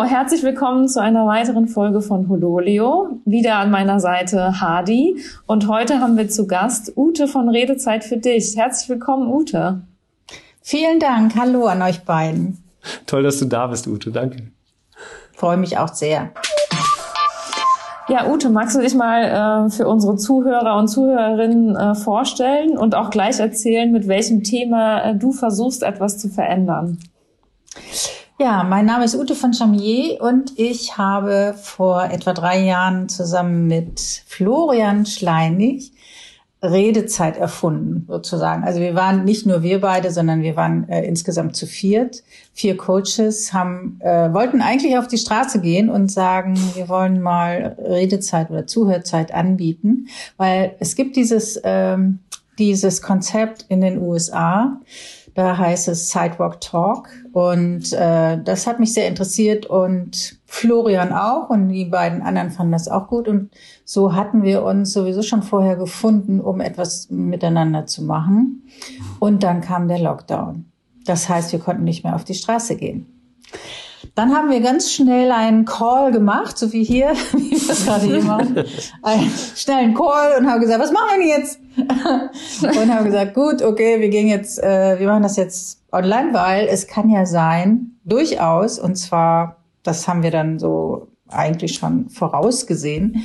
So, 0.00 0.06
herzlich 0.06 0.42
willkommen 0.42 0.88
zu 0.88 0.98
einer 1.02 1.26
weiteren 1.26 1.68
Folge 1.68 2.00
von 2.00 2.30
Hololio. 2.30 3.20
Wieder 3.26 3.56
an 3.56 3.70
meiner 3.70 4.00
Seite 4.00 4.58
Hadi. 4.58 5.22
Und 5.46 5.68
heute 5.68 6.00
haben 6.00 6.16
wir 6.16 6.26
zu 6.30 6.46
Gast 6.46 6.96
Ute 6.96 7.28
von 7.28 7.50
Redezeit 7.50 8.02
für 8.02 8.16
dich. 8.16 8.56
Herzlich 8.56 8.88
willkommen, 8.88 9.30
Ute. 9.30 9.82
Vielen 10.62 11.00
Dank. 11.00 11.34
Hallo 11.38 11.66
an 11.66 11.82
euch 11.82 12.02
beiden. 12.04 12.64
Toll, 13.04 13.24
dass 13.24 13.40
du 13.40 13.44
da 13.44 13.66
bist, 13.66 13.86
Ute. 13.88 14.10
Danke. 14.10 14.50
Freue 15.34 15.58
mich 15.58 15.76
auch 15.76 15.92
sehr. 15.92 16.30
Ja, 18.08 18.26
Ute, 18.26 18.48
magst 18.48 18.76
du 18.76 18.80
dich 18.80 18.94
mal 18.94 19.66
äh, 19.66 19.70
für 19.70 19.86
unsere 19.86 20.16
Zuhörer 20.16 20.78
und 20.78 20.88
Zuhörerinnen 20.88 21.76
äh, 21.76 21.94
vorstellen 21.94 22.78
und 22.78 22.94
auch 22.94 23.10
gleich 23.10 23.38
erzählen, 23.38 23.92
mit 23.92 24.08
welchem 24.08 24.44
Thema 24.44 25.02
äh, 25.02 25.14
du 25.14 25.32
versuchst, 25.32 25.82
etwas 25.82 26.16
zu 26.16 26.30
verändern? 26.30 26.96
Ja, 28.40 28.64
mein 28.64 28.86
Name 28.86 29.04
ist 29.04 29.14
Ute 29.14 29.34
von 29.34 29.52
Chamier 29.52 30.18
und 30.18 30.58
ich 30.58 30.96
habe 30.96 31.54
vor 31.60 32.04
etwa 32.04 32.32
drei 32.32 32.58
Jahren 32.64 33.10
zusammen 33.10 33.66
mit 33.66 34.00
Florian 34.00 35.04
Schleinig 35.04 35.92
Redezeit 36.62 37.36
erfunden, 37.36 38.06
sozusagen. 38.08 38.64
Also 38.64 38.80
wir 38.80 38.94
waren 38.94 39.24
nicht 39.26 39.44
nur 39.44 39.62
wir 39.62 39.82
beide, 39.82 40.10
sondern 40.10 40.40
wir 40.40 40.56
waren 40.56 40.88
äh, 40.88 41.04
insgesamt 41.04 41.54
zu 41.54 41.66
viert. 41.66 42.22
Vier 42.54 42.78
Coaches 42.78 43.52
haben, 43.52 44.00
äh, 44.00 44.32
wollten 44.32 44.62
eigentlich 44.62 44.96
auf 44.96 45.06
die 45.06 45.18
Straße 45.18 45.60
gehen 45.60 45.90
und 45.90 46.10
sagen, 46.10 46.58
wir 46.74 46.88
wollen 46.88 47.20
mal 47.20 47.76
Redezeit 47.78 48.50
oder 48.50 48.66
Zuhörzeit 48.66 49.34
anbieten, 49.34 50.08
weil 50.38 50.76
es 50.80 50.96
gibt 50.96 51.16
dieses, 51.16 51.60
ähm, 51.62 52.20
dieses 52.58 53.02
Konzept 53.02 53.66
in 53.68 53.82
den 53.82 53.98
USA, 54.00 54.80
da 55.34 55.56
heißt 55.56 55.88
es 55.88 56.10
Sidewalk 56.10 56.60
Talk 56.60 57.08
und 57.32 57.92
äh, 57.92 58.42
das 58.42 58.66
hat 58.66 58.80
mich 58.80 58.92
sehr 58.92 59.08
interessiert 59.08 59.66
und 59.66 60.38
Florian 60.46 61.12
auch 61.12 61.50
und 61.50 61.68
die 61.68 61.84
beiden 61.84 62.22
anderen 62.22 62.50
fanden 62.50 62.72
das 62.72 62.88
auch 62.88 63.06
gut 63.06 63.28
und 63.28 63.50
so 63.84 64.14
hatten 64.14 64.42
wir 64.42 64.62
uns 64.62 64.92
sowieso 64.92 65.22
schon 65.22 65.42
vorher 65.42 65.76
gefunden, 65.76 66.40
um 66.40 66.60
etwas 66.60 67.08
miteinander 67.10 67.86
zu 67.86 68.02
machen 68.02 68.64
und 69.18 69.42
dann 69.42 69.60
kam 69.60 69.88
der 69.88 69.98
Lockdown. 69.98 70.66
Das 71.04 71.28
heißt, 71.28 71.52
wir 71.52 71.58
konnten 71.60 71.84
nicht 71.84 72.04
mehr 72.04 72.14
auf 72.14 72.24
die 72.24 72.34
Straße 72.34 72.76
gehen. 72.76 73.06
Dann 74.14 74.34
haben 74.34 74.50
wir 74.50 74.60
ganz 74.60 74.92
schnell 74.92 75.30
einen 75.30 75.64
Call 75.64 76.10
gemacht, 76.10 76.56
so 76.56 76.72
wie 76.72 76.84
hier, 76.84 77.12
wie 77.32 77.50
wir 77.50 77.68
das 77.68 77.84
gerade 77.84 78.06
hier 78.06 78.22
machen. 78.22 78.56
Einen 79.02 79.30
schnellen 79.54 79.94
Call 79.94 80.38
und 80.38 80.46
haben 80.46 80.60
gesagt, 80.60 80.80
was 80.80 80.92
machen 80.92 81.06
wir 81.18 81.26
denn 81.26 81.40
jetzt? 81.40 81.60
und 82.80 82.94
haben 82.94 83.04
gesagt, 83.04 83.34
gut, 83.34 83.62
okay, 83.62 84.00
wir 84.00 84.08
gehen 84.08 84.28
jetzt, 84.28 84.62
äh, 84.62 84.98
wir 84.98 85.06
machen 85.06 85.22
das 85.22 85.36
jetzt 85.36 85.82
online, 85.92 86.32
weil 86.32 86.66
es 86.68 86.86
kann 86.86 87.10
ja 87.10 87.26
sein, 87.26 87.98
durchaus, 88.04 88.78
und 88.78 88.96
zwar, 88.96 89.56
das 89.82 90.08
haben 90.08 90.22
wir 90.22 90.30
dann 90.30 90.58
so 90.58 91.08
eigentlich 91.28 91.74
schon 91.74 92.08
vorausgesehen, 92.08 93.24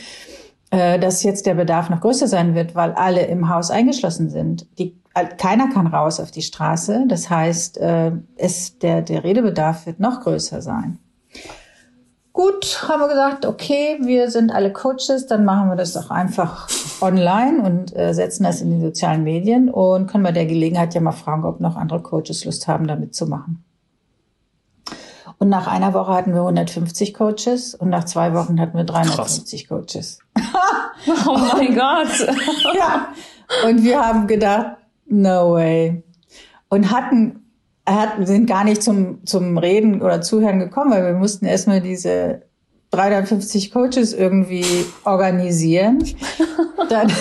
äh, 0.72 1.00
dass 1.00 1.23
jetzt 1.23 1.46
der 1.46 1.56
Bedarf 1.56 1.90
noch 1.90 2.02
größer 2.02 2.28
sein 2.28 2.56
wird, 2.56 2.76
weil 2.76 2.92
alle 2.92 3.26
im 3.26 3.50
Haus 3.50 3.72
eingeschlossen 3.72 4.30
sind. 4.30 4.68
Die 4.78 4.96
keiner 5.38 5.70
kann 5.70 5.88
raus 5.88 6.20
auf 6.20 6.32
die 6.32 6.42
Straße. 6.42 7.06
Das 7.08 7.30
heißt, 7.30 7.78
äh, 7.78 8.12
es, 8.36 8.78
der, 8.80 9.02
der 9.02 9.24
Redebedarf 9.24 9.86
wird 9.86 10.00
noch 10.00 10.22
größer 10.22 10.62
sein. 10.62 11.00
Gut, 12.34 12.86
haben 12.90 13.00
wir 13.00 13.08
gesagt, 13.08 13.46
okay, 13.46 13.98
wir 14.02 14.30
sind 14.30 14.52
alle 14.52 14.74
Coaches, 14.74 15.26
dann 15.26 15.46
machen 15.46 15.70
wir 15.70 15.78
das 15.78 15.94
doch 15.94 16.10
einfach 16.12 16.68
online 17.00 17.64
und 17.64 17.96
äh, 17.96 18.14
setzen 18.14 18.44
das 18.44 18.60
in 18.60 18.72
die 18.72 18.86
sozialen 18.86 19.24
Medien 19.24 19.70
und 19.70 20.08
können 20.08 20.26
bei 20.26 20.34
der 20.34 20.46
Gelegenheit 20.46 20.94
ja 20.94 21.00
mal 21.00 21.14
fragen, 21.14 21.46
ob 21.46 21.62
noch 21.62 21.78
andere 21.78 22.02
Coaches 22.02 22.44
Lust 22.44 22.68
haben, 22.68 22.88
damit 22.88 23.16
zu 23.16 23.26
machen. 23.28 23.64
Und 25.38 25.48
nach 25.48 25.68
einer 25.68 25.94
Woche 25.94 26.14
hatten 26.14 26.34
wir 26.34 26.42
150 26.42 27.14
Coaches 27.14 27.74
und 27.74 27.90
nach 27.90 28.04
zwei 28.04 28.34
Wochen 28.34 28.59
hatten 28.59 28.78
wir 28.78 28.84
350 28.84 29.68
Krass. 29.68 29.78
Coaches. 29.78 30.20
oh 31.28 31.38
mein 31.38 31.74
Gott. 31.74 32.28
ja. 32.74 33.08
Und 33.66 33.81
wir 33.81 34.06
haben 34.06 34.28
gedacht, 34.28 34.75
No 35.06 35.54
way. 35.54 36.04
Und 36.70 36.92
hatten, 36.92 37.52
hatten, 37.88 38.26
sind 38.26 38.48
gar 38.48 38.64
nicht 38.64 38.84
zum, 38.84 39.26
zum 39.26 39.58
Reden 39.58 40.02
oder 40.02 40.22
Zuhören 40.22 40.60
gekommen, 40.60 40.92
weil 40.92 41.06
wir 41.06 41.14
mussten 41.14 41.46
erstmal 41.46 41.82
diese 41.82 42.42
350 42.92 43.72
Coaches 43.72 44.14
irgendwie 44.14 44.66
organisieren. 45.04 46.04
Dann 46.90 47.12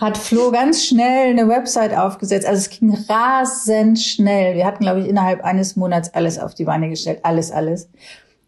hat 0.00 0.16
Flo 0.16 0.50
ganz 0.50 0.84
schnell 0.84 1.30
eine 1.30 1.48
Website 1.48 1.96
aufgesetzt. 1.96 2.46
Also 2.46 2.60
es 2.60 2.70
ging 2.70 2.96
rasend 3.08 4.00
schnell. 4.00 4.54
Wir 4.54 4.66
hatten, 4.66 4.84
glaube 4.84 5.00
ich, 5.00 5.08
innerhalb 5.08 5.42
eines 5.44 5.76
Monats 5.76 6.12
alles 6.14 6.38
auf 6.38 6.54
die 6.54 6.64
Beine 6.64 6.88
gestellt. 6.88 7.20
Alles, 7.22 7.50
alles. 7.50 7.90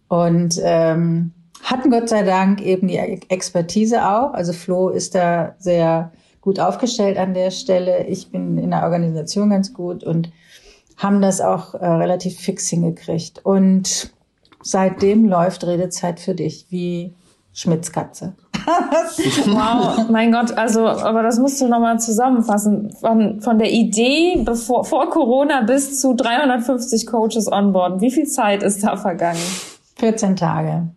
Und 0.09 0.61
ähm, 0.63 1.33
hatten 1.63 1.91
Gott 1.91 2.09
sei 2.09 2.23
Dank 2.23 2.61
eben 2.61 2.89
die 2.89 2.99
Expertise 2.99 4.07
auch. 4.07 4.33
Also 4.35 4.53
Flo 4.53 4.91
ist 4.91 5.15
da 5.15 5.55
sehr 5.59 6.13
gut 6.44 6.60
aufgestellt 6.60 7.16
an 7.16 7.32
der 7.32 7.50
Stelle. 7.50 8.06
Ich 8.06 8.31
bin 8.31 8.59
in 8.59 8.71
der 8.71 8.82
Organisation 8.82 9.49
ganz 9.49 9.72
gut 9.72 10.05
und 10.05 10.31
haben 10.99 11.22
das 11.22 11.41
auch 11.41 11.72
äh, 11.75 11.87
relativ 11.87 12.38
fix 12.38 12.69
hingekriegt. 12.69 13.41
Und 13.44 14.12
seitdem 14.62 15.25
läuft 15.25 15.66
Redezeit 15.66 16.21
für 16.21 16.34
dich 16.34 16.66
wie 16.69 17.15
Schmitzkatze. 17.54 18.34
wow, 19.47 20.06
mein 20.10 20.33
Gott, 20.33 20.53
also, 20.53 20.87
aber 20.87 21.22
das 21.22 21.38
musst 21.38 21.60
du 21.62 21.69
nochmal 21.69 21.99
zusammenfassen. 21.99 22.93
Von, 22.93 23.41
von 23.41 23.59
der 23.59 23.72
Idee 23.72 24.43
bevor, 24.44 24.84
vor 24.84 25.09
Corona 25.09 25.62
bis 25.62 25.99
zu 25.99 26.15
350 26.15 27.06
Coaches 27.06 27.50
onboarden. 27.50 28.03
Wie 28.03 28.10
viel 28.10 28.27
Zeit 28.27 28.62
ist 28.62 28.84
da 28.84 28.97
vergangen? 28.99 29.41
14 29.97 30.37
Tage. 30.37 30.88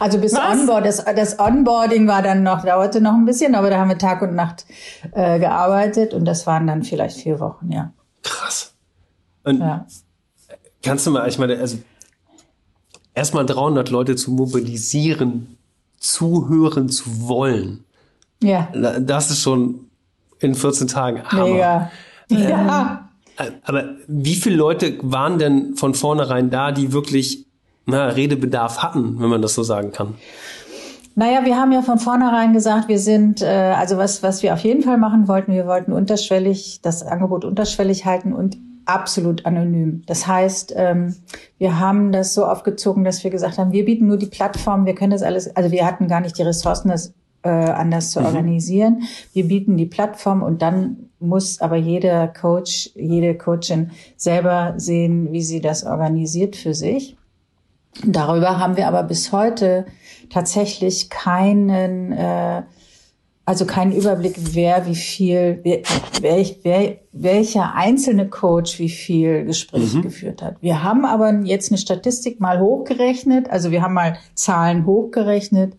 Also 0.00 0.18
bis 0.18 0.34
Onboard, 0.34 0.86
das, 0.86 1.04
das 1.04 1.38
Onboarding 1.38 2.06
war 2.06 2.22
dann 2.22 2.42
noch, 2.42 2.64
dauerte 2.64 3.00
noch 3.00 3.14
ein 3.14 3.24
bisschen, 3.24 3.54
aber 3.54 3.70
da 3.70 3.78
haben 3.78 3.88
wir 3.88 3.98
Tag 3.98 4.22
und 4.22 4.34
Nacht 4.34 4.66
äh, 5.12 5.38
gearbeitet 5.38 6.14
und 6.14 6.24
das 6.24 6.46
waren 6.46 6.66
dann 6.66 6.82
vielleicht 6.82 7.18
vier 7.18 7.40
Wochen, 7.40 7.70
ja. 7.72 7.92
Krass. 8.22 8.74
Und 9.44 9.60
ja. 9.60 9.86
kannst 10.82 11.06
du 11.06 11.10
mal, 11.10 11.28
ich 11.28 11.38
meine, 11.38 11.58
also 11.58 11.78
erstmal 13.14 13.46
300 13.46 13.90
Leute 13.90 14.16
zu 14.16 14.30
mobilisieren, 14.30 15.58
zuhören 15.98 16.88
zu 16.88 17.28
wollen. 17.28 17.84
Ja. 18.42 18.68
Das 19.00 19.30
ist 19.30 19.42
schon 19.42 19.90
in 20.38 20.54
14 20.54 20.86
Tagen 20.88 21.24
Hammer. 21.24 21.44
Mega. 21.44 21.90
Ähm, 22.30 22.48
ja. 22.48 23.08
Aber 23.64 23.96
wie 24.06 24.34
viele 24.34 24.56
Leute 24.56 24.98
waren 25.02 25.38
denn 25.38 25.76
von 25.76 25.94
vornherein 25.94 26.50
da, 26.50 26.72
die 26.72 26.92
wirklich 26.92 27.47
na, 27.88 28.08
Redebedarf 28.08 28.78
hatten, 28.78 29.18
wenn 29.18 29.28
man 29.28 29.42
das 29.42 29.54
so 29.54 29.62
sagen 29.62 29.92
kann? 29.92 30.14
Naja, 31.14 31.44
wir 31.44 31.56
haben 31.56 31.72
ja 31.72 31.82
von 31.82 31.98
vornherein 31.98 32.52
gesagt, 32.52 32.88
wir 32.88 33.00
sind, 33.00 33.42
äh, 33.42 33.74
also 33.76 33.96
was, 33.96 34.22
was 34.22 34.42
wir 34.44 34.54
auf 34.54 34.60
jeden 34.60 34.82
Fall 34.82 34.98
machen 34.98 35.26
wollten, 35.26 35.52
wir 35.52 35.66
wollten 35.66 35.92
unterschwellig, 35.92 36.80
das 36.82 37.02
Angebot 37.02 37.44
unterschwellig 37.44 38.04
halten 38.04 38.32
und 38.32 38.56
absolut 38.84 39.44
anonym. 39.44 40.02
Das 40.06 40.26
heißt, 40.26 40.74
ähm, 40.76 41.16
wir 41.58 41.80
haben 41.80 42.12
das 42.12 42.34
so 42.34 42.46
aufgezogen, 42.46 43.04
dass 43.04 43.24
wir 43.24 43.30
gesagt 43.30 43.58
haben, 43.58 43.72
wir 43.72 43.84
bieten 43.84 44.06
nur 44.06 44.16
die 44.16 44.26
Plattform, 44.26 44.86
wir 44.86 44.94
können 44.94 45.10
das 45.10 45.22
alles, 45.22 45.54
also 45.56 45.72
wir 45.72 45.84
hatten 45.84 46.06
gar 46.06 46.20
nicht 46.20 46.38
die 46.38 46.42
Ressourcen, 46.42 46.88
das 46.88 47.12
äh, 47.42 47.48
anders 47.48 48.12
zu 48.12 48.20
mhm. 48.20 48.26
organisieren. 48.26 49.02
Wir 49.32 49.48
bieten 49.48 49.76
die 49.76 49.86
Plattform 49.86 50.42
und 50.42 50.62
dann 50.62 51.10
muss 51.20 51.60
aber 51.60 51.76
jeder 51.76 52.28
Coach, 52.28 52.90
jede 52.94 53.36
Coachin 53.36 53.90
selber 54.16 54.74
sehen, 54.76 55.32
wie 55.32 55.42
sie 55.42 55.60
das 55.60 55.84
organisiert 55.84 56.56
für 56.56 56.74
sich. 56.74 57.16
Darüber 58.04 58.58
haben 58.58 58.76
wir 58.76 58.86
aber 58.86 59.02
bis 59.02 59.32
heute 59.32 59.86
tatsächlich 60.30 61.10
keinen, 61.10 62.12
äh, 62.12 62.62
also 63.44 63.64
keinen 63.66 63.92
Überblick, 63.92 64.36
wer 64.54 64.86
wie 64.86 64.94
viel, 64.94 65.60
wer, 65.62 65.82
wer, 66.62 66.96
welcher 67.12 67.74
einzelne 67.74 68.28
Coach 68.28 68.78
wie 68.78 68.90
viel 68.90 69.44
Gespräche 69.44 69.98
mhm. 69.98 70.02
geführt 70.02 70.42
hat. 70.42 70.56
Wir 70.60 70.82
haben 70.82 71.04
aber 71.04 71.32
jetzt 71.40 71.70
eine 71.70 71.78
Statistik 71.78 72.40
mal 72.40 72.60
hochgerechnet, 72.60 73.50
also 73.50 73.70
wir 73.70 73.82
haben 73.82 73.94
mal 73.94 74.18
Zahlen 74.34 74.86
hochgerechnet 74.86 75.76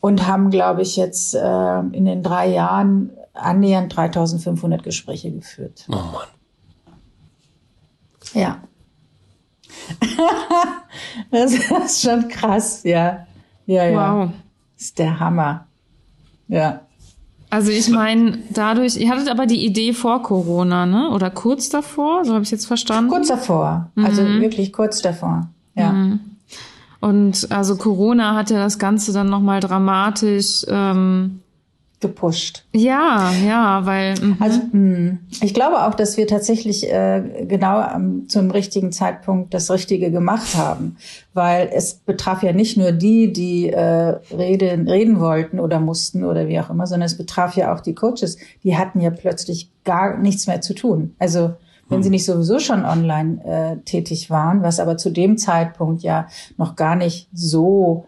und 0.00 0.26
haben, 0.26 0.50
glaube 0.50 0.82
ich, 0.82 0.96
jetzt 0.96 1.34
äh, 1.34 1.78
in 1.78 2.04
den 2.04 2.22
drei 2.22 2.48
Jahren 2.48 3.10
annähernd 3.34 3.94
3500 3.94 4.82
Gespräche 4.82 5.30
geführt. 5.30 5.86
Oh 5.88 5.92
Mann. 5.92 6.28
Ja. 8.32 8.62
das 11.30 11.52
ist 11.52 12.02
schon 12.02 12.28
krass, 12.28 12.82
ja. 12.84 13.26
Ja, 13.66 13.84
ja. 13.86 14.14
Wow. 14.14 14.30
Das 14.76 14.86
ist 14.86 14.98
der 14.98 15.18
Hammer. 15.20 15.66
Ja. 16.48 16.80
Also 17.50 17.70
ich 17.70 17.88
meine, 17.88 18.38
dadurch, 18.50 18.96
ihr 18.96 19.08
hattet 19.08 19.28
aber 19.28 19.46
die 19.46 19.64
Idee 19.64 19.92
vor 19.92 20.22
Corona, 20.22 20.86
ne? 20.86 21.10
Oder 21.10 21.30
kurz 21.30 21.68
davor, 21.68 22.24
so 22.24 22.34
habe 22.34 22.42
ich 22.42 22.50
jetzt 22.50 22.66
verstanden. 22.66 23.10
Kurz 23.10 23.28
davor, 23.28 23.92
also 23.94 24.22
mhm. 24.22 24.40
wirklich 24.40 24.72
kurz 24.72 25.02
davor, 25.02 25.48
ja. 25.76 25.92
Mhm. 25.92 26.20
Und 27.00 27.52
also 27.52 27.76
Corona 27.76 28.34
hat 28.34 28.50
ja 28.50 28.58
das 28.58 28.80
Ganze 28.80 29.12
dann 29.12 29.28
nochmal 29.28 29.60
dramatisch 29.60 30.64
ähm, 30.66 31.42
gepusht. 32.04 32.66
Ja, 32.74 33.32
ja, 33.46 33.86
weil. 33.86 34.14
Mhm. 34.20 34.36
Also 34.38 34.60
mh, 34.72 35.18
ich 35.40 35.54
glaube 35.54 35.84
auch, 35.84 35.94
dass 35.94 36.18
wir 36.18 36.26
tatsächlich 36.26 36.92
äh, 36.92 37.46
genau 37.48 37.78
am, 37.80 38.28
zum 38.28 38.50
richtigen 38.50 38.92
Zeitpunkt 38.92 39.54
das 39.54 39.70
Richtige 39.70 40.10
gemacht 40.10 40.54
haben, 40.54 40.96
weil 41.32 41.70
es 41.72 41.94
betraf 41.94 42.42
ja 42.42 42.52
nicht 42.52 42.76
nur 42.76 42.92
die, 42.92 43.32
die 43.32 43.70
äh, 43.70 44.18
reden, 44.36 44.86
reden 44.86 45.18
wollten 45.18 45.58
oder 45.58 45.80
mussten 45.80 46.24
oder 46.24 46.46
wie 46.46 46.60
auch 46.60 46.68
immer, 46.68 46.86
sondern 46.86 47.06
es 47.06 47.16
betraf 47.16 47.56
ja 47.56 47.74
auch 47.74 47.80
die 47.80 47.94
Coaches. 47.94 48.36
Die 48.62 48.76
hatten 48.76 49.00
ja 49.00 49.08
plötzlich 49.08 49.70
gar 49.84 50.18
nichts 50.18 50.46
mehr 50.46 50.60
zu 50.60 50.74
tun. 50.74 51.14
Also 51.18 51.54
wenn 51.88 52.02
sie 52.02 52.10
nicht 52.10 52.24
sowieso 52.24 52.58
schon 52.58 52.84
online 52.84 53.44
äh, 53.44 53.76
tätig 53.84 54.28
waren, 54.30 54.62
was 54.62 54.80
aber 54.80 54.96
zu 54.96 55.10
dem 55.10 55.38
Zeitpunkt 55.38 56.02
ja 56.02 56.26
noch 56.56 56.76
gar 56.76 56.96
nicht 56.96 57.28
so 57.32 58.06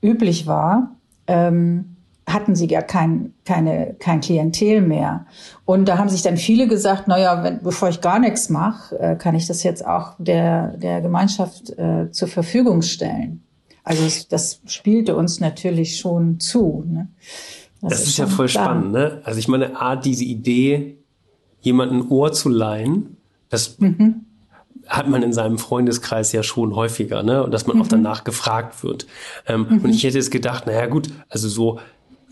üblich 0.00 0.46
war. 0.46 0.96
Ähm, 1.26 1.96
hatten 2.32 2.54
sie 2.54 2.66
ja 2.68 2.82
kein, 2.82 3.34
keine, 3.44 3.96
kein 3.98 4.20
Klientel 4.20 4.80
mehr. 4.80 5.26
Und 5.64 5.86
da 5.86 5.98
haben 5.98 6.08
sich 6.08 6.22
dann 6.22 6.36
viele 6.36 6.68
gesagt, 6.68 7.04
na 7.06 7.18
ja, 7.18 7.42
wenn, 7.42 7.62
bevor 7.62 7.88
ich 7.88 8.00
gar 8.00 8.18
nichts 8.18 8.50
mache, 8.50 8.98
äh, 8.98 9.16
kann 9.16 9.34
ich 9.34 9.46
das 9.46 9.62
jetzt 9.62 9.86
auch 9.86 10.12
der, 10.18 10.76
der 10.76 11.00
Gemeinschaft 11.00 11.70
äh, 11.78 12.10
zur 12.10 12.28
Verfügung 12.28 12.82
stellen. 12.82 13.42
Also 13.84 14.04
das, 14.04 14.28
das 14.28 14.60
spielte 14.66 15.16
uns 15.16 15.40
natürlich 15.40 15.98
schon 15.98 16.40
zu. 16.40 16.84
Ne? 16.86 17.08
Das, 17.80 17.90
das, 17.90 18.02
ist, 18.02 18.08
ist 18.08 18.18
ja 18.18 18.26
voll 18.26 18.48
klar. 18.48 18.66
spannend. 18.66 18.92
Ne? 18.92 19.22
Also 19.24 19.38
ich 19.38 19.48
meine, 19.48 19.80
A, 19.80 19.96
diese 19.96 20.24
Idee, 20.24 20.98
jemanden 21.60 22.08
Ohr 22.08 22.32
zu 22.32 22.48
leihen, 22.48 23.16
das 23.48 23.78
mhm. 23.78 24.26
hat 24.86 25.08
man 25.08 25.22
in 25.22 25.32
seinem 25.32 25.58
Freundeskreis 25.58 26.32
ja 26.32 26.42
schon 26.42 26.74
häufiger, 26.76 27.22
ne? 27.22 27.42
Und 27.42 27.52
dass 27.52 27.66
man 27.66 27.76
mhm. 27.76 27.82
auch 27.82 27.88
danach 27.88 28.24
gefragt 28.24 28.84
wird. 28.84 29.06
Ähm, 29.46 29.66
mhm. 29.68 29.78
Und 29.78 29.90
ich 29.90 30.04
hätte 30.04 30.18
jetzt 30.18 30.30
gedacht, 30.30 30.66
naja 30.66 30.86
gut, 30.86 31.08
also 31.28 31.48
so 31.48 31.80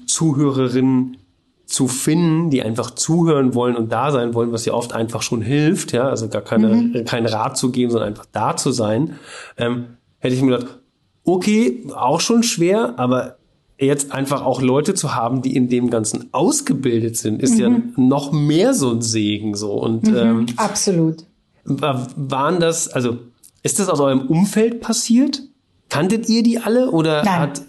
Zuhörerinnen 0.06 1.19
zu 1.67 1.88
finden, 1.88 2.50
die 2.50 2.62
einfach 2.62 2.93
zuhören 2.93 3.55
wollen 3.55 3.76
und 3.76 3.91
da 3.91 4.12
sein 4.12 4.35
wollen, 4.35 4.53
was 4.53 4.64
ja 4.64 4.73
oft 4.73 4.93
einfach 4.93 5.23
schon 5.23 5.43
hilft, 5.43 5.93
ja, 5.93 6.08
also 6.08 6.29
gar 6.29 6.43
keine, 6.43 6.69
mhm. 6.69 7.05
keinen 7.05 7.26
Rat 7.26 7.58
zu 7.58 7.73
geben, 7.73 7.91
sondern 7.91 8.11
einfach 8.11 8.26
da 8.31 8.56
zu 8.56 8.70
sein, 8.70 9.19
ähm, 9.56 9.87
hätte 10.20 10.35
ich 10.35 10.43
mir 10.43 10.58
gedacht, 10.58 10.79
okay, 11.25 11.85
auch 11.94 12.20
schon 12.20 12.44
schwer, 12.44 12.94
aber 12.99 13.37
jetzt 13.79 14.12
einfach 14.12 14.44
auch 14.44 14.62
Leute 14.62 14.94
zu 14.94 15.14
haben, 15.14 15.43
die 15.43 15.55
in 15.56 15.69
dem 15.69 15.91
Ganzen 15.91 16.29
ausgebildet 16.32 17.17
sind, 17.17 17.43
ist 17.43 17.55
mhm. 17.55 17.61
ja 17.61 17.70
noch 17.97 18.32
mehr 18.32 18.73
so 18.73 18.93
ein 18.93 19.02
Segen 19.02 19.55
so 19.55 19.73
und 19.73 20.06
mhm, 20.06 20.17
ähm, 20.17 20.47
absolut. 20.56 21.25
Waren 21.64 22.61
das, 22.61 22.88
also 22.88 23.19
ist 23.64 23.81
das 23.81 23.88
aus 23.88 23.99
eurem 23.99 24.29
Umfeld 24.29 24.81
passiert? 24.81 25.43
Kanntet 25.88 26.29
ihr 26.29 26.44
die 26.44 26.59
alle 26.59 26.93
oder 26.93 27.25
Nein. 27.25 27.41
hat 27.41 27.62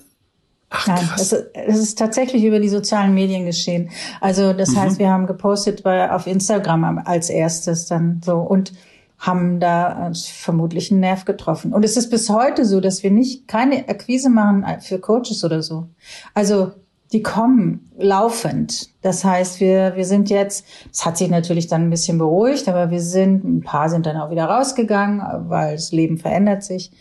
Ach, 0.69 0.88
Nein, 0.88 1.10
es, 1.16 1.31
es 1.31 1.78
ist 1.78 1.98
tatsächlich 1.98 2.44
über 2.44 2.60
die 2.60 2.69
sozialen 2.69 3.14
Medien 3.14 3.46
geschehen. 3.46 3.90
Also 4.19 4.52
das 4.54 4.72
mhm. 4.72 4.81
heißt, 4.81 5.00
wir 5.00 5.10
haben 5.10 5.25
gepostet 5.25 5.84
bei, 5.84 6.12
auf 6.12 6.28
Instagram 6.28 7.02
als 7.06 7.30
erstes 7.30 7.86
dann 7.86 8.22
so 8.24 8.38
und 8.38 8.74
haben 9.18 9.60
da 9.60 10.12
vermutlich 10.14 10.92
einen 10.92 11.00
Nerv 11.00 11.25
getroffen. 11.25 11.74
Und 11.74 11.84
es 11.84 11.98
ist 11.98 12.10
bis 12.10 12.30
heute 12.30 12.66
so, 12.66 12.81
dass 12.81 13.02
wir 13.02 13.12
nicht 13.12 13.48
keine 13.48 13.88
Akquise 13.90 14.30
machen 14.30 14.64
für 14.81 15.00
Coaches 15.00 15.44
oder 15.44 15.64
so. 15.64 15.88
Also 16.34 16.74
die 17.14 17.24
kommen 17.24 17.90
laufend. 17.98 18.90
Das 19.02 19.24
heißt, 19.24 19.60
wir, 19.60 19.96
wir 19.96 20.06
sind 20.06 20.30
jetzt, 20.30 20.66
es 20.92 21.06
hat 21.06 21.18
sich 21.18 21.30
natürlich 21.30 21.68
dann 21.68 21.84
ein 21.84 21.90
bisschen 21.90 22.18
beruhigt, 22.18 22.68
aber 22.68 22.92
wir 22.92 23.02
sind, 23.02 23.46
ein 23.46 23.62
paar 23.62 23.90
sind 23.90 24.06
dann 24.06 24.18
auch 24.18 24.30
wieder 24.30 24.46
rausgegangen, 24.46 25.22
weil 25.50 25.75
das 25.75 25.92
Leben 25.92 26.18
verändert 26.18 26.64
sich. 26.64 26.92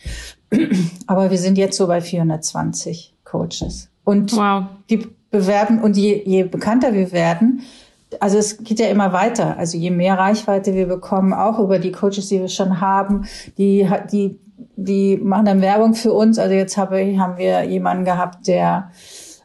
Aber 1.09 1.33
wir 1.33 1.39
sind 1.39 1.59
jetzt 1.59 1.77
so 1.77 1.89
bei 1.89 2.01
420. 2.01 3.16
Coaches. 3.27 3.91
Und 4.05 4.35
wow. 4.37 4.65
die 4.89 5.07
bewerben, 5.31 5.83
und 5.83 5.97
je, 5.97 6.23
je 6.25 6.45
bekannter 6.45 6.95
wir 6.95 7.13
werden, 7.13 7.63
also 8.21 8.39
es 8.39 8.59
geht 8.59 8.79
ja 8.79 8.87
immer 8.89 9.13
weiter. 9.13 9.57
Also 9.59 9.77
je 9.77 9.91
mehr 9.91 10.17
Reichweite 10.17 10.75
wir 10.75 10.87
bekommen, 10.87 11.33
auch 11.33 11.59
über 11.59 11.79
die 11.79 11.93
Coaches, 11.93 12.29
die 12.29 12.41
wir 12.41 12.49
schon 12.49 12.81
haben, 12.81 13.27
die, 13.59 13.87
die, 14.13 14.39
die 14.77 15.17
machen 15.17 15.45
dann 15.47 15.61
Werbung 15.61 15.95
für 15.95 16.13
uns. 16.13 16.39
Also 16.39 16.55
jetzt 16.55 16.77
habe, 16.77 16.99
haben 17.19 17.37
wir 17.37 17.65
jemanden 17.65 18.05
gehabt, 18.05 18.47
der 18.47 18.91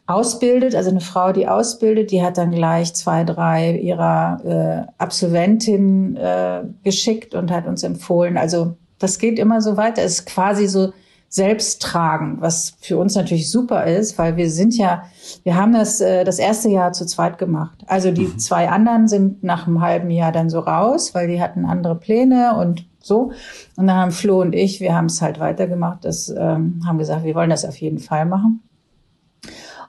ausbildet, 0.06 0.74
also 0.74 0.90
eine 0.90 1.00
Frau, 1.00 1.32
die 1.32 1.48
ausbildet, 1.48 2.10
die 2.10 2.22
hat 2.22 2.36
dann 2.36 2.50
gleich 2.50 2.94
zwei, 2.94 3.24
drei 3.24 3.72
ihrer 3.76 4.40
äh, 4.44 4.92
Absolventinnen 4.98 6.16
äh, 6.16 6.62
geschickt 6.84 7.34
und 7.34 7.50
hat 7.50 7.66
uns 7.66 7.82
empfohlen. 7.82 8.36
Also 8.36 8.76
das 8.98 9.18
geht 9.18 9.38
immer 9.38 9.60
so 9.60 9.76
weiter. 9.76 10.02
Es 10.02 10.20
ist 10.20 10.26
quasi 10.26 10.66
so 10.66 10.92
selbst 11.32 11.80
tragen, 11.80 12.36
was 12.40 12.74
für 12.78 12.98
uns 12.98 13.14
natürlich 13.14 13.50
super 13.50 13.86
ist, 13.86 14.18
weil 14.18 14.36
wir 14.36 14.50
sind 14.50 14.76
ja, 14.76 15.04
wir 15.44 15.56
haben 15.56 15.72
das 15.72 16.02
äh, 16.02 16.24
das 16.24 16.38
erste 16.38 16.68
Jahr 16.68 16.92
zu 16.92 17.06
zweit 17.06 17.38
gemacht. 17.38 17.78
Also 17.86 18.10
die 18.10 18.26
mhm. 18.26 18.38
zwei 18.38 18.68
anderen 18.68 19.08
sind 19.08 19.42
nach 19.42 19.66
einem 19.66 19.80
halben 19.80 20.10
Jahr 20.10 20.30
dann 20.30 20.50
so 20.50 20.60
raus, 20.60 21.14
weil 21.14 21.28
die 21.28 21.40
hatten 21.40 21.64
andere 21.64 21.94
Pläne 21.94 22.56
und 22.56 22.86
so. 23.00 23.32
Und 23.76 23.86
dann 23.86 23.96
haben 23.96 24.10
Flo 24.10 24.42
und 24.42 24.54
ich, 24.54 24.80
wir 24.80 24.94
haben 24.94 25.06
es 25.06 25.22
halt 25.22 25.40
weitergemacht, 25.40 26.04
das 26.04 26.28
ähm, 26.28 26.82
haben 26.86 26.98
gesagt, 26.98 27.24
wir 27.24 27.34
wollen 27.34 27.48
das 27.48 27.64
auf 27.64 27.76
jeden 27.76 27.98
Fall 27.98 28.26
machen. 28.26 28.60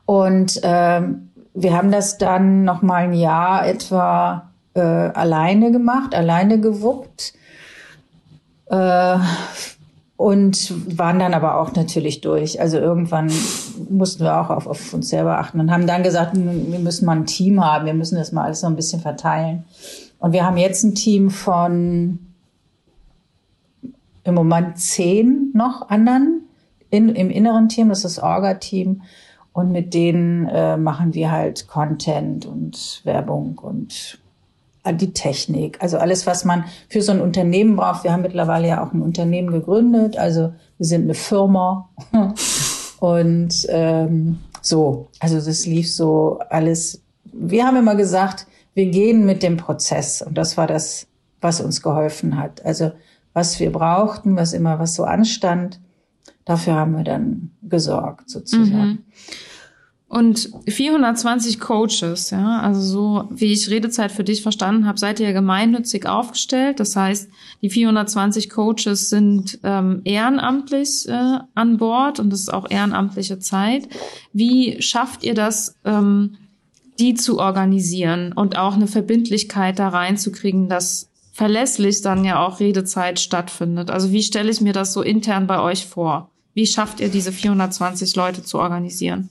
Und 0.06 0.62
ähm, 0.64 1.30
wir 1.54 1.76
haben 1.76 1.92
das 1.92 2.18
dann 2.18 2.64
noch 2.64 2.82
mal 2.82 3.04
ein 3.04 3.14
Jahr 3.14 3.68
etwa 3.68 4.50
äh, 4.76 4.80
alleine 4.80 5.74
gemacht, 5.74 6.16
alleine 6.16 6.62
gewuppt. 6.62 7.34
Äh, 8.68 9.18
und 10.24 10.98
waren 10.98 11.20
dann 11.20 11.34
aber 11.34 11.60
auch 11.60 11.76
natürlich 11.76 12.22
durch. 12.22 12.62
Also 12.62 12.78
irgendwann 12.78 13.30
mussten 13.90 14.24
wir 14.24 14.40
auch 14.40 14.50
auf, 14.52 14.68
auf 14.68 14.94
uns 14.94 15.10
selber 15.10 15.38
achten 15.38 15.60
und 15.60 15.70
haben 15.70 15.86
dann 15.86 16.02
gesagt, 16.02 16.32
wir 16.34 16.80
müssen 16.80 17.06
mal 17.06 17.18
ein 17.18 17.26
Team 17.26 17.62
haben, 17.62 17.86
wir 17.86 17.94
müssen 17.94 18.16
das 18.16 18.32
mal 18.32 18.46
alles 18.46 18.62
so 18.62 18.68
ein 18.68 18.78
bisschen 18.78 19.02
verteilen. 19.02 19.66
Und 20.20 20.32
wir 20.32 20.46
haben 20.46 20.56
jetzt 20.56 20.86
ein 20.86 20.96
Team 20.96 21.30
von 21.30 22.20
im 24.24 24.34
Moment 24.34 24.78
zehn 24.78 25.52
noch 25.54 25.90
anderen 25.90 26.44
in, 26.90 27.10
im 27.10 27.30
inneren 27.30 27.68
Team, 27.68 27.90
das 27.90 28.06
ist 28.06 28.16
das 28.16 28.24
Orga-Team. 28.24 29.02
Und 29.52 29.74
mit 29.74 29.94
denen 29.94 30.48
äh, 30.48 30.78
machen 30.78 31.14
wir 31.14 31.32
halt 31.32 31.68
Content 31.68 32.46
und 32.46 33.02
Werbung 33.04 33.60
und 33.62 34.20
die 34.92 35.14
Technik, 35.14 35.82
also 35.82 35.98
alles, 35.98 36.28
was 36.28 36.44
man 36.44 36.66
für 36.90 37.02
so 37.02 37.14
ein 37.14 37.22
Unternehmen 37.22 37.78
braucht. 37.78 38.04
Wir 38.04 38.12
haben 38.12 38.22
mittlerweile 38.22 38.68
ja 38.68 38.84
auch 38.84 38.92
ein 38.94 39.02
Unternehmen 39.02 39.52
gegründet, 39.52 40.18
also 40.18 40.54
wir 40.78 40.86
sind 40.86 41.04
eine 41.04 41.14
Firma 41.14 41.90
und 43.00 43.66
ähm, 43.70 44.40
so, 44.62 45.10
also 45.20 45.36
das 45.36 45.66
lief 45.66 45.92
so 45.92 46.40
alles. 46.50 47.02
Wir 47.24 47.66
haben 47.66 47.78
immer 47.78 47.96
gesagt, 47.96 48.46
wir 48.74 48.88
gehen 48.88 49.26
mit 49.26 49.44
dem 49.44 49.58
Prozess 49.58 50.22
und 50.22 50.38
das 50.38 50.58
war 50.58 50.68
das, 50.68 51.08
was 51.40 51.62
uns 51.62 51.82
geholfen 51.82 52.38
hat. 52.38 52.66
Also 52.66 52.92
was 53.34 53.60
wir 53.60 53.72
brauchten, 53.72 54.36
was 54.36 54.54
immer 54.54 54.80
was 54.80 54.96
so 54.96 55.04
anstand, 55.04 55.80
dafür 56.46 56.76
haben 56.76 56.96
wir 56.96 57.04
dann 57.04 57.52
gesorgt 57.64 58.30
sozusagen. 58.30 58.88
Mhm. 58.88 59.04
Und 60.14 60.52
420 60.68 61.60
Coaches, 61.60 62.30
ja, 62.30 62.60
also 62.60 62.82
so 62.82 63.30
wie 63.32 63.52
ich 63.52 63.72
Redezeit 63.72 64.12
für 64.12 64.24
dich 64.24 64.44
verstanden 64.44 64.86
habe, 64.86 65.00
seid 65.00 65.20
ihr 65.20 65.26
ja 65.26 65.32
gemeinnützig 65.32 66.06
aufgestellt. 66.06 66.80
Das 66.80 66.96
heißt, 66.96 67.30
die 67.64 67.72
420 67.72 68.52
Coaches 68.52 69.10
sind 69.10 69.58
ähm, 69.64 70.02
ehrenamtlich 70.04 71.10
äh, 71.10 71.40
an 71.56 71.78
Bord 71.78 72.20
und 72.20 72.30
das 72.30 72.42
ist 72.42 72.54
auch 72.54 72.70
ehrenamtliche 72.70 73.40
Zeit. 73.40 73.90
Wie 74.34 74.80
schafft 74.84 75.24
ihr 75.24 75.34
das, 75.34 75.78
ähm, 75.84 76.38
die 77.00 77.16
zu 77.16 77.40
organisieren 77.40 78.34
und 78.34 78.56
auch 78.56 78.76
eine 78.76 78.86
Verbindlichkeit 78.86 79.80
da 79.80 79.90
reinzukriegen, 79.90 80.70
dass 80.70 81.10
verlässlich 81.32 82.04
dann 82.04 82.24
ja 82.24 82.46
auch 82.46 82.60
Redezeit 82.60 83.20
stattfindet? 83.20 83.90
Also 83.90 84.12
wie 84.12 84.22
stelle 84.22 84.52
ich 84.52 84.62
mir 84.62 84.74
das 84.74 84.94
so 84.94 85.02
intern 85.02 85.48
bei 85.48 85.60
euch 85.60 85.88
vor? 85.88 86.30
Wie 86.54 86.68
schafft 86.68 87.00
ihr 87.00 87.10
diese 87.10 87.32
420 87.32 88.16
Leute 88.16 88.44
zu 88.44 88.60
organisieren? 88.60 89.30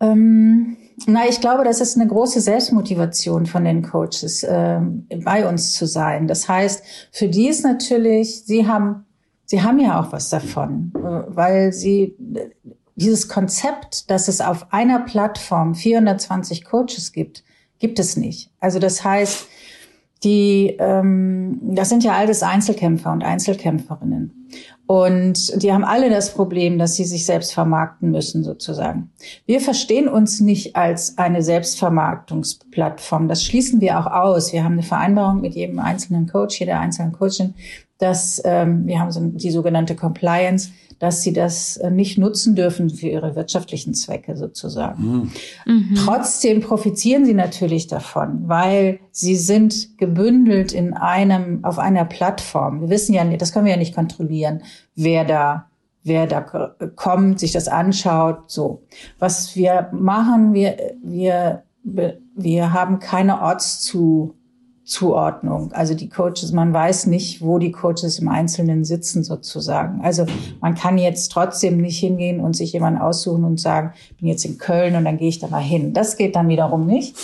Ähm, 0.00 0.76
na, 1.06 1.28
ich 1.28 1.40
glaube, 1.40 1.64
das 1.64 1.80
ist 1.80 1.96
eine 1.96 2.06
große 2.06 2.40
Selbstmotivation 2.40 3.46
von 3.46 3.64
den 3.64 3.82
Coaches, 3.82 4.42
äh, 4.42 4.80
bei 5.24 5.48
uns 5.48 5.72
zu 5.72 5.86
sein. 5.86 6.28
Das 6.28 6.48
heißt, 6.48 6.84
für 7.10 7.28
die 7.28 7.48
ist 7.48 7.64
natürlich, 7.64 8.44
sie 8.44 8.66
haben, 8.66 9.04
sie 9.44 9.62
haben 9.62 9.80
ja 9.80 10.00
auch 10.00 10.12
was 10.12 10.28
davon, 10.28 10.92
äh, 10.96 11.00
weil 11.00 11.72
sie 11.72 12.16
dieses 12.96 13.28
Konzept, 13.28 14.10
dass 14.10 14.28
es 14.28 14.40
auf 14.40 14.72
einer 14.72 15.00
Plattform 15.00 15.74
420 15.74 16.64
Coaches 16.64 17.12
gibt, 17.12 17.42
gibt 17.78 17.98
es 17.98 18.16
nicht. 18.16 18.50
Also 18.60 18.78
das 18.78 19.04
heißt, 19.04 19.46
die, 20.22 20.76
ähm, 20.78 21.58
das 21.62 21.88
sind 21.88 22.04
ja 22.04 22.12
alles 22.12 22.42
Einzelkämpfer 22.42 23.12
und 23.12 23.24
Einzelkämpferinnen. 23.24 24.43
Und 24.86 25.62
die 25.62 25.72
haben 25.72 25.84
alle 25.84 26.10
das 26.10 26.34
Problem, 26.34 26.78
dass 26.78 26.94
sie 26.94 27.04
sich 27.04 27.24
selbst 27.24 27.54
vermarkten 27.54 28.10
müssen, 28.10 28.44
sozusagen. 28.44 29.10
Wir 29.46 29.60
verstehen 29.60 30.08
uns 30.08 30.40
nicht 30.40 30.76
als 30.76 31.16
eine 31.16 31.42
Selbstvermarktungsplattform. 31.42 33.28
Das 33.28 33.42
schließen 33.42 33.80
wir 33.80 33.98
auch 33.98 34.06
aus. 34.06 34.52
Wir 34.52 34.62
haben 34.62 34.74
eine 34.74 34.82
Vereinbarung 34.82 35.40
mit 35.40 35.54
jedem 35.54 35.78
einzelnen 35.78 36.26
Coach, 36.26 36.60
jeder 36.60 36.80
einzelnen 36.80 37.12
Coachin, 37.12 37.54
dass 37.98 38.42
ähm, 38.44 38.86
wir 38.86 39.00
haben 39.00 39.10
so 39.10 39.20
die 39.20 39.50
sogenannte 39.50 39.94
Compliance, 39.94 40.70
dass 41.04 41.20
sie 41.20 41.34
das 41.34 41.76
äh, 41.76 41.90
nicht 41.90 42.16
nutzen 42.16 42.54
dürfen 42.54 42.88
für 42.88 43.08
ihre 43.08 43.36
wirtschaftlichen 43.36 43.92
Zwecke 43.92 44.38
sozusagen. 44.38 45.30
Mhm. 45.66 45.94
Trotzdem 45.96 46.62
profitieren 46.62 47.26
sie 47.26 47.34
natürlich 47.34 47.88
davon, 47.88 48.48
weil 48.48 49.00
sie 49.10 49.36
sind 49.36 49.98
gebündelt 49.98 50.72
in 50.72 50.94
einem, 50.94 51.62
auf 51.62 51.78
einer 51.78 52.06
Plattform. 52.06 52.80
Wir 52.80 52.88
wissen 52.88 53.12
ja 53.12 53.22
nicht, 53.22 53.42
das 53.42 53.52
können 53.52 53.66
wir 53.66 53.72
ja 53.72 53.78
nicht 53.78 53.94
kontrollieren, 53.94 54.62
wer 54.94 55.26
da 55.26 55.66
wer 56.06 56.26
da 56.26 56.42
kommt, 56.42 57.40
sich 57.40 57.52
das 57.52 57.66
anschaut, 57.66 58.50
so. 58.50 58.82
Was 59.18 59.56
wir 59.56 59.88
machen, 59.92 60.52
wir, 60.52 60.76
wir, 61.02 61.62
wir 61.82 62.72
haben 62.74 62.98
keine 62.98 63.40
Ortszu, 63.40 64.34
Zuordnung. 64.84 65.72
Also 65.72 65.94
die 65.94 66.10
Coaches, 66.10 66.52
man 66.52 66.74
weiß 66.74 67.06
nicht, 67.06 67.40
wo 67.40 67.58
die 67.58 67.72
Coaches 67.72 68.18
im 68.18 68.28
Einzelnen 68.28 68.84
sitzen 68.84 69.24
sozusagen. 69.24 70.02
Also 70.02 70.26
man 70.60 70.74
kann 70.74 70.98
jetzt 70.98 71.32
trotzdem 71.32 71.78
nicht 71.78 71.98
hingehen 71.98 72.40
und 72.40 72.54
sich 72.54 72.74
jemanden 72.74 73.00
aussuchen 73.00 73.44
und 73.44 73.58
sagen, 73.58 73.92
ich 74.10 74.16
bin 74.18 74.28
jetzt 74.28 74.44
in 74.44 74.58
Köln 74.58 74.94
und 74.94 75.06
dann 75.06 75.16
gehe 75.16 75.28
ich 75.28 75.38
da 75.38 75.48
mal 75.48 75.62
hin. 75.62 75.94
Das 75.94 76.18
geht 76.18 76.36
dann 76.36 76.48
wiederum 76.48 76.86
nicht. 76.86 77.16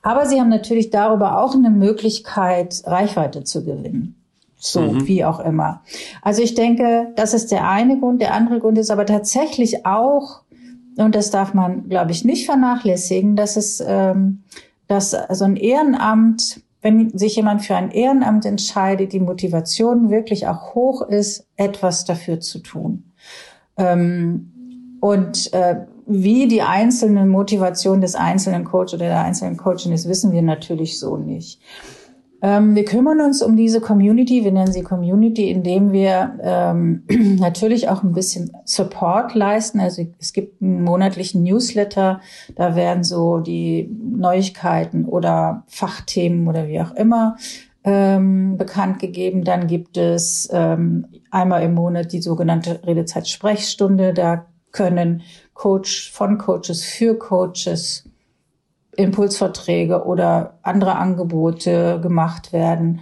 Aber 0.00 0.26
sie 0.26 0.40
haben 0.40 0.48
natürlich 0.48 0.88
darüber 0.88 1.42
auch 1.42 1.54
eine 1.54 1.70
Möglichkeit, 1.70 2.82
Reichweite 2.86 3.44
zu 3.44 3.64
gewinnen. 3.64 4.16
So, 4.56 4.80
mhm. 4.80 5.06
wie 5.06 5.24
auch 5.24 5.40
immer. 5.40 5.82
Also 6.22 6.40
ich 6.40 6.54
denke, 6.54 7.12
das 7.16 7.34
ist 7.34 7.52
der 7.52 7.68
eine 7.68 7.98
Grund. 7.98 8.22
Der 8.22 8.32
andere 8.32 8.58
Grund 8.58 8.78
ist 8.78 8.90
aber 8.90 9.04
tatsächlich 9.04 9.84
auch, 9.84 10.42
und 10.96 11.14
das 11.14 11.30
darf 11.30 11.52
man, 11.52 11.88
glaube 11.88 12.12
ich, 12.12 12.24
nicht 12.24 12.46
vernachlässigen, 12.46 13.36
dass 13.36 13.56
es, 13.56 13.82
ähm, 13.86 14.44
dass 14.86 15.16
so 15.30 15.44
ein 15.44 15.56
Ehrenamt 15.56 16.62
wenn 16.82 17.16
sich 17.16 17.36
jemand 17.36 17.62
für 17.62 17.76
ein 17.76 17.90
Ehrenamt 17.90 18.44
entscheidet, 18.44 19.12
die 19.12 19.20
Motivation 19.20 20.10
wirklich 20.10 20.48
auch 20.48 20.74
hoch 20.74 21.02
ist, 21.02 21.46
etwas 21.56 22.04
dafür 22.04 22.40
zu 22.40 22.58
tun. 22.58 23.12
Ähm, 23.76 24.98
und 25.00 25.52
äh, 25.52 25.76
wie 26.06 26.48
die 26.48 26.62
einzelne 26.62 27.24
Motivation 27.24 28.00
des 28.00 28.14
einzelnen 28.14 28.64
Coach 28.64 28.94
oder 28.94 29.06
der 29.06 29.22
einzelnen 29.22 29.56
Coachin 29.56 29.92
ist, 29.92 30.08
wissen 30.08 30.32
wir 30.32 30.42
natürlich 30.42 30.98
so 30.98 31.16
nicht. 31.16 31.60
Ähm, 32.44 32.74
wir 32.74 32.84
kümmern 32.84 33.20
uns 33.20 33.40
um 33.40 33.56
diese 33.56 33.80
Community, 33.80 34.42
wir 34.42 34.50
nennen 34.50 34.72
sie 34.72 34.82
Community, 34.82 35.48
indem 35.48 35.92
wir 35.92 36.38
ähm, 36.42 37.04
natürlich 37.38 37.88
auch 37.88 38.02
ein 38.02 38.12
bisschen 38.12 38.50
Support 38.64 39.36
leisten. 39.36 39.78
Also 39.78 40.04
es 40.18 40.32
gibt 40.32 40.60
einen 40.60 40.82
monatlichen 40.82 41.44
Newsletter, 41.44 42.20
da 42.56 42.74
werden 42.74 43.04
so 43.04 43.38
die 43.38 43.88
Neuigkeiten 44.02 45.04
oder 45.04 45.62
Fachthemen 45.68 46.48
oder 46.48 46.66
wie 46.66 46.80
auch 46.80 46.92
immer 46.96 47.36
ähm, 47.84 48.56
bekannt 48.56 48.98
gegeben. 48.98 49.44
Dann 49.44 49.68
gibt 49.68 49.96
es 49.96 50.48
ähm, 50.52 51.06
einmal 51.30 51.62
im 51.62 51.74
Monat 51.74 52.12
die 52.12 52.22
sogenannte 52.22 52.80
Redezeit-Sprechstunde. 52.84 54.14
Da 54.14 54.46
können 54.72 55.22
Coach 55.54 56.10
von 56.10 56.38
Coaches 56.38 56.82
für 56.82 57.16
Coaches 57.16 58.08
Impulsverträge 58.96 60.04
oder 60.04 60.58
andere 60.62 60.96
Angebote 60.96 62.00
gemacht 62.02 62.52
werden. 62.52 63.00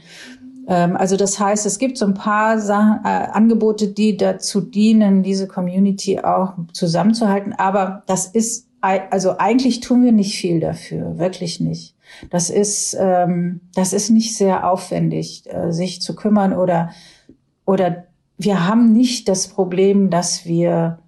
Ähm, 0.69 0.97
also 0.97 1.17
das 1.17 1.39
heißt, 1.39 1.67
es 1.67 1.79
gibt 1.79 1.99
so 1.99 2.07
ein 2.07 2.15
paar 2.15 2.59
Sachen, 2.61 3.01
äh, 3.05 3.09
Angebote, 3.09 3.89
die 3.89 4.17
dazu 4.17 4.61
dienen, 4.61 5.23
diese 5.23 5.49
Community 5.49 6.21
auch 6.21 6.55
zusammenzuhalten. 6.73 7.53
Aber 7.53 8.05
das 8.07 8.27
ist, 8.27 8.69
also 8.81 9.37
eigentlich 9.39 9.81
tun 9.81 10.05
wir 10.05 10.13
nicht 10.13 10.37
viel 10.39 10.61
dafür, 10.61 11.19
wirklich 11.19 11.61
nicht. 11.61 11.97
Das 12.31 12.51
ist, 12.51 12.97
ähm, 12.99 13.61
das 13.75 13.93
ist 13.93 14.11
nicht 14.11 14.37
sehr 14.37 14.69
aufwendig, 14.71 15.45
äh, 15.47 15.73
sich 15.73 16.01
zu 16.01 16.15
kümmern 16.15 16.53
oder, 16.53 16.91
oder 17.67 18.05
wir 18.39 18.67
haben 18.67 18.93
nicht 18.93 19.29
das 19.29 19.49
Problem, 19.49 20.09
dass 20.09 20.47
wir 20.47 20.99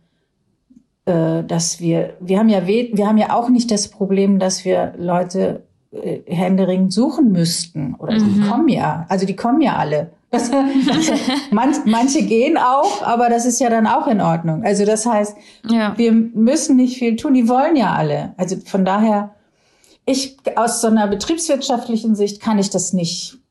äh, 1.04 1.42
dass 1.42 1.80
wir, 1.80 2.14
wir 2.20 2.38
haben 2.38 2.48
ja, 2.48 2.66
wir 2.66 3.06
haben 3.06 3.18
ja 3.18 3.34
auch 3.34 3.48
nicht 3.48 3.70
das 3.70 3.88
Problem, 3.88 4.38
dass 4.38 4.64
wir 4.64 4.94
Leute 4.96 5.62
äh, 5.90 6.20
händeringend 6.26 6.92
suchen 6.92 7.32
müssten. 7.32 7.94
Oder 7.96 8.18
mhm. 8.18 8.34
die 8.34 8.48
kommen 8.48 8.68
ja, 8.68 9.06
also 9.08 9.26
die 9.26 9.36
kommen 9.36 9.60
ja 9.60 9.76
alle. 9.76 10.12
Manch, 11.50 11.76
manche 11.84 12.22
gehen 12.22 12.56
auch, 12.56 13.02
aber 13.02 13.28
das 13.28 13.44
ist 13.44 13.60
ja 13.60 13.68
dann 13.68 13.86
auch 13.86 14.06
in 14.06 14.22
Ordnung. 14.22 14.64
Also 14.64 14.86
das 14.86 15.04
heißt, 15.04 15.36
ja. 15.68 15.92
wir 15.98 16.12
müssen 16.12 16.76
nicht 16.76 16.96
viel 16.96 17.16
tun. 17.16 17.34
Die 17.34 17.48
wollen 17.48 17.76
ja 17.76 17.92
alle. 17.92 18.32
Also 18.38 18.56
von 18.64 18.86
daher, 18.86 19.34
ich 20.06 20.38
aus 20.56 20.80
so 20.80 20.88
einer 20.88 21.06
betriebswirtschaftlichen 21.06 22.14
Sicht 22.14 22.40
kann 22.40 22.58
ich 22.58 22.70
das 22.70 22.94
nicht 22.94 23.41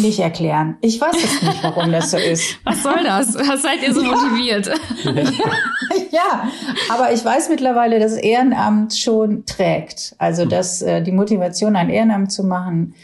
nicht 0.00 0.18
erklären. 0.18 0.76
Ich 0.80 1.00
weiß 1.00 1.14
es 1.16 1.42
nicht, 1.42 1.62
warum 1.62 1.92
das 1.92 2.10
so 2.10 2.16
ist. 2.16 2.58
Was 2.64 2.82
soll 2.82 3.02
das? 3.02 3.34
Was 3.34 3.62
seid 3.62 3.82
ihr 3.82 3.92
so 3.92 4.02
ja. 4.02 4.10
motiviert? 4.10 4.70
ja, 6.10 6.48
aber 6.90 7.12
ich 7.12 7.24
weiß 7.24 7.48
mittlerweile, 7.48 8.00
dass 8.00 8.14
Ehrenamt 8.14 8.96
schon 8.96 9.44
trägt. 9.46 10.14
Also, 10.18 10.44
dass 10.44 10.82
äh, 10.82 11.02
die 11.02 11.12
Motivation, 11.12 11.76
ein 11.76 11.90
Ehrenamt 11.90 12.32
zu 12.32 12.44
machen, 12.44 12.94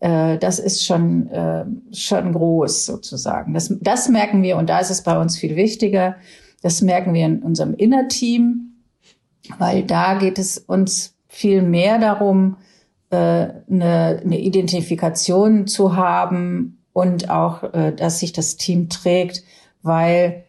äh, 0.00 0.38
das 0.38 0.58
ist 0.58 0.84
schon, 0.84 1.28
äh, 1.28 1.64
schon 1.92 2.32
groß 2.32 2.86
sozusagen. 2.86 3.54
Das, 3.54 3.72
das 3.80 4.08
merken 4.08 4.42
wir 4.42 4.56
und 4.56 4.68
da 4.68 4.80
ist 4.80 4.90
es 4.90 5.02
bei 5.02 5.18
uns 5.18 5.38
viel 5.38 5.56
wichtiger. 5.56 6.16
Das 6.62 6.80
merken 6.80 7.14
wir 7.14 7.26
in 7.26 7.42
unserem 7.42 7.74
Innerteam, 7.74 8.74
weil 9.58 9.82
da 9.82 10.14
geht 10.14 10.38
es 10.38 10.58
uns 10.58 11.14
viel 11.28 11.62
mehr 11.62 11.98
darum, 11.98 12.56
äh, 12.56 12.63
eine, 13.16 14.20
eine 14.24 14.40
Identifikation 14.40 15.66
zu 15.66 15.96
haben 15.96 16.78
und 16.92 17.30
auch, 17.30 17.62
äh, 17.74 17.92
dass 17.92 18.20
sich 18.20 18.32
das 18.32 18.56
Team 18.56 18.88
trägt, 18.88 19.42
weil 19.82 20.44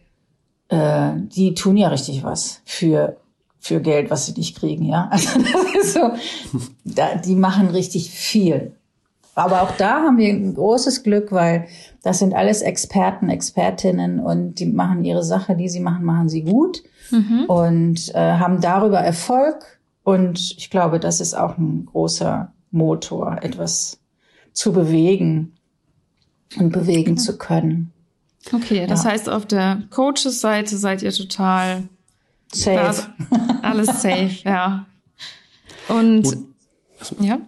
äh, 0.68 1.12
die 1.16 1.54
tun 1.54 1.76
ja 1.76 1.88
richtig 1.88 2.24
was 2.24 2.60
für 2.64 3.16
für 3.58 3.80
Geld, 3.80 4.10
was 4.10 4.26
sie 4.26 4.32
nicht 4.32 4.56
kriegen, 4.56 4.84
ja. 4.84 5.08
Also 5.12 5.40
das 5.40 5.84
ist 5.84 5.94
so, 5.94 6.12
da, 6.84 7.16
die 7.16 7.34
machen 7.34 7.68
richtig 7.68 8.10
viel. 8.10 8.72
Aber 9.34 9.62
auch 9.62 9.72
da 9.72 10.02
haben 10.02 10.16
wir 10.16 10.28
ein 10.28 10.54
großes 10.54 11.02
Glück, 11.02 11.30
weil 11.30 11.66
das 12.02 12.20
sind 12.20 12.34
alles 12.34 12.62
Experten, 12.62 13.28
Expertinnen 13.28 14.18
und 14.18 14.54
die 14.54 14.66
machen 14.66 15.04
ihre 15.04 15.22
Sache, 15.22 15.56
die 15.56 15.68
sie 15.68 15.80
machen, 15.80 16.04
machen 16.04 16.28
sie 16.30 16.42
gut 16.42 16.82
mhm. 17.10 17.44
und 17.46 18.14
äh, 18.14 18.18
haben 18.38 18.60
darüber 18.60 19.00
Erfolg. 19.00 19.78
Und 20.04 20.38
ich 20.56 20.70
glaube, 20.70 21.00
das 21.00 21.20
ist 21.20 21.34
auch 21.34 21.58
ein 21.58 21.84
großer 21.84 22.52
Motor, 22.70 23.38
etwas 23.42 23.98
zu 24.52 24.72
bewegen 24.72 25.52
und 26.58 26.70
bewegen 26.72 27.12
okay. 27.12 27.20
zu 27.20 27.38
können. 27.38 27.92
Okay, 28.52 28.86
das 28.86 29.04
ja. 29.04 29.10
heißt, 29.10 29.28
auf 29.28 29.46
der 29.46 29.82
Coaches-Seite 29.90 30.76
seid 30.76 31.02
ihr 31.02 31.12
total 31.12 31.84
safe. 32.52 33.08
alles 33.62 34.02
safe, 34.02 34.36
ja. 34.44 34.86
Und 35.88 36.22
Gut. 36.22 36.46
ja, 37.20 37.40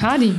Hardy. 0.00 0.34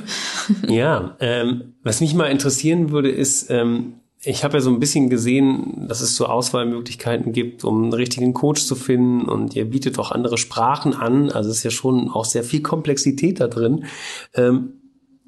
Ja, 0.67 1.15
ähm, 1.19 1.75
was 1.83 2.01
mich 2.01 2.13
mal 2.13 2.27
interessieren 2.27 2.91
würde, 2.91 3.09
ist, 3.09 3.49
ähm, 3.49 3.93
ich 4.27 4.43
habe 4.43 4.55
ja 4.55 4.61
so 4.61 4.69
ein 4.69 4.79
bisschen 4.79 5.09
gesehen, 5.09 5.87
dass 5.87 6.01
es 6.01 6.17
so 6.17 6.25
Auswahlmöglichkeiten 6.25 7.31
gibt, 7.31 7.63
um 7.63 7.83
einen 7.83 7.93
richtigen 7.93 8.33
Coach 8.33 8.65
zu 8.65 8.75
finden 8.75 9.21
und 9.21 9.55
ihr 9.55 9.65
bietet 9.65 9.97
auch 9.99 10.11
andere 10.11 10.37
Sprachen 10.37 10.93
an. 10.93 11.31
Also 11.31 11.49
es 11.49 11.59
ist 11.59 11.63
ja 11.63 11.71
schon 11.71 12.09
auch 12.09 12.25
sehr 12.25 12.43
viel 12.43 12.61
Komplexität 12.61 13.39
da 13.39 13.47
drin. 13.47 13.85
Ähm, 14.33 14.73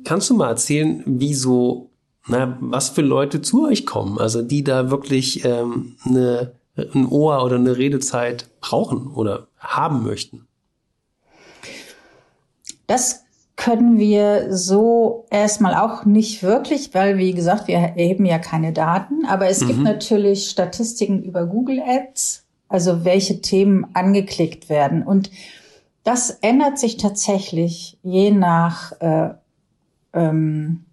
kannst 0.03 0.29
du 0.29 0.35
mal 0.35 0.49
erzählen, 0.49 1.01
wie 1.05 1.33
so, 1.33 1.91
na, 2.27 2.57
was 2.59 2.89
für 2.89 3.01
Leute 3.01 3.41
zu 3.41 3.67
euch 3.67 3.85
kommen? 3.85 4.19
Also 4.19 4.41
die 4.41 4.65
da 4.65 4.91
wirklich 4.91 5.45
ähm, 5.45 5.95
eine, 6.03 6.51
ein 6.75 7.07
Ohr 7.07 7.45
oder 7.45 7.55
eine 7.55 7.77
Redezeit 7.77 8.49
brauchen 8.59 9.07
oder 9.07 9.47
haben 9.57 10.03
möchten? 10.03 10.45
Das 12.85 13.23
können 13.59 13.99
wir 13.99 14.55
so 14.55 15.25
erstmal 15.29 15.75
auch 15.75 16.05
nicht 16.05 16.43
wirklich, 16.43 16.93
weil 16.93 17.17
wie 17.17 17.33
gesagt, 17.33 17.67
wir 17.67 17.75
erheben 17.75 18.25
ja 18.25 18.39
keine 18.39 18.71
Daten, 18.71 19.25
aber 19.25 19.49
es 19.49 19.59
mhm. 19.59 19.67
gibt 19.67 19.79
natürlich 19.81 20.49
Statistiken 20.49 21.21
über 21.21 21.45
Google 21.45 21.81
Ads, 21.85 22.45
also 22.69 23.03
welche 23.03 23.41
Themen 23.41 23.85
angeklickt 23.93 24.69
werden. 24.69 25.03
Und 25.03 25.29
das 26.05 26.29
ändert 26.41 26.79
sich 26.79 26.95
tatsächlich 26.95 27.97
je 28.01 28.31
nach, 28.31 28.93
äh, 29.01 29.31
ähm, 30.13 30.85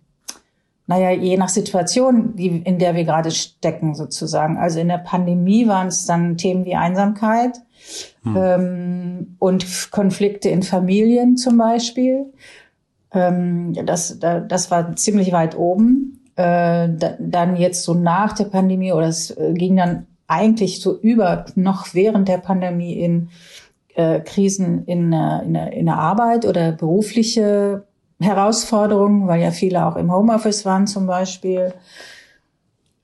naja, 0.86 1.10
je 1.10 1.36
nach 1.36 1.48
Situation, 1.48 2.36
die, 2.36 2.46
in 2.46 2.78
der 2.78 2.94
wir 2.94 3.04
gerade 3.04 3.30
stecken 3.30 3.94
sozusagen. 3.94 4.56
Also 4.56 4.78
in 4.78 4.88
der 4.88 4.98
Pandemie 4.98 5.66
waren 5.66 5.88
es 5.88 6.06
dann 6.06 6.36
Themen 6.36 6.64
wie 6.64 6.76
Einsamkeit 6.76 7.60
hm. 8.22 8.36
ähm, 8.36 9.36
und 9.38 9.90
Konflikte 9.90 10.48
in 10.48 10.62
Familien 10.62 11.36
zum 11.36 11.58
Beispiel. 11.58 12.32
Ähm, 13.12 13.74
das, 13.84 14.18
das 14.20 14.70
war 14.70 14.94
ziemlich 14.94 15.32
weit 15.32 15.56
oben. 15.56 16.20
Äh, 16.36 16.88
dann 17.18 17.56
jetzt 17.56 17.82
so 17.82 17.94
nach 17.94 18.34
der 18.34 18.44
Pandemie 18.44 18.92
oder 18.92 19.08
es 19.08 19.30
äh, 19.30 19.54
ging 19.54 19.76
dann 19.76 20.06
eigentlich 20.28 20.80
so 20.80 20.98
über 20.98 21.46
noch 21.54 21.94
während 21.94 22.28
der 22.28 22.38
Pandemie 22.38 22.92
in 22.92 23.30
äh, 23.94 24.20
Krisen 24.20 24.84
in, 24.84 25.12
äh, 25.12 25.42
in, 25.42 25.54
in 25.54 25.86
der 25.86 25.98
Arbeit 25.98 26.44
oder 26.44 26.72
berufliche 26.72 27.84
Herausforderungen, 28.20 29.28
weil 29.28 29.42
ja 29.42 29.50
viele 29.50 29.86
auch 29.86 29.96
im 29.96 30.12
Homeoffice 30.12 30.64
waren 30.64 30.86
zum 30.86 31.06
Beispiel. 31.06 31.74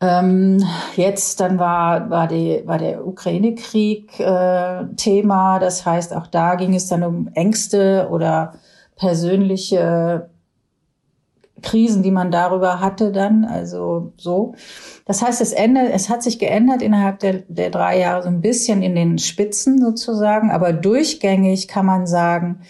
Ähm, 0.00 0.64
jetzt 0.96 1.38
dann 1.40 1.58
war, 1.58 2.10
war, 2.10 2.26
die, 2.26 2.62
war 2.64 2.78
der 2.78 3.06
Ukraine-Krieg 3.06 4.18
äh, 4.18 4.84
Thema. 4.96 5.58
Das 5.58 5.86
heißt, 5.86 6.14
auch 6.14 6.26
da 6.26 6.56
ging 6.56 6.74
es 6.74 6.88
dann 6.88 7.04
um 7.04 7.30
Ängste 7.34 8.08
oder 8.10 8.54
persönliche 8.96 10.28
Krisen, 11.62 12.02
die 12.02 12.10
man 12.10 12.30
darüber 12.30 12.80
hatte 12.80 13.12
dann, 13.12 13.44
also 13.44 14.12
so. 14.16 14.54
Das 15.06 15.22
heißt, 15.22 15.40
es 15.40 15.52
ändert, 15.52 15.90
es 15.92 16.08
hat 16.08 16.22
sich 16.22 16.38
geändert 16.38 16.82
innerhalb 16.82 17.20
der, 17.20 17.44
der 17.48 17.70
drei 17.70 18.00
Jahre 18.00 18.22
so 18.22 18.28
ein 18.28 18.40
bisschen 18.40 18.82
in 18.82 18.94
den 18.94 19.18
Spitzen 19.18 19.80
sozusagen, 19.80 20.50
aber 20.50 20.72
durchgängig 20.72 21.68
kann 21.68 21.86
man 21.86 22.06
sagen, 22.06 22.62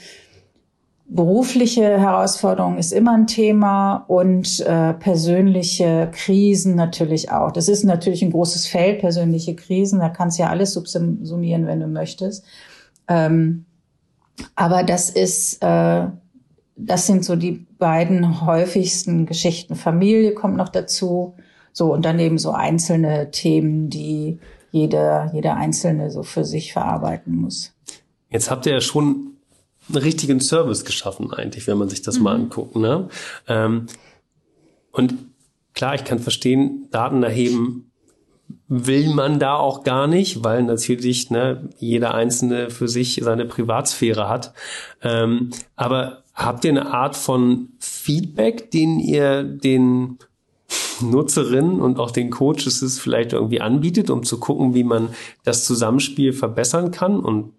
berufliche 1.15 1.83
Herausforderung 1.83 2.79
ist 2.79 2.93
immer 2.93 3.13
ein 3.13 3.27
Thema 3.27 4.05
und 4.09 4.61
äh, 4.61 4.95
persönliche 4.95 6.11
Krisen 6.13 6.75
natürlich 6.75 7.31
auch. 7.31 7.53
Das 7.53 7.69
ist 7.69 7.85
natürlich 7.85 8.23
ein 8.23 8.31
großes 8.31 8.67
Feld, 8.67 9.01
persönliche 9.01 9.55
Krisen. 9.55 10.01
Da 10.01 10.09
kannst 10.09 10.39
du 10.39 10.45
ja 10.45 10.49
alles 10.49 10.73
subsumieren, 10.73 11.67
wenn 11.67 11.81
du 11.81 11.87
möchtest. 11.87 12.45
Ähm, 13.09 13.67
aber 14.55 14.85
das 14.85 15.11
ist, 15.11 15.63
äh, 15.63 16.07
das 16.77 17.07
sind 17.07 17.25
so 17.25 17.37
die 17.37 17.67
beiden 17.79 18.47
häufigsten 18.47 19.27
Geschichten. 19.27 19.75
Familie 19.75 20.33
kommt 20.35 20.57
noch 20.57 20.71
dazu. 20.71 21.35
So, 21.75 21.93
und 21.93 22.05
daneben 22.05 22.39
so 22.39 22.53
einzelne 22.53 23.31
Themen, 23.31 23.91
die 23.91 24.39
jeder, 24.71 25.31
jeder 25.35 25.57
Einzelne 25.57 26.11
so 26.11 26.23
für 26.23 26.45
sich 26.45 26.73
verarbeiten 26.73 27.37
muss. 27.37 27.75
Jetzt 28.31 28.51
habt 28.51 28.65
ihr 28.65 28.73
ja 28.73 28.81
schon 28.81 29.32
einen 29.89 30.03
richtigen 30.03 30.41
Service 30.41 30.85
geschaffen 30.85 31.33
eigentlich, 31.33 31.67
wenn 31.67 31.79
man 31.79 31.89
sich 31.89 32.03
das 32.03 32.19
mhm. 32.19 32.25
mal 32.25 32.35
anguckt. 32.35 32.77
Ne? 32.77 33.09
Ähm, 33.49 33.87
und 34.91 35.15
klar, 35.75 35.95
ich 35.95 36.05
kann 36.05 36.19
verstehen, 36.19 36.89
Daten 36.91 37.23
erheben 37.23 37.93
will 38.69 39.11
man 39.11 39.39
da 39.39 39.57
auch 39.57 39.85
gar 39.85 40.07
nicht, 40.07 40.45
weil 40.45 40.63
natürlich 40.63 41.31
ne, 41.31 41.69
jeder 41.79 42.15
Einzelne 42.15 42.71
für 42.71 42.89
sich 42.89 43.21
seine 43.23 43.45
Privatsphäre 43.45 44.29
hat. 44.29 44.55
Ähm, 45.03 45.51
aber 45.77 46.23
habt 46.35 46.65
ihr 46.65 46.71
eine 46.71 46.93
Art 46.93 47.17
von 47.17 47.69
Feedback, 47.79 48.71
den 48.71 48.99
ihr 48.99 49.43
den 49.43 50.19
Nutzerinnen 51.03 51.81
und 51.81 51.99
auch 51.99 52.11
den 52.11 52.31
Coaches 52.31 52.83
es 52.83 52.99
vielleicht 52.99 53.33
irgendwie 53.33 53.61
anbietet, 53.61 54.11
um 54.11 54.23
zu 54.23 54.39
gucken, 54.39 54.75
wie 54.75 54.85
man 54.85 55.09
das 55.45 55.65
Zusammenspiel 55.65 56.33
verbessern 56.33 56.91
kann? 56.91 57.21
Und 57.21 57.53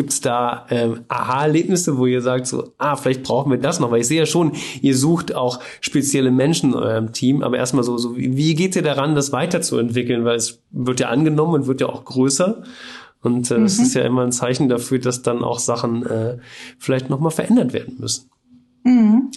Gibt 0.00 0.14
es 0.14 0.22
da 0.22 0.64
ähm, 0.70 1.04
Aha-Erlebnisse, 1.08 1.98
wo 1.98 2.06
ihr 2.06 2.22
sagt, 2.22 2.46
so, 2.46 2.72
ah, 2.78 2.96
vielleicht 2.96 3.22
brauchen 3.22 3.52
wir 3.52 3.58
das 3.58 3.80
noch? 3.80 3.90
Weil 3.90 4.00
ich 4.00 4.06
sehe 4.06 4.20
ja 4.20 4.24
schon, 4.24 4.52
ihr 4.80 4.96
sucht 4.96 5.34
auch 5.34 5.60
spezielle 5.82 6.30
Menschen 6.30 6.72
in 6.72 6.78
eurem 6.78 7.12
Team, 7.12 7.42
aber 7.42 7.58
erstmal 7.58 7.84
so, 7.84 7.98
so 7.98 8.16
wie 8.16 8.54
geht 8.54 8.76
ihr 8.76 8.82
daran, 8.82 9.14
das 9.14 9.30
weiterzuentwickeln? 9.30 10.24
Weil 10.24 10.36
es 10.36 10.62
wird 10.70 11.00
ja 11.00 11.10
angenommen 11.10 11.52
und 11.52 11.66
wird 11.66 11.82
ja 11.82 11.88
auch 11.90 12.06
größer. 12.06 12.62
Und 13.20 13.50
äh, 13.50 13.58
mhm. 13.58 13.66
ist 13.66 13.92
ja 13.92 14.00
immer 14.00 14.22
ein 14.22 14.32
Zeichen 14.32 14.70
dafür, 14.70 15.00
dass 15.00 15.20
dann 15.20 15.44
auch 15.44 15.58
Sachen 15.58 16.06
äh, 16.06 16.38
vielleicht 16.78 17.10
nochmal 17.10 17.30
verändert 17.30 17.74
werden 17.74 17.98
müssen. 17.98 18.30
Mhm. 18.84 19.30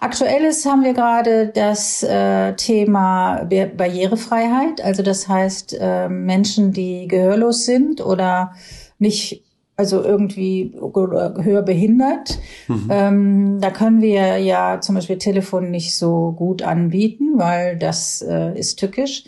Aktuelles 0.00 0.66
haben 0.66 0.84
wir 0.84 0.92
gerade 0.92 1.46
das 1.54 2.02
äh, 2.02 2.52
Thema 2.56 3.44
Barrierefreiheit. 3.44 4.84
Also 4.84 5.02
das 5.02 5.26
heißt, 5.26 5.74
äh, 5.80 6.10
Menschen, 6.10 6.72
die 6.72 7.08
gehörlos 7.08 7.64
sind 7.64 8.02
oder 8.02 8.52
nicht 8.98 9.42
also 9.82 10.00
irgendwie 10.00 10.72
höher 10.78 11.62
behindert. 11.62 12.38
Mhm. 12.68 12.88
Ähm, 12.88 13.60
da 13.60 13.70
können 13.70 14.00
wir 14.00 14.38
ja 14.38 14.80
zum 14.80 14.94
Beispiel 14.94 15.18
Telefon 15.18 15.72
nicht 15.72 15.96
so 15.96 16.32
gut 16.36 16.62
anbieten, 16.62 17.32
weil 17.36 17.76
das 17.76 18.22
äh, 18.22 18.56
ist 18.56 18.78
tückisch. 18.78 19.24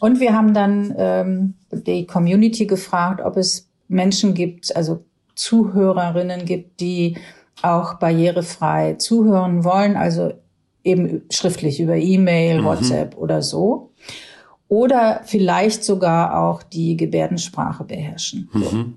Und 0.00 0.18
wir 0.18 0.32
haben 0.32 0.54
dann 0.54 0.94
ähm, 0.96 1.54
die 1.70 2.06
Community 2.06 2.64
gefragt, 2.64 3.20
ob 3.22 3.36
es 3.36 3.68
Menschen 3.88 4.32
gibt, 4.32 4.74
also 4.74 5.04
Zuhörerinnen 5.34 6.46
gibt, 6.46 6.80
die 6.80 7.18
auch 7.60 7.94
barrierefrei 7.94 8.94
zuhören 8.94 9.62
wollen, 9.62 9.94
also 9.96 10.32
eben 10.84 11.20
schriftlich 11.30 11.80
über 11.80 11.96
E-Mail, 11.96 12.62
mhm. 12.62 12.64
WhatsApp 12.64 13.18
oder 13.18 13.42
so. 13.42 13.90
Oder 14.68 15.20
vielleicht 15.24 15.84
sogar 15.84 16.42
auch 16.42 16.62
die 16.62 16.96
Gebärdensprache 16.96 17.84
beherrschen. 17.84 18.48
Mhm. 18.54 18.94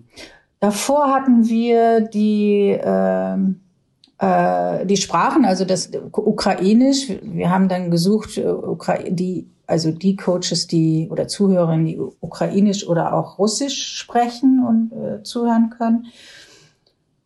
Davor 0.62 1.12
hatten 1.12 1.50
wir 1.50 2.02
die, 2.02 2.70
äh, 2.70 3.36
äh, 4.20 4.86
die 4.86 4.98
Sprachen, 4.98 5.44
also 5.44 5.66
das 5.66 5.90
Ukrainisch. 6.12 7.08
Wir 7.24 7.50
haben 7.50 7.68
dann 7.68 7.90
gesucht, 7.90 8.38
äh, 8.38 9.12
die, 9.12 9.50
also 9.66 9.92
die 9.92 10.16
Coaches, 10.16 10.68
die 10.68 11.10
oder 11.10 11.28
Zuhörerinnen, 11.28 11.86
die 11.88 12.00
Ukrainisch 12.00 12.88
oder 12.88 13.16
auch 13.16 13.40
Russisch 13.40 13.98
sprechen 13.98 14.64
und 14.64 14.94
äh, 14.94 15.24
zuhören 15.24 15.72
können. 15.76 16.06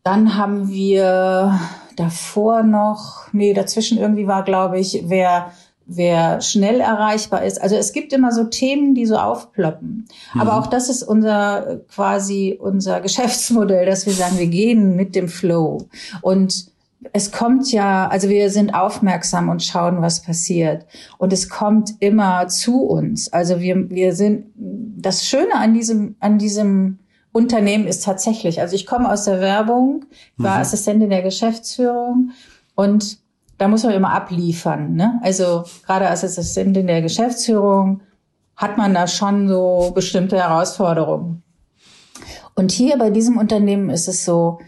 Dann 0.02 0.38
haben 0.38 0.70
wir 0.70 1.60
davor 1.96 2.62
noch, 2.62 3.26
nee, 3.32 3.52
dazwischen 3.52 3.98
irgendwie 3.98 4.26
war, 4.26 4.44
glaube 4.44 4.80
ich, 4.80 5.04
wer 5.08 5.52
wer 5.86 6.40
schnell 6.40 6.80
erreichbar 6.80 7.44
ist. 7.44 7.62
Also 7.62 7.76
es 7.76 7.92
gibt 7.92 8.12
immer 8.12 8.32
so 8.32 8.44
Themen, 8.44 8.94
die 8.94 9.06
so 9.06 9.16
aufploppen. 9.16 10.06
Mhm. 10.34 10.40
Aber 10.40 10.58
auch 10.58 10.66
das 10.66 10.88
ist 10.88 11.02
unser 11.02 11.80
quasi 11.88 12.58
unser 12.60 13.00
Geschäftsmodell, 13.02 13.86
dass 13.86 14.06
wir 14.06 14.12
sagen, 14.12 14.38
wir 14.38 14.48
gehen 14.48 14.96
mit 14.96 15.14
dem 15.14 15.28
Flow. 15.28 15.86
Und 16.22 16.66
es 17.12 17.30
kommt 17.30 17.70
ja, 17.70 18.08
also 18.08 18.28
wir 18.28 18.50
sind 18.50 18.74
aufmerksam 18.74 19.48
und 19.48 19.62
schauen, 19.62 20.02
was 20.02 20.22
passiert. 20.22 20.86
Und 21.18 21.32
es 21.32 21.48
kommt 21.48 21.94
immer 22.00 22.48
zu 22.48 22.82
uns. 22.82 23.32
Also 23.32 23.60
wir, 23.60 23.90
wir 23.90 24.14
sind, 24.14 24.46
das 24.56 25.26
Schöne 25.26 25.54
an 25.54 25.74
diesem, 25.74 26.16
an 26.18 26.38
diesem 26.38 26.98
Unternehmen 27.32 27.86
ist 27.86 28.02
tatsächlich, 28.02 28.60
also 28.60 28.74
ich 28.74 28.86
komme 28.86 29.12
aus 29.12 29.24
der 29.24 29.40
Werbung, 29.40 30.06
war 30.36 30.56
mhm. 30.56 30.62
Assistentin 30.62 31.10
der 31.10 31.22
Geschäftsführung 31.22 32.30
und 32.74 33.18
da 33.58 33.68
muss 33.68 33.84
man 33.84 33.94
immer 33.94 34.12
abliefern. 34.12 34.94
Ne? 34.94 35.20
Also 35.22 35.64
gerade 35.84 36.08
als 36.08 36.24
Assistentin 36.24 36.86
der 36.86 37.02
Geschäftsführung 37.02 38.02
hat 38.56 38.78
man 38.78 38.94
da 38.94 39.06
schon 39.06 39.48
so 39.48 39.92
bestimmte 39.94 40.36
Herausforderungen. 40.36 41.42
Und 42.54 42.72
hier 42.72 42.96
bei 42.96 43.10
diesem 43.10 43.36
Unternehmen 43.36 43.90
ist 43.90 44.08
es 44.08 44.24
so, 44.24 44.58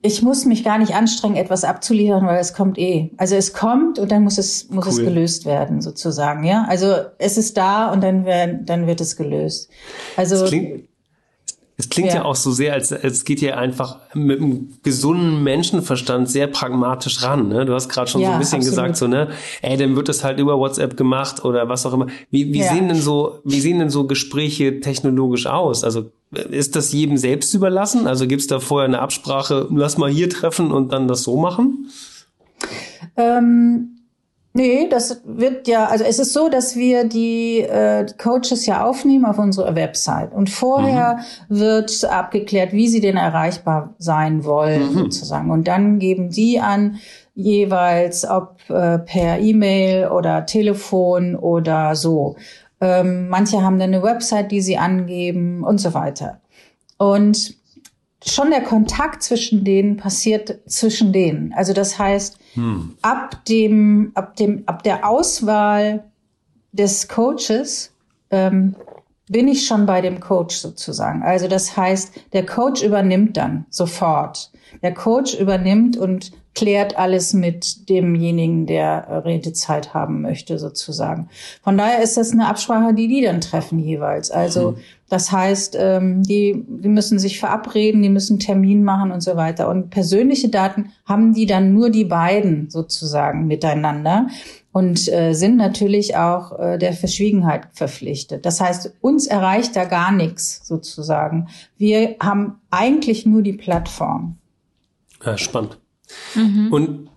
ich 0.00 0.22
muss 0.22 0.44
mich 0.44 0.62
gar 0.62 0.78
nicht 0.78 0.94
anstrengen, 0.94 1.34
etwas 1.34 1.64
abzuliefern, 1.64 2.24
weil 2.26 2.38
es 2.38 2.54
kommt 2.54 2.78
eh. 2.78 3.10
Also 3.16 3.34
es 3.34 3.52
kommt 3.52 3.98
und 3.98 4.12
dann 4.12 4.22
muss 4.22 4.38
es 4.38 4.68
muss 4.70 4.86
cool. 4.86 4.92
es 4.92 4.98
gelöst 4.98 5.44
werden 5.44 5.80
sozusagen, 5.80 6.44
ja. 6.44 6.64
Also 6.68 6.94
es 7.18 7.36
ist 7.36 7.56
da 7.56 7.92
und 7.92 8.00
dann 8.02 8.24
werden 8.24 8.64
dann 8.64 8.86
wird 8.86 9.00
es 9.00 9.16
gelöst. 9.16 9.70
Also 10.16 10.40
das 10.40 10.50
klingt, 10.50 10.88
es 11.82 11.88
klingt 11.88 12.10
ja. 12.10 12.16
ja. 12.16 12.24
auch 12.24 12.36
so 12.36 12.52
sehr, 12.52 12.74
als, 12.74 12.92
als 12.92 13.24
geht 13.24 13.42
ihr 13.42 13.58
einfach 13.58 13.96
mit 14.14 14.40
einem 14.40 14.68
gesunden 14.84 15.42
Menschenverstand 15.42 16.30
sehr 16.30 16.46
pragmatisch 16.46 17.24
ran. 17.24 17.48
Ne? 17.48 17.66
Du 17.66 17.74
hast 17.74 17.88
gerade 17.88 18.08
schon 18.08 18.20
ja, 18.20 18.28
so 18.28 18.32
ein 18.34 18.38
bisschen 18.38 18.58
absolut. 18.58 18.76
gesagt, 18.76 18.96
so 18.96 19.08
ne, 19.08 19.30
ey, 19.62 19.76
dann 19.76 19.96
wird 19.96 20.08
das 20.08 20.22
halt 20.22 20.38
über 20.38 20.58
WhatsApp 20.58 20.96
gemacht 20.96 21.44
oder 21.44 21.68
was 21.68 21.84
auch 21.84 21.92
immer. 21.92 22.06
Wie, 22.30 22.52
wie 22.52 22.60
ja. 22.60 22.72
sehen 22.72 22.86
denn 22.86 23.00
so, 23.00 23.40
wie 23.42 23.60
sehen 23.60 23.80
denn 23.80 23.90
so 23.90 24.06
Gespräche 24.06 24.78
technologisch 24.78 25.46
aus? 25.46 25.82
Also 25.82 26.12
ist 26.30 26.76
das 26.76 26.92
jedem 26.92 27.16
selbst 27.16 27.52
überlassen? 27.52 28.06
Also 28.06 28.28
gibt's 28.28 28.46
da 28.46 28.60
vorher 28.60 28.86
eine 28.86 29.00
Absprache, 29.00 29.66
lass 29.72 29.98
mal 29.98 30.08
hier 30.08 30.30
treffen 30.30 30.70
und 30.70 30.92
dann 30.92 31.08
das 31.08 31.24
so 31.24 31.36
machen? 31.36 31.88
Ähm 33.16 33.91
Nee, 34.54 34.86
das 34.88 35.22
wird 35.24 35.66
ja, 35.66 35.86
also 35.86 36.04
es 36.04 36.18
ist 36.18 36.34
so, 36.34 36.50
dass 36.50 36.76
wir 36.76 37.04
die 37.04 37.60
äh, 37.60 38.04
Coaches 38.18 38.66
ja 38.66 38.84
aufnehmen 38.84 39.24
auf 39.24 39.38
unsere 39.38 39.74
Website 39.74 40.34
und 40.34 40.50
vorher 40.50 41.20
mhm. 41.48 41.58
wird 41.58 42.04
abgeklärt, 42.04 42.72
wie 42.72 42.86
sie 42.88 43.00
denn 43.00 43.16
erreichbar 43.16 43.94
sein 43.98 44.44
wollen 44.44 44.92
mhm. 44.92 44.98
sozusagen 44.98 45.50
und 45.50 45.68
dann 45.68 45.98
geben 45.98 46.28
die 46.28 46.60
an 46.60 46.98
jeweils, 47.34 48.28
ob 48.28 48.58
äh, 48.68 48.98
per 48.98 49.38
E-Mail 49.38 50.08
oder 50.08 50.44
Telefon 50.44 51.34
oder 51.34 51.96
so. 51.96 52.36
Ähm, 52.82 53.28
manche 53.28 53.62
haben 53.62 53.78
dann 53.78 53.94
eine 53.94 54.02
Website, 54.02 54.50
die 54.50 54.60
sie 54.60 54.76
angeben 54.76 55.64
und 55.64 55.78
so 55.78 55.94
weiter. 55.94 56.40
Und 56.98 57.54
schon 58.26 58.50
der 58.50 58.62
Kontakt 58.62 59.22
zwischen 59.22 59.64
denen 59.64 59.96
passiert 59.96 60.60
zwischen 60.66 61.12
denen. 61.12 61.52
Also 61.54 61.72
das 61.72 61.98
heißt, 61.98 62.38
hm. 62.54 62.96
ab 63.02 63.44
dem, 63.46 64.12
ab 64.14 64.36
dem, 64.36 64.62
ab 64.66 64.82
der 64.82 65.08
Auswahl 65.08 66.04
des 66.72 67.08
Coaches 67.08 67.92
ähm, 68.30 68.74
bin 69.28 69.48
ich 69.48 69.66
schon 69.66 69.86
bei 69.86 70.00
dem 70.00 70.20
Coach 70.20 70.56
sozusagen. 70.56 71.22
Also 71.22 71.48
das 71.48 71.76
heißt, 71.76 72.32
der 72.32 72.44
Coach 72.44 72.82
übernimmt 72.82 73.36
dann 73.36 73.66
sofort. 73.70 74.50
Der 74.82 74.94
Coach 74.94 75.34
übernimmt 75.34 75.96
und 75.96 76.32
klärt 76.54 76.98
alles 76.98 77.32
mit 77.32 77.88
demjenigen, 77.88 78.66
der 78.66 79.22
Redezeit 79.24 79.94
haben 79.94 80.20
möchte, 80.20 80.58
sozusagen. 80.58 81.28
Von 81.62 81.78
daher 81.78 82.02
ist 82.02 82.16
das 82.16 82.32
eine 82.32 82.46
Absprache, 82.46 82.92
die 82.92 83.08
die 83.08 83.22
dann 83.22 83.40
treffen 83.40 83.78
jeweils. 83.78 84.30
Also 84.30 84.72
mhm. 84.72 84.76
Das 85.12 85.30
heißt, 85.30 85.76
ähm, 85.78 86.22
die, 86.22 86.64
die 86.66 86.88
müssen 86.88 87.18
sich 87.18 87.38
verabreden, 87.38 88.00
die 88.00 88.08
müssen 88.08 88.38
Termin 88.38 88.82
machen 88.82 89.12
und 89.12 89.20
so 89.20 89.36
weiter. 89.36 89.68
Und 89.68 89.90
persönliche 89.90 90.48
Daten 90.48 90.90
haben 91.04 91.34
die 91.34 91.44
dann 91.44 91.74
nur 91.74 91.90
die 91.90 92.06
beiden 92.06 92.70
sozusagen 92.70 93.46
miteinander 93.46 94.28
und 94.72 95.12
äh, 95.12 95.34
sind 95.34 95.58
natürlich 95.58 96.16
auch 96.16 96.58
äh, 96.58 96.78
der 96.78 96.94
Verschwiegenheit 96.94 97.66
verpflichtet. 97.74 98.46
Das 98.46 98.62
heißt, 98.62 98.94
uns 99.02 99.26
erreicht 99.26 99.76
da 99.76 99.84
gar 99.84 100.12
nichts 100.12 100.66
sozusagen. 100.66 101.48
Wir 101.76 102.16
haben 102.18 102.60
eigentlich 102.70 103.26
nur 103.26 103.42
die 103.42 103.52
Plattform. 103.52 104.38
Ja, 105.22 105.36
spannend. 105.36 105.76
Mhm. 106.34 106.68
Und 106.72 107.10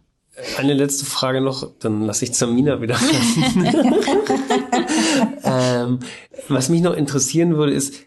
eine 0.58 0.74
letzte 0.74 1.06
Frage 1.06 1.40
noch, 1.40 1.72
dann 1.80 2.02
lasse 2.02 2.26
ich 2.26 2.34
Zamina 2.34 2.82
wieder. 2.82 2.98
ähm, 5.44 6.00
was 6.48 6.70
mich 6.70 6.82
noch 6.82 6.96
interessieren 6.96 7.58
würde, 7.58 7.74
ist, 7.74 8.06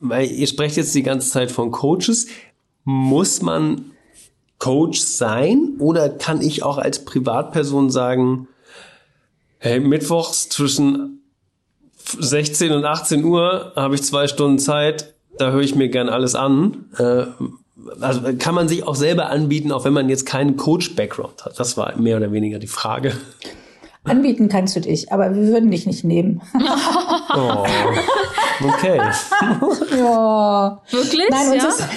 weil 0.00 0.30
ihr 0.30 0.46
sprecht 0.46 0.76
jetzt 0.76 0.94
die 0.94 1.02
ganze 1.02 1.30
Zeit 1.30 1.50
von 1.50 1.70
Coaches, 1.70 2.26
muss 2.84 3.42
man 3.42 3.92
Coach 4.58 5.00
sein 5.00 5.74
oder 5.78 6.08
kann 6.08 6.40
ich 6.40 6.62
auch 6.62 6.78
als 6.78 7.04
Privatperson 7.04 7.90
sagen, 7.90 8.48
hey, 9.58 9.80
mittwochs 9.80 10.48
zwischen 10.48 11.22
16 12.18 12.72
und 12.72 12.84
18 12.84 13.24
Uhr 13.24 13.72
habe 13.76 13.94
ich 13.94 14.02
zwei 14.02 14.26
Stunden 14.26 14.58
Zeit, 14.58 15.14
da 15.36 15.50
höre 15.50 15.60
ich 15.60 15.74
mir 15.74 15.88
gern 15.88 16.08
alles 16.08 16.34
an. 16.34 16.86
Äh, 16.96 17.26
also 18.00 18.22
kann 18.38 18.54
man 18.54 18.68
sich 18.68 18.82
auch 18.82 18.96
selber 18.96 19.30
anbieten, 19.30 19.72
auch 19.72 19.84
wenn 19.84 19.92
man 19.92 20.08
jetzt 20.08 20.26
keinen 20.26 20.56
Coach-Background 20.56 21.44
hat? 21.44 21.60
Das 21.60 21.76
war 21.76 21.96
mehr 21.96 22.16
oder 22.16 22.32
weniger 22.32 22.58
die 22.58 22.66
Frage. 22.66 23.16
Anbieten 24.08 24.48
kannst 24.48 24.76
du 24.76 24.80
dich, 24.80 25.12
aber 25.12 25.34
wir 25.34 25.48
würden 25.48 25.70
dich 25.70 25.86
nicht 25.86 26.04
nehmen. 26.04 26.42
oh, 27.34 27.64
okay. 28.64 29.00
ja. 29.96 30.82
Wirklich? 30.90 31.28
Nein, 31.30 31.52
ja? 31.54 31.68
Ist, 31.68 31.88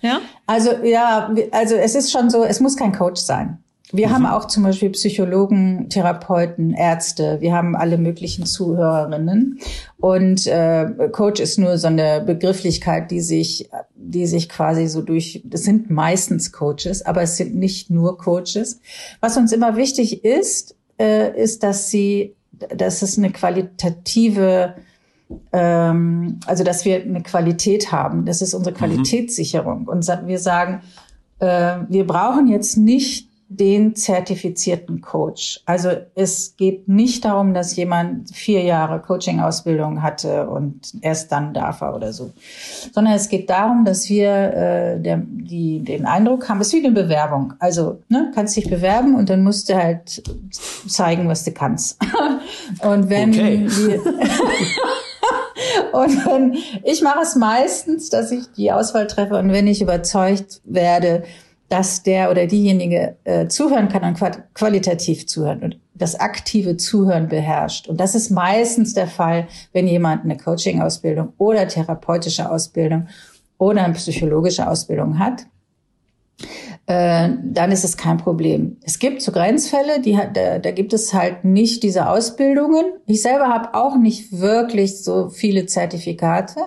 ja? 0.00 0.20
Also 0.46 0.70
ja, 0.82 1.34
also 1.52 1.74
es 1.76 1.94
ist 1.94 2.12
schon 2.12 2.30
so, 2.30 2.44
es 2.44 2.60
muss 2.60 2.76
kein 2.76 2.92
Coach 2.92 3.20
sein. 3.20 3.58
Wir 3.94 4.08
mhm. 4.08 4.12
haben 4.12 4.26
auch 4.26 4.46
zum 4.46 4.64
Beispiel 4.64 4.90
Psychologen, 4.90 5.88
Therapeuten, 5.88 6.72
Ärzte. 6.72 7.40
Wir 7.40 7.54
haben 7.54 7.76
alle 7.76 7.96
möglichen 7.96 8.44
Zuhörerinnen. 8.44 9.60
Und 9.98 10.46
äh, 10.48 11.08
Coach 11.12 11.40
ist 11.40 11.58
nur 11.58 11.78
so 11.78 11.86
eine 11.86 12.20
Begrifflichkeit, 12.20 13.10
die 13.10 13.20
sich, 13.20 13.70
die 13.94 14.26
sich 14.26 14.48
quasi 14.48 14.88
so 14.88 15.00
durch, 15.00 15.42
das 15.44 15.62
sind 15.62 15.90
meistens 15.90 16.50
Coaches, 16.50 17.06
aber 17.06 17.22
es 17.22 17.36
sind 17.36 17.54
nicht 17.54 17.88
nur 17.88 18.18
Coaches. 18.18 18.80
Was 19.20 19.36
uns 19.36 19.52
immer 19.52 19.76
wichtig 19.76 20.24
ist, 20.24 20.74
äh, 20.98 21.40
ist, 21.40 21.62
dass 21.62 21.90
sie, 21.90 22.34
dass 22.52 23.02
es 23.02 23.18
eine 23.18 23.30
qualitative 23.30 24.74
ähm, 25.52 26.38
also 26.46 26.64
dass 26.64 26.84
wir 26.84 27.02
eine 27.02 27.22
Qualität 27.22 27.92
haben. 27.92 28.26
Das 28.26 28.42
ist 28.42 28.54
unsere 28.54 28.74
mhm. 28.74 28.78
Qualitätssicherung. 28.78 29.86
Und 29.86 30.06
wir 30.26 30.38
sagen, 30.38 30.82
äh, 31.38 31.76
wir 31.88 32.06
brauchen 32.06 32.48
jetzt 32.48 32.76
nicht 32.76 33.28
den 33.48 33.94
zertifizierten 33.94 35.00
Coach. 35.00 35.60
Also 35.66 35.90
es 36.14 36.56
geht 36.56 36.88
nicht 36.88 37.24
darum, 37.24 37.54
dass 37.54 37.76
jemand 37.76 38.34
vier 38.34 38.62
Jahre 38.62 39.00
Coaching-Ausbildung 39.00 40.02
hatte 40.02 40.48
und 40.48 40.94
erst 41.02 41.30
dann 41.30 41.54
darf 41.54 41.80
er 41.82 41.94
oder 41.94 42.12
so, 42.12 42.32
sondern 42.92 43.14
es 43.14 43.28
geht 43.28 43.50
darum, 43.50 43.84
dass 43.84 44.08
wir 44.08 44.30
äh, 44.30 45.00
der, 45.00 45.22
die, 45.24 45.80
den 45.80 46.06
Eindruck 46.06 46.48
haben, 46.48 46.60
es 46.60 46.68
ist 46.68 46.74
wie 46.74 46.86
eine 46.86 46.94
Bewerbung. 46.94 47.54
Also 47.58 48.02
ne, 48.08 48.32
kannst 48.34 48.56
dich 48.56 48.68
bewerben 48.68 49.14
und 49.14 49.30
dann 49.30 49.42
musst 49.42 49.68
du 49.68 49.74
halt 49.74 50.22
zeigen, 50.88 51.28
was 51.28 51.44
du 51.44 51.52
kannst. 51.52 51.98
und 52.82 53.10
wenn 53.10 53.30
okay. 53.30 53.66
wir 53.68 54.00
Und 55.92 56.26
wenn, 56.26 56.56
ich 56.82 57.02
mache 57.02 57.20
es 57.20 57.36
meistens, 57.36 58.10
dass 58.10 58.32
ich 58.32 58.50
die 58.56 58.72
Auswahl 58.72 59.06
treffe 59.06 59.36
und 59.36 59.52
wenn 59.52 59.66
ich 59.66 59.80
überzeugt 59.80 60.60
werde, 60.64 61.22
dass 61.68 62.02
der 62.02 62.30
oder 62.30 62.46
diejenige 62.46 63.16
äh, 63.24 63.48
zuhören 63.48 63.88
kann 63.88 64.04
und 64.04 64.54
qualitativ 64.54 65.26
zuhören 65.26 65.62
und 65.62 65.80
das 65.94 66.18
aktive 66.18 66.76
Zuhören 66.76 67.28
beherrscht. 67.28 67.88
Und 67.88 68.00
das 68.00 68.14
ist 68.14 68.30
meistens 68.30 68.94
der 68.94 69.06
Fall, 69.06 69.46
wenn 69.72 69.86
jemand 69.86 70.24
eine 70.24 70.36
Coaching-Ausbildung 70.36 71.32
oder 71.38 71.66
therapeutische 71.68 72.50
Ausbildung 72.50 73.08
oder 73.58 73.84
eine 73.84 73.94
psychologische 73.94 74.68
Ausbildung 74.68 75.18
hat 75.18 75.46
äh, 76.86 77.30
dann 77.42 77.72
ist 77.72 77.84
es 77.84 77.96
kein 77.96 78.18
Problem. 78.18 78.76
Es 78.82 78.98
gibt 78.98 79.22
so 79.22 79.32
Grenzfälle, 79.32 80.00
die, 80.00 80.18
da, 80.34 80.58
da 80.58 80.70
gibt 80.70 80.92
es 80.92 81.14
halt 81.14 81.44
nicht 81.44 81.82
diese 81.82 82.08
Ausbildungen. 82.08 82.84
Ich 83.06 83.22
selber 83.22 83.48
habe 83.48 83.74
auch 83.74 83.96
nicht 83.96 84.38
wirklich 84.38 85.02
so 85.02 85.30
viele 85.30 85.64
Zertifikate, 85.64 86.60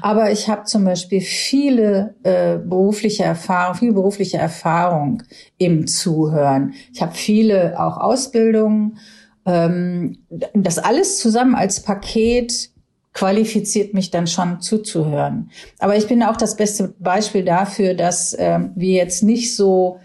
aber 0.00 0.30
ich 0.30 0.48
habe 0.48 0.64
zum 0.64 0.84
Beispiel 0.84 1.20
viele 1.20 2.14
äh, 2.22 2.56
berufliche 2.58 3.24
Erfahrung, 3.24 3.74
viel 3.74 3.92
berufliche 3.92 4.38
Erfahrung 4.38 5.24
im 5.58 5.88
Zuhören. 5.88 6.74
Ich 6.92 7.02
habe 7.02 7.14
viele 7.14 7.80
auch 7.80 7.96
Ausbildungen. 7.96 8.98
Ähm, 9.44 10.18
das 10.54 10.78
alles 10.78 11.18
zusammen 11.18 11.54
als 11.54 11.80
Paket 11.80 12.70
qualifiziert 13.14 13.94
mich 13.94 14.10
dann 14.10 14.26
schon 14.26 14.60
zuzuhören. 14.60 15.50
Aber 15.78 15.96
ich 15.96 16.08
bin 16.08 16.22
auch 16.22 16.36
das 16.36 16.56
beste 16.56 16.94
Beispiel 16.98 17.44
dafür, 17.44 17.94
dass 17.94 18.36
ähm, 18.38 18.72
wir 18.74 18.92
jetzt 18.92 19.22
nicht 19.22 19.56
so 19.56 20.00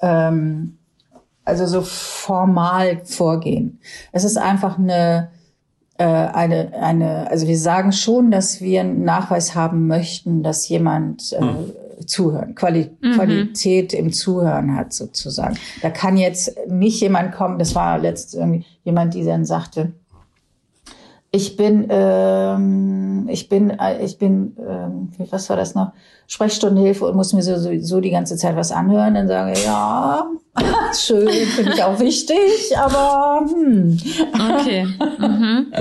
ähm, 0.00 0.76
also 1.44 1.66
so 1.66 1.80
formal 1.80 3.00
vorgehen. 3.04 3.80
Es 4.12 4.24
ist 4.24 4.36
einfach 4.36 4.78
eine 4.78 5.30
äh, 5.96 6.04
eine 6.04 6.72
eine 6.74 7.30
also 7.30 7.48
wir 7.48 7.58
sagen 7.58 7.92
schon, 7.92 8.30
dass 8.30 8.60
wir 8.60 8.80
einen 8.80 9.04
Nachweis 9.04 9.54
haben 9.54 9.86
möchten, 9.86 10.42
dass 10.42 10.68
jemand 10.68 11.32
äh, 11.32 11.40
hm. 11.40 11.72
Zuhören, 12.06 12.54
Quali 12.54 12.90
mhm. 13.00 13.12
Qualität 13.12 13.92
im 13.92 14.12
Zuhören 14.12 14.74
hat 14.74 14.92
sozusagen. 14.92 15.56
Da 15.82 15.90
kann 15.90 16.16
jetzt 16.16 16.54
nicht 16.68 17.00
jemand 17.00 17.32
kommen, 17.32 17.58
das 17.58 17.74
war 17.74 17.98
letztens 17.98 18.34
irgendwie 18.34 18.64
jemand, 18.84 19.14
die 19.14 19.24
dann 19.24 19.44
sagte, 19.44 19.92
ich 21.32 21.56
bin, 21.56 21.86
ähm, 21.88 23.28
ich 23.30 23.48
bin, 23.48 23.70
äh, 23.70 24.04
ich 24.04 24.18
bin, 24.18 24.56
ähm, 24.58 25.10
was 25.30 25.48
war 25.48 25.56
das 25.56 25.74
noch? 25.74 25.92
Sprechstundenhilfe 26.26 27.06
und 27.06 27.16
muss 27.16 27.32
mir 27.32 27.42
so, 27.42 27.56
so, 27.56 27.70
so 27.80 28.00
die 28.00 28.10
ganze 28.10 28.36
Zeit 28.36 28.56
was 28.56 28.72
anhören. 28.72 29.14
Dann 29.14 29.28
sage 29.28 29.52
ich, 29.52 29.64
ja, 29.64 30.26
schön, 30.94 31.28
finde 31.28 31.74
ich 31.74 31.82
auch 31.82 31.98
wichtig, 32.00 32.76
aber 32.76 33.46
hm. 33.48 33.98
Okay. 34.58 34.86
Mhm. 35.18 35.72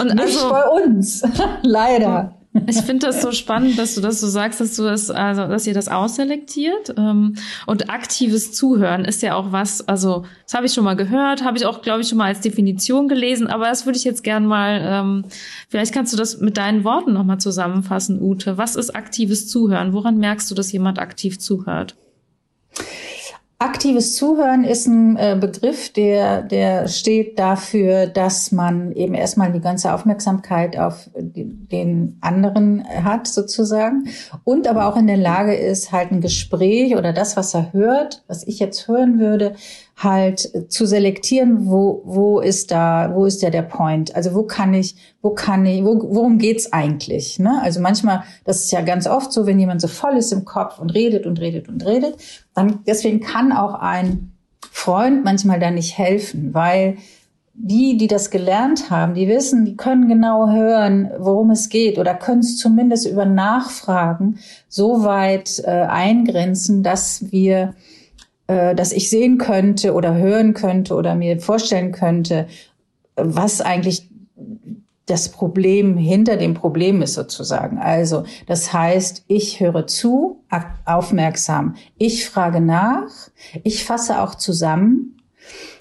Und 0.00 0.14
Nicht 0.14 0.20
also, 0.20 0.48
bei 0.50 0.68
uns, 0.68 1.22
leider. 1.62 2.34
Ich 2.66 2.78
finde 2.78 3.06
das 3.06 3.22
so 3.22 3.30
spannend, 3.30 3.78
dass 3.78 3.94
du 3.94 4.00
das 4.00 4.20
so 4.20 4.26
sagst, 4.26 4.60
dass 4.60 4.74
du 4.74 4.82
das, 4.82 5.08
also 5.08 5.46
dass 5.46 5.68
ihr 5.68 5.74
das 5.74 5.86
ausselektiert. 5.86 6.94
Ähm, 6.96 7.36
und 7.66 7.90
aktives 7.90 8.52
Zuhören 8.52 9.04
ist 9.04 9.22
ja 9.22 9.36
auch 9.36 9.52
was, 9.52 9.86
also 9.86 10.24
das 10.44 10.54
habe 10.54 10.66
ich 10.66 10.72
schon 10.72 10.82
mal 10.82 10.96
gehört, 10.96 11.44
habe 11.44 11.56
ich 11.58 11.64
auch, 11.64 11.80
glaube 11.80 12.00
ich, 12.00 12.08
schon 12.08 12.18
mal 12.18 12.26
als 12.26 12.40
Definition 12.40 13.06
gelesen, 13.06 13.46
aber 13.46 13.66
das 13.66 13.86
würde 13.86 13.98
ich 13.98 14.04
jetzt 14.04 14.24
gern 14.24 14.46
mal, 14.46 14.80
ähm, 14.82 15.24
vielleicht 15.68 15.94
kannst 15.94 16.12
du 16.12 16.16
das 16.16 16.40
mit 16.40 16.56
deinen 16.56 16.82
Worten 16.82 17.12
nochmal 17.12 17.38
zusammenfassen, 17.38 18.20
Ute. 18.20 18.58
Was 18.58 18.74
ist 18.74 18.96
aktives 18.96 19.48
Zuhören? 19.48 19.92
Woran 19.92 20.18
merkst 20.18 20.50
du, 20.50 20.56
dass 20.56 20.72
jemand 20.72 20.98
aktiv 20.98 21.38
zuhört? 21.38 21.94
Aktives 23.62 24.16
Zuhören 24.16 24.64
ist 24.64 24.86
ein 24.86 25.18
äh, 25.18 25.36
Begriff, 25.38 25.92
der, 25.92 26.40
der 26.40 26.88
steht 26.88 27.38
dafür, 27.38 28.06
dass 28.06 28.52
man 28.52 28.90
eben 28.92 29.12
erstmal 29.12 29.52
die 29.52 29.60
ganze 29.60 29.92
Aufmerksamkeit 29.92 30.78
auf 30.78 31.10
den 31.14 32.16
anderen 32.22 32.82
hat, 32.88 33.26
sozusagen, 33.26 34.08
und 34.44 34.66
aber 34.66 34.86
auch 34.86 34.96
in 34.96 35.06
der 35.06 35.18
Lage 35.18 35.54
ist, 35.54 35.92
halt 35.92 36.10
ein 36.10 36.22
Gespräch 36.22 36.96
oder 36.96 37.12
das, 37.12 37.36
was 37.36 37.52
er 37.52 37.74
hört, 37.74 38.24
was 38.28 38.46
ich 38.46 38.60
jetzt 38.60 38.88
hören 38.88 39.18
würde, 39.18 39.54
halt 40.02 40.50
zu 40.72 40.86
selektieren, 40.86 41.66
wo, 41.66 42.02
wo 42.04 42.40
ist 42.40 42.70
da, 42.70 43.12
wo 43.14 43.26
ist 43.26 43.42
der 43.42 43.50
der 43.50 43.62
Point? 43.62 44.14
Also 44.16 44.34
wo 44.34 44.44
kann 44.44 44.72
ich, 44.72 44.96
wo 45.20 45.30
kann 45.30 45.66
ich, 45.66 45.84
wo, 45.84 46.00
worum 46.14 46.38
geht's 46.38 46.72
eigentlich? 46.72 47.38
Ne? 47.38 47.60
Also 47.62 47.80
manchmal, 47.80 48.22
das 48.44 48.64
ist 48.64 48.72
ja 48.72 48.80
ganz 48.80 49.06
oft 49.06 49.30
so, 49.30 49.46
wenn 49.46 49.58
jemand 49.58 49.82
so 49.82 49.88
voll 49.88 50.16
ist 50.16 50.32
im 50.32 50.46
Kopf 50.46 50.78
und 50.78 50.94
redet 50.94 51.26
und 51.26 51.38
redet 51.38 51.68
und 51.68 51.84
redet, 51.84 52.16
dann 52.54 52.80
deswegen 52.86 53.20
kann 53.20 53.52
auch 53.52 53.74
ein 53.74 54.32
Freund 54.70 55.22
manchmal 55.22 55.60
da 55.60 55.70
nicht 55.70 55.98
helfen, 55.98 56.54
weil 56.54 56.96
die, 57.52 57.98
die 57.98 58.06
das 58.06 58.30
gelernt 58.30 58.90
haben, 58.90 59.12
die 59.12 59.28
wissen, 59.28 59.66
die 59.66 59.76
können 59.76 60.08
genau 60.08 60.50
hören, 60.50 61.10
worum 61.18 61.50
es 61.50 61.68
geht 61.68 61.98
oder 61.98 62.14
können 62.14 62.40
es 62.40 62.56
zumindest 62.56 63.06
über 63.06 63.26
Nachfragen 63.26 64.38
so 64.68 65.04
weit 65.04 65.62
äh, 65.64 65.70
eingrenzen, 65.70 66.82
dass 66.82 67.30
wir 67.30 67.74
äh, 68.50 68.74
dass 68.74 68.90
ich 68.90 69.10
sehen 69.10 69.38
könnte 69.38 69.94
oder 69.94 70.16
hören 70.16 70.54
könnte 70.54 70.94
oder 70.96 71.14
mir 71.14 71.38
vorstellen 71.40 71.92
könnte, 71.92 72.48
was 73.14 73.60
eigentlich 73.60 74.08
das 75.06 75.28
Problem 75.28 75.96
hinter 75.96 76.36
dem 76.36 76.54
Problem 76.54 77.00
ist 77.00 77.14
sozusagen. 77.14 77.78
Also 77.78 78.24
das 78.48 78.72
heißt, 78.72 79.24
ich 79.28 79.60
höre 79.60 79.86
zu, 79.86 80.42
aufmerksam, 80.84 81.76
ich 81.96 82.28
frage 82.28 82.60
nach, 82.60 83.08
ich 83.62 83.84
fasse 83.84 84.20
auch 84.20 84.34
zusammen 84.34 85.16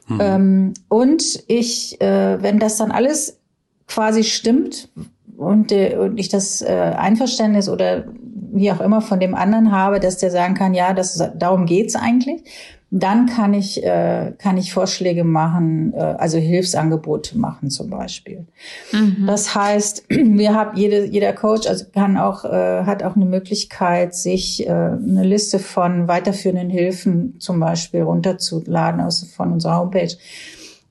mhm. 0.08 0.20
ähm, 0.22 0.74
und 0.90 1.44
ich, 1.48 2.00
äh, 2.02 2.38
wenn 2.44 2.60
das 2.60 2.78
dann 2.78 2.92
alles 2.92 3.40
quasi 3.88 4.24
stimmt, 4.24 4.90
und, 5.38 5.72
äh, 5.72 5.96
und 5.98 6.20
ich 6.20 6.28
das 6.30 6.62
äh, 6.62 6.68
Einverständnis 6.68 7.70
oder 7.70 8.04
wie 8.52 8.72
auch 8.72 8.82
immer 8.82 9.02
von 9.02 9.20
dem 9.20 9.36
anderen 9.36 9.72
habe, 9.72 10.00
dass 10.00 10.18
der 10.18 10.32
sagen 10.32 10.54
kann, 10.54 10.74
ja, 10.74 10.94
das, 10.94 11.22
darum 11.36 11.66
geht's 11.66 11.96
eigentlich, 11.96 12.44
dann 12.92 13.28
kann 13.28 13.54
ich, 13.54 13.84
äh, 13.84 14.34
kann 14.38 14.58
ich 14.58 14.74
Vorschläge 14.74 15.24
machen, 15.24 15.94
äh, 15.94 16.00
also 16.00 16.40
Hilfsangebote 16.40 17.38
machen 17.38 17.70
zum 17.70 17.90
Beispiel. 17.90 18.48
Mhm. 18.92 19.26
Das 19.28 19.54
heißt, 19.54 20.06
wir 20.10 20.56
haben 20.56 20.76
jede, 20.76 21.06
jeder 21.06 21.34
Coach 21.34 21.68
also 21.68 21.86
kann 21.94 22.18
auch, 22.18 22.46
äh, 22.46 22.84
hat 22.86 23.04
auch 23.04 23.16
eine 23.16 23.26
Möglichkeit, 23.26 24.16
sich 24.16 24.66
äh, 24.66 24.72
eine 24.72 25.24
Liste 25.24 25.60
von 25.60 26.08
weiterführenden 26.08 26.70
Hilfen 26.70 27.40
zum 27.40 27.60
Beispiel 27.60 28.02
runterzuladen 28.02 29.02
aus 29.02 29.24
von 29.36 29.54
unserer 29.54 29.78
Homepage. 29.78 30.16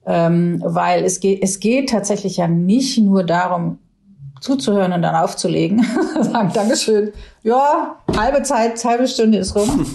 Ähm, 0.06 0.62
weil 0.64 1.04
es 1.04 1.20
geht, 1.20 1.42
es 1.42 1.60
geht 1.60 1.90
tatsächlich 1.90 2.38
ja 2.38 2.48
nicht 2.48 2.98
nur 2.98 3.24
darum, 3.24 3.78
zuzuhören 4.40 4.92
und 4.92 5.02
dann 5.02 5.14
aufzulegen. 5.14 5.84
Sagen 6.20 6.50
Dankeschön. 6.52 7.12
Ja, 7.42 7.96
halbe 8.16 8.42
Zeit, 8.42 8.84
halbe 8.84 9.08
Stunde 9.08 9.38
ist 9.38 9.54
rum. 9.54 9.86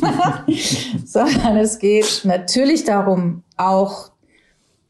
Sondern 1.05 1.57
es 1.57 1.79
geht 1.79 2.21
natürlich 2.23 2.83
darum, 2.83 3.43
auch 3.57 4.11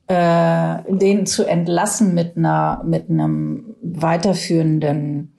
äh, 0.08 0.78
den 0.88 1.26
zu 1.26 1.46
entlassen 1.46 2.14
mit 2.14 2.38
einer 2.38 2.82
mit 2.86 3.10
einem 3.10 3.76
weiterführenden 3.82 5.34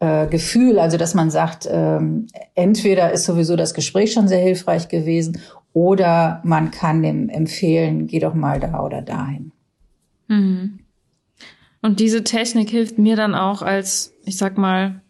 äh, 0.00 0.26
Gefühl. 0.26 0.78
Also 0.78 0.96
dass 0.96 1.14
man 1.14 1.30
sagt, 1.30 1.68
ähm, 1.70 2.26
entweder 2.54 3.12
ist 3.12 3.24
sowieso 3.24 3.56
das 3.56 3.74
Gespräch 3.74 4.12
schon 4.12 4.28
sehr 4.28 4.40
hilfreich 4.40 4.88
gewesen 4.88 5.40
oder 5.72 6.40
man 6.44 6.70
kann 6.70 7.02
dem 7.02 7.28
empfehlen, 7.28 8.06
geh 8.06 8.18
doch 8.18 8.34
mal 8.34 8.60
da 8.60 8.82
oder 8.82 9.02
dahin. 9.02 9.52
Mhm. 10.28 10.80
Und 11.82 12.00
diese 12.00 12.24
Technik 12.24 12.70
hilft 12.70 12.98
mir 12.98 13.16
dann 13.16 13.34
auch 13.34 13.62
als, 13.62 14.14
ich 14.24 14.36
sag 14.36 14.58
mal, 14.58 15.00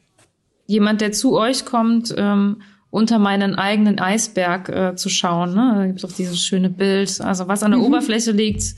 jemand, 0.67 1.01
der 1.01 1.13
zu 1.13 1.37
euch 1.37 1.65
kommt, 1.65 2.15
ähm, 2.17 2.63
unter 2.91 3.19
meinen 3.19 3.55
eigenen 3.55 3.99
Eisberg 3.99 4.69
äh, 4.69 4.97
zu 4.97 5.09
schauen. 5.09 5.55
Ne? 5.55 5.73
Da 5.77 5.87
gibt 5.87 6.05
auch 6.05 6.13
dieses 6.13 6.43
schöne 6.43 6.71
Bild, 6.71 7.21
also 7.21 7.49
was 7.49 7.63
an 7.63 7.73
der 7.73 7.81
mhm. 7.81 7.87
Oberfläche 7.87 8.33
liegt. 8.33 8.75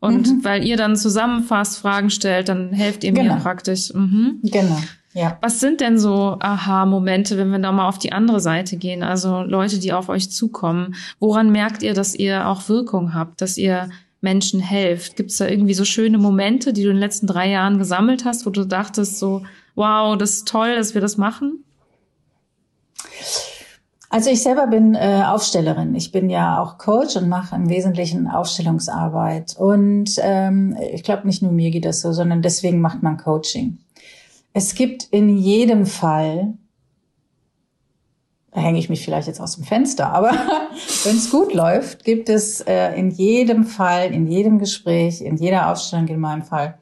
Und 0.00 0.28
mhm. 0.28 0.44
weil 0.44 0.64
ihr 0.64 0.76
dann 0.76 0.96
zusammenfasst, 0.96 1.78
Fragen 1.78 2.10
stellt, 2.10 2.48
dann 2.48 2.72
helft 2.72 3.02
ihr 3.02 3.12
genau. 3.12 3.34
mir 3.34 3.40
praktisch. 3.40 3.92
Mhm. 3.92 4.38
Genau. 4.42 4.78
Ja. 5.14 5.38
Was 5.40 5.58
sind 5.58 5.80
denn 5.80 5.98
so 5.98 6.36
Aha-Momente, 6.38 7.36
wenn 7.36 7.50
wir 7.50 7.58
da 7.58 7.72
mal 7.72 7.88
auf 7.88 7.98
die 7.98 8.12
andere 8.12 8.40
Seite 8.40 8.76
gehen? 8.76 9.02
Also 9.02 9.42
Leute, 9.42 9.80
die 9.80 9.92
auf 9.92 10.08
euch 10.08 10.30
zukommen. 10.30 10.94
Woran 11.18 11.50
merkt 11.50 11.82
ihr, 11.82 11.94
dass 11.94 12.14
ihr 12.14 12.46
auch 12.46 12.68
Wirkung 12.68 13.14
habt, 13.14 13.40
dass 13.40 13.58
ihr 13.58 13.88
Menschen 14.20 14.60
helft? 14.60 15.16
Gibt 15.16 15.30
es 15.30 15.38
da 15.38 15.46
irgendwie 15.46 15.74
so 15.74 15.84
schöne 15.84 16.18
Momente, 16.18 16.72
die 16.72 16.82
du 16.82 16.88
in 16.88 16.96
den 16.96 17.00
letzten 17.00 17.26
drei 17.26 17.48
Jahren 17.48 17.78
gesammelt 17.78 18.24
hast, 18.24 18.46
wo 18.46 18.50
du 18.50 18.64
dachtest 18.64 19.18
so, 19.18 19.42
wow, 19.74 20.16
das 20.16 20.30
ist 20.30 20.48
toll, 20.48 20.74
dass 20.74 20.94
wir 20.94 21.00
das 21.00 21.16
machen? 21.16 21.64
Also 24.10 24.30
ich 24.30 24.42
selber 24.42 24.66
bin 24.66 24.94
äh, 24.94 25.22
Aufstellerin. 25.26 25.94
Ich 25.94 26.12
bin 26.12 26.30
ja 26.30 26.62
auch 26.62 26.78
Coach 26.78 27.16
und 27.16 27.28
mache 27.28 27.54
im 27.54 27.68
Wesentlichen 27.68 28.26
Aufstellungsarbeit. 28.26 29.54
Und 29.58 30.12
ähm, 30.22 30.76
ich 30.92 31.02
glaube, 31.02 31.26
nicht 31.26 31.42
nur 31.42 31.52
mir 31.52 31.70
geht 31.70 31.84
das 31.84 32.00
so, 32.00 32.12
sondern 32.12 32.40
deswegen 32.40 32.80
macht 32.80 33.02
man 33.02 33.18
Coaching. 33.18 33.78
Es 34.54 34.74
gibt 34.74 35.04
in 35.10 35.36
jedem 35.36 35.84
Fall 35.84 36.54
da 38.58 38.64
hänge 38.64 38.80
ich 38.80 38.88
mich 38.88 39.04
vielleicht 39.04 39.28
jetzt 39.28 39.40
aus 39.40 39.54
dem 39.54 39.62
Fenster, 39.62 40.12
aber 40.12 40.32
wenn 41.04 41.16
es 41.16 41.30
gut 41.30 41.54
läuft, 41.54 42.04
gibt 42.04 42.28
es 42.28 42.60
äh, 42.62 42.92
in 42.98 43.10
jedem 43.10 43.64
Fall, 43.64 44.12
in 44.12 44.26
jedem 44.26 44.58
Gespräch, 44.58 45.20
in 45.20 45.36
jeder 45.36 45.70
Ausstellung 45.70 46.08
in 46.08 46.18
meinem 46.18 46.42
Fall, 46.42 46.78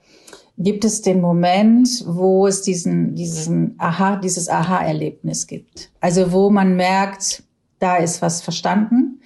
gibt 0.57 0.87
es 0.87 1.03
den 1.03 1.21
Moment, 1.21 2.03
wo 2.07 2.47
es 2.47 2.63
diesen, 2.63 3.15
diesen 3.15 3.75
Aha, 3.77 4.17
dieses 4.17 4.49
Aha-Erlebnis 4.49 5.47
gibt. 5.47 5.91
Also 6.01 6.33
wo 6.33 6.49
man 6.49 6.77
merkt, 6.77 7.43
da 7.79 7.97
ist 7.97 8.23
was 8.23 8.41
verstanden 8.41 9.21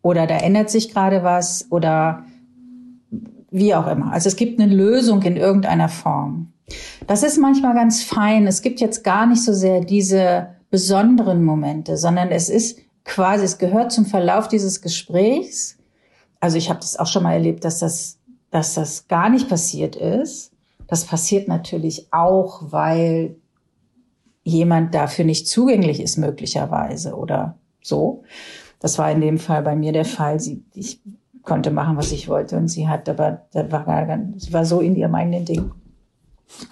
oder 0.00 0.28
da 0.28 0.36
ändert 0.36 0.70
sich 0.70 0.94
gerade 0.94 1.24
was 1.24 1.66
oder 1.70 2.24
wie 3.50 3.74
auch 3.74 3.88
immer. 3.88 4.12
Also 4.12 4.28
es 4.28 4.36
gibt 4.36 4.60
eine 4.60 4.72
Lösung 4.72 5.22
in 5.22 5.36
irgendeiner 5.36 5.88
Form. 5.88 6.52
Das 7.08 7.24
ist 7.24 7.36
manchmal 7.36 7.74
ganz 7.74 8.04
fein. 8.04 8.46
Es 8.46 8.62
gibt 8.62 8.80
jetzt 8.80 9.02
gar 9.02 9.26
nicht 9.26 9.42
so 9.42 9.52
sehr 9.52 9.80
diese 9.80 10.50
besonderen 10.70 11.44
Momente, 11.44 11.96
sondern 11.96 12.30
es 12.30 12.48
ist 12.48 12.78
quasi, 13.04 13.44
es 13.44 13.58
gehört 13.58 13.92
zum 13.92 14.06
Verlauf 14.06 14.48
dieses 14.48 14.80
Gesprächs. 14.80 15.76
Also 16.38 16.56
ich 16.56 16.70
habe 16.70 16.80
das 16.80 16.96
auch 16.96 17.06
schon 17.06 17.22
mal 17.22 17.32
erlebt, 17.32 17.64
dass 17.64 17.80
das, 17.80 18.18
dass 18.50 18.74
das 18.74 19.08
gar 19.08 19.28
nicht 19.28 19.48
passiert 19.48 19.96
ist. 19.96 20.52
Das 20.86 21.04
passiert 21.04 21.48
natürlich 21.48 22.12
auch, 22.12 22.62
weil 22.72 23.36
jemand 24.42 24.94
dafür 24.94 25.24
nicht 25.24 25.48
zugänglich 25.48 26.00
ist, 26.00 26.16
möglicherweise 26.16 27.14
oder 27.14 27.58
so. 27.82 28.22
Das 28.78 28.98
war 28.98 29.10
in 29.10 29.20
dem 29.20 29.38
Fall 29.38 29.62
bei 29.62 29.76
mir 29.76 29.92
der 29.92 30.04
Fall. 30.04 30.40
Sie, 30.40 30.64
ich 30.74 31.00
konnte 31.42 31.70
machen, 31.70 31.96
was 31.96 32.12
ich 32.12 32.28
wollte 32.28 32.56
und 32.56 32.68
sie 32.68 32.88
hat 32.88 33.08
aber, 33.08 33.46
das 33.52 33.70
war, 33.70 33.84
gar, 33.84 34.18
sie 34.36 34.52
war 34.52 34.64
so 34.64 34.80
in 34.80 34.96
ihrem 34.96 35.14
eigenen 35.14 35.44
Ding. 35.44 35.72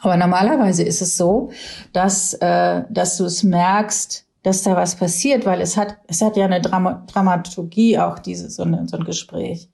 Aber 0.01 0.17
normalerweise 0.17 0.83
ist 0.83 1.03
es 1.03 1.17
so, 1.17 1.51
dass, 1.93 2.35
äh, 2.35 2.83
dass 2.91 3.17
du 3.17 3.25
es 3.25 3.43
merkst, 3.43 4.27
dass 4.43 4.63
da 4.63 4.77
was 4.77 4.97
passiert, 4.97 5.45
weil 5.47 5.61
es 5.61 5.77
hat, 5.77 5.99
es 6.07 6.23
hat 6.23 6.37
ja 6.37 6.45
eine 6.45 6.61
Drama 6.61 7.05
Dramaturgie 7.07 7.99
auch 7.99 8.19
diese, 8.19 8.51
so, 8.51 8.63
eine, 8.63 8.87
so 8.89 8.97
ein 8.97 9.05
Gespräch. 9.05 9.69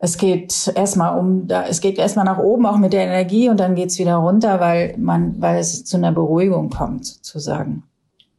Es 0.00 0.16
geht 0.16 0.72
erstmal 0.74 1.18
um, 1.18 1.48
da, 1.48 1.64
es 1.66 1.80
geht 1.80 1.98
erstmal 1.98 2.24
nach 2.24 2.38
oben 2.38 2.66
auch 2.66 2.76
mit 2.76 2.92
der 2.92 3.04
Energie 3.04 3.48
und 3.48 3.58
dann 3.58 3.74
geht's 3.74 3.98
wieder 3.98 4.16
runter, 4.16 4.60
weil 4.60 4.94
man, 4.96 5.40
weil 5.40 5.58
es 5.58 5.84
zu 5.84 5.96
einer 5.96 6.12
Beruhigung 6.12 6.70
kommt, 6.70 7.06
sozusagen. 7.06 7.82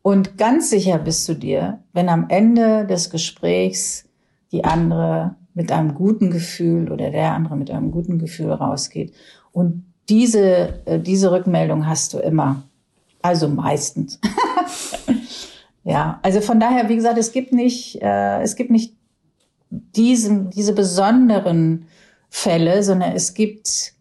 Und 0.01 0.37
ganz 0.37 0.69
sicher 0.69 0.97
bist 0.97 1.27
du 1.27 1.33
dir, 1.33 1.79
wenn 1.91 2.07
am 2.07 2.27
Ende 2.29 2.85
des 2.85 3.09
Gesprächs 3.09 4.05
die 4.51 4.63
andere 4.63 5.35
mit 5.53 5.71
einem 5.71 5.93
guten 5.93 6.31
Gefühl 6.31 6.91
oder 6.91 7.11
der 7.11 7.33
andere 7.33 7.57
mit 7.57 7.69
einem 7.69 7.91
guten 7.91 8.17
Gefühl 8.19 8.51
rausgeht 8.51 9.13
und 9.51 9.88
diese, 10.09 10.85
äh, 10.85 10.99
diese 10.99 11.31
Rückmeldung 11.31 11.87
hast 11.87 12.13
du 12.13 12.19
immer. 12.19 12.63
Also 13.21 13.47
meistens. 13.47 14.19
ja, 15.83 16.19
also 16.23 16.41
von 16.41 16.59
daher, 16.59 16.89
wie 16.89 16.95
gesagt, 16.95 17.17
es 17.17 17.31
gibt 17.31 17.53
nicht, 17.53 18.01
äh, 18.01 18.41
es 18.41 18.55
gibt 18.55 18.71
nicht 18.71 18.95
diesen, 19.69 20.49
diese 20.49 20.73
besonderen 20.73 21.85
Fälle, 22.29 22.83
sondern 22.83 23.11
es 23.13 23.33
gibt 23.33 23.93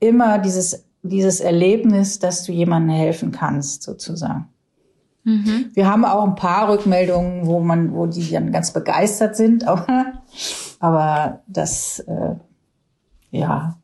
immer 0.00 0.38
dieses, 0.38 0.84
dieses 1.02 1.40
Erlebnis, 1.40 2.18
dass 2.18 2.44
du 2.44 2.52
jemandem 2.52 2.96
helfen 2.96 3.32
kannst, 3.32 3.82
sozusagen. 3.82 4.48
Mhm. 5.24 5.70
Wir 5.72 5.90
haben 5.90 6.04
auch 6.04 6.24
ein 6.24 6.34
paar 6.34 6.70
Rückmeldungen, 6.70 7.46
wo 7.46 7.60
man, 7.60 7.94
wo 7.94 8.06
die 8.06 8.30
dann 8.30 8.52
ganz 8.52 8.72
begeistert 8.72 9.36
sind, 9.36 9.64
aber, 9.68 10.22
aber 10.80 11.42
das, 11.46 12.00
äh, 12.00 12.34
ja, 13.30 13.78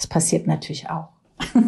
das 0.00 0.06
passiert 0.06 0.46
natürlich 0.46 0.88
auch. 0.88 1.10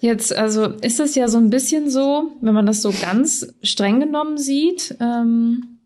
Jetzt, 0.00 0.36
also 0.36 0.66
ist 0.66 1.00
es 1.00 1.14
ja 1.14 1.28
so 1.28 1.38
ein 1.38 1.48
bisschen 1.48 1.88
so, 1.88 2.32
wenn 2.42 2.52
man 2.52 2.66
das 2.66 2.82
so 2.82 2.92
ganz 3.00 3.54
streng 3.62 4.00
genommen 4.00 4.36
sieht, 4.36 4.94
ähm, 5.00 5.78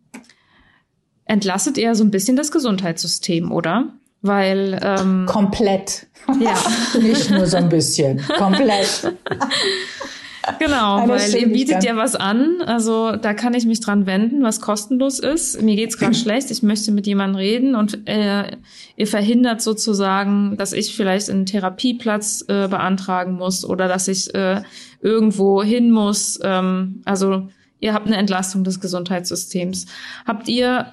entlastet 1.24 1.78
eher 1.78 1.94
so 1.94 2.02
ein 2.02 2.10
bisschen 2.10 2.34
das 2.34 2.50
Gesundheitssystem, 2.50 3.52
oder? 3.52 3.92
Weil 4.22 4.80
ähm, 4.82 5.26
komplett. 5.26 6.08
Ja. 6.40 6.56
Nicht 7.00 7.30
nur 7.30 7.46
so 7.46 7.58
ein 7.58 7.68
bisschen. 7.68 8.20
Komplett. 8.36 9.14
Genau, 10.58 10.96
Eine 10.96 11.12
weil 11.12 11.34
ihr 11.34 11.48
bietet 11.48 11.84
ja 11.84 11.96
was 11.96 12.14
an. 12.14 12.60
Also 12.64 13.16
da 13.16 13.34
kann 13.34 13.54
ich 13.54 13.66
mich 13.66 13.80
dran 13.80 14.06
wenden, 14.06 14.42
was 14.42 14.60
kostenlos 14.60 15.18
ist. 15.18 15.60
Mir 15.60 15.76
geht's 15.76 15.98
gerade 15.98 16.14
schlecht, 16.14 16.50
ich 16.50 16.62
möchte 16.62 16.92
mit 16.92 17.06
jemandem 17.06 17.36
reden 17.36 17.74
und 17.74 18.06
äh, 18.08 18.56
ihr 18.96 19.06
verhindert 19.06 19.60
sozusagen, 19.60 20.56
dass 20.56 20.72
ich 20.72 20.94
vielleicht 20.94 21.30
einen 21.30 21.46
Therapieplatz 21.46 22.44
äh, 22.48 22.68
beantragen 22.68 23.32
muss 23.34 23.64
oder 23.64 23.88
dass 23.88 24.08
ich 24.08 24.34
äh, 24.34 24.62
irgendwo 25.00 25.62
hin 25.62 25.90
muss. 25.90 26.38
Ähm, 26.42 27.02
also 27.04 27.48
ihr 27.80 27.92
habt 27.92 28.06
eine 28.06 28.16
Entlastung 28.16 28.64
des 28.64 28.80
Gesundheitssystems. 28.80 29.86
Habt 30.26 30.48
ihr 30.48 30.92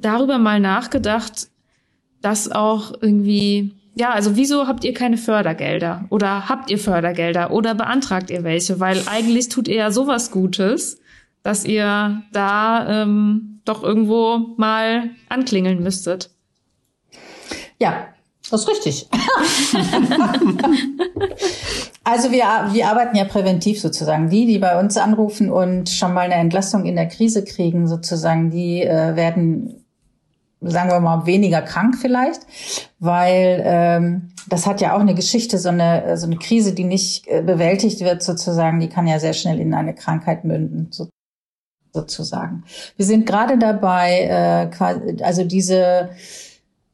darüber 0.00 0.38
mal 0.38 0.60
nachgedacht, 0.60 1.48
dass 2.22 2.50
auch 2.50 2.92
irgendwie 3.00 3.72
ja, 4.00 4.10
also 4.12 4.34
wieso 4.34 4.66
habt 4.66 4.82
ihr 4.84 4.94
keine 4.94 5.18
Fördergelder? 5.18 6.06
Oder 6.08 6.48
habt 6.48 6.70
ihr 6.70 6.78
Fördergelder? 6.78 7.50
Oder 7.50 7.74
beantragt 7.74 8.30
ihr 8.30 8.44
welche? 8.44 8.80
Weil 8.80 9.02
eigentlich 9.04 9.50
tut 9.50 9.68
ihr 9.68 9.74
ja 9.74 9.90
sowas 9.90 10.30
Gutes, 10.30 11.02
dass 11.42 11.66
ihr 11.66 12.22
da 12.32 13.02
ähm, 13.02 13.60
doch 13.66 13.82
irgendwo 13.82 14.54
mal 14.56 15.10
anklingeln 15.28 15.82
müsstet. 15.82 16.30
Ja, 17.78 18.06
das 18.50 18.62
ist 18.62 18.68
richtig. 18.70 19.06
also 22.02 22.32
wir, 22.32 22.44
wir 22.72 22.88
arbeiten 22.88 23.16
ja 23.16 23.24
präventiv 23.24 23.82
sozusagen. 23.82 24.30
Die, 24.30 24.46
die 24.46 24.58
bei 24.58 24.80
uns 24.80 24.96
anrufen 24.96 25.50
und 25.50 25.90
schon 25.90 26.14
mal 26.14 26.22
eine 26.22 26.36
Entlassung 26.36 26.86
in 26.86 26.96
der 26.96 27.08
Krise 27.08 27.44
kriegen, 27.44 27.86
sozusagen, 27.86 28.50
die 28.50 28.80
äh, 28.80 29.14
werden 29.14 29.79
sagen 30.60 30.90
wir 30.90 31.00
mal, 31.00 31.26
weniger 31.26 31.62
krank 31.62 31.96
vielleicht, 32.00 32.42
weil 32.98 33.62
ähm, 33.64 34.32
das 34.48 34.66
hat 34.66 34.80
ja 34.80 34.94
auch 34.94 35.00
eine 35.00 35.14
Geschichte, 35.14 35.58
so 35.58 35.70
eine, 35.70 36.16
so 36.16 36.26
eine 36.26 36.36
Krise, 36.36 36.74
die 36.74 36.84
nicht 36.84 37.26
äh, 37.28 37.42
bewältigt 37.42 38.00
wird 38.00 38.22
sozusagen, 38.22 38.80
die 38.80 38.88
kann 38.88 39.06
ja 39.06 39.18
sehr 39.18 39.32
schnell 39.32 39.60
in 39.60 39.74
eine 39.74 39.94
Krankheit 39.94 40.44
münden. 40.44 40.88
So, 40.90 41.08
sozusagen. 41.92 42.64
Wir 42.96 43.06
sind 43.06 43.26
gerade 43.26 43.58
dabei, 43.58 44.20
äh, 44.22 44.66
quasi, 44.70 45.22
also 45.22 45.44
diese 45.44 46.10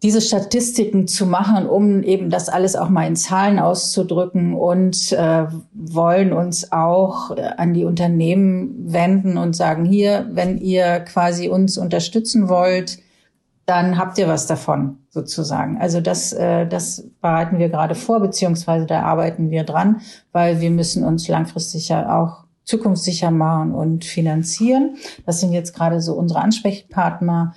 diese 0.02 0.20
Statistiken 0.20 1.09
zu 1.09 1.26
machen, 1.26 1.66
um 1.66 2.02
eben 2.02 2.29
das 2.29 2.48
alles 2.48 2.76
auch 2.76 2.90
mal 2.90 3.07
in 3.07 3.16
Zahlen 3.16 3.59
auszudrücken 3.59 4.55
und 4.55 5.12
äh, 5.12 5.46
wollen 5.72 6.33
uns 6.33 6.70
auch 6.70 7.37
äh, 7.37 7.40
an 7.57 7.72
die 7.72 7.85
Unternehmen 7.85 8.92
wenden 8.92 9.38
und 9.38 9.57
sagen, 9.57 9.85
hier, 9.85 10.29
wenn 10.33 10.59
ihr 10.59 11.00
quasi 11.00 11.48
uns 11.48 11.79
unterstützen 11.79 12.48
wollt, 12.48 12.98
dann 13.66 13.98
habt 13.98 14.16
ihr 14.18 14.29
was 14.29 14.46
davon 14.46 14.98
sozusagen. 15.11 15.79
Also 15.79 16.00
das, 16.00 16.33
äh, 16.33 16.66
das 16.66 17.09
bereiten 17.20 17.59
wir 17.59 17.68
gerade 17.68 17.94
vor, 17.94 18.20
beziehungsweise 18.20 18.87
da 18.87 19.02
arbeiten 19.02 19.50
wir 19.50 19.64
dran, 19.64 20.00
weil 20.33 20.61
wir 20.61 20.70
müssen 20.70 21.05
uns 21.05 21.29
langfristig 21.29 21.88
ja 21.88 22.18
auch 22.18 22.44
zukunftssicher 22.64 23.31
machen 23.31 23.72
und 23.72 24.05
finanzieren. 24.05 24.96
Das 25.24 25.40
sind 25.40 25.52
jetzt 25.52 25.74
gerade 25.74 26.00
so 26.00 26.14
unsere 26.14 26.40
Ansprechpartner 26.40 27.55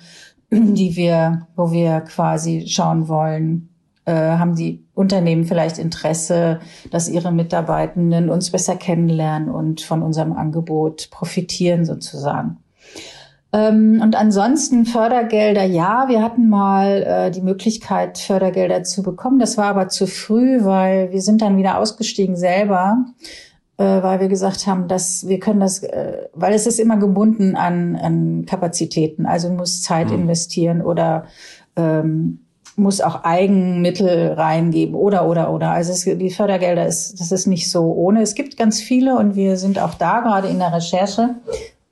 die 0.50 0.96
wir, 0.96 1.46
wo 1.56 1.70
wir 1.70 2.00
quasi 2.00 2.66
schauen 2.66 3.08
wollen, 3.08 3.68
äh, 4.04 4.12
haben 4.12 4.56
die 4.56 4.84
Unternehmen 4.94 5.44
vielleicht 5.44 5.78
Interesse, 5.78 6.60
dass 6.90 7.08
ihre 7.08 7.32
Mitarbeitenden 7.32 8.30
uns 8.30 8.50
besser 8.50 8.76
kennenlernen 8.76 9.48
und 9.48 9.80
von 9.80 10.02
unserem 10.02 10.32
Angebot 10.32 11.08
profitieren 11.10 11.84
sozusagen. 11.84 12.58
Ähm, 13.52 14.00
und 14.02 14.14
ansonsten 14.14 14.86
Fördergelder, 14.86 15.64
ja, 15.64 16.06
wir 16.08 16.22
hatten 16.22 16.48
mal 16.48 17.02
äh, 17.02 17.30
die 17.30 17.40
Möglichkeit, 17.40 18.18
Fördergelder 18.18 18.84
zu 18.84 19.02
bekommen. 19.02 19.38
Das 19.38 19.56
war 19.56 19.66
aber 19.66 19.88
zu 19.88 20.06
früh, 20.06 20.64
weil 20.64 21.10
wir 21.10 21.20
sind 21.20 21.42
dann 21.42 21.56
wieder 21.56 21.78
ausgestiegen 21.78 22.36
selber 22.36 23.06
äh, 23.80 24.02
weil 24.02 24.20
wir 24.20 24.28
gesagt 24.28 24.66
haben, 24.66 24.88
dass 24.88 25.26
wir 25.26 25.40
können 25.40 25.60
das, 25.60 25.82
äh, 25.82 26.28
weil 26.34 26.52
es 26.52 26.66
ist 26.66 26.78
immer 26.78 26.98
gebunden 26.98 27.56
an, 27.56 27.96
an 27.96 28.44
Kapazitäten. 28.44 29.24
Also 29.24 29.48
muss 29.48 29.80
Zeit 29.80 30.08
mhm. 30.08 30.22
investieren 30.22 30.82
oder 30.82 31.24
ähm, 31.76 32.40
muss 32.76 33.00
auch 33.00 33.24
Eigenmittel 33.24 34.34
reingeben 34.34 34.94
oder 34.94 35.26
oder 35.26 35.50
oder. 35.50 35.70
Also 35.70 35.92
es, 35.92 36.04
die 36.04 36.30
Fördergelder 36.30 36.86
ist, 36.86 37.18
das 37.20 37.32
ist 37.32 37.46
nicht 37.46 37.70
so 37.70 37.92
ohne. 37.94 38.20
Es 38.20 38.34
gibt 38.34 38.58
ganz 38.58 38.82
viele 38.82 39.16
und 39.16 39.34
wir 39.34 39.56
sind 39.56 39.78
auch 39.78 39.94
da 39.94 40.20
gerade 40.20 40.48
in 40.48 40.58
der 40.58 40.74
Recherche, 40.74 41.36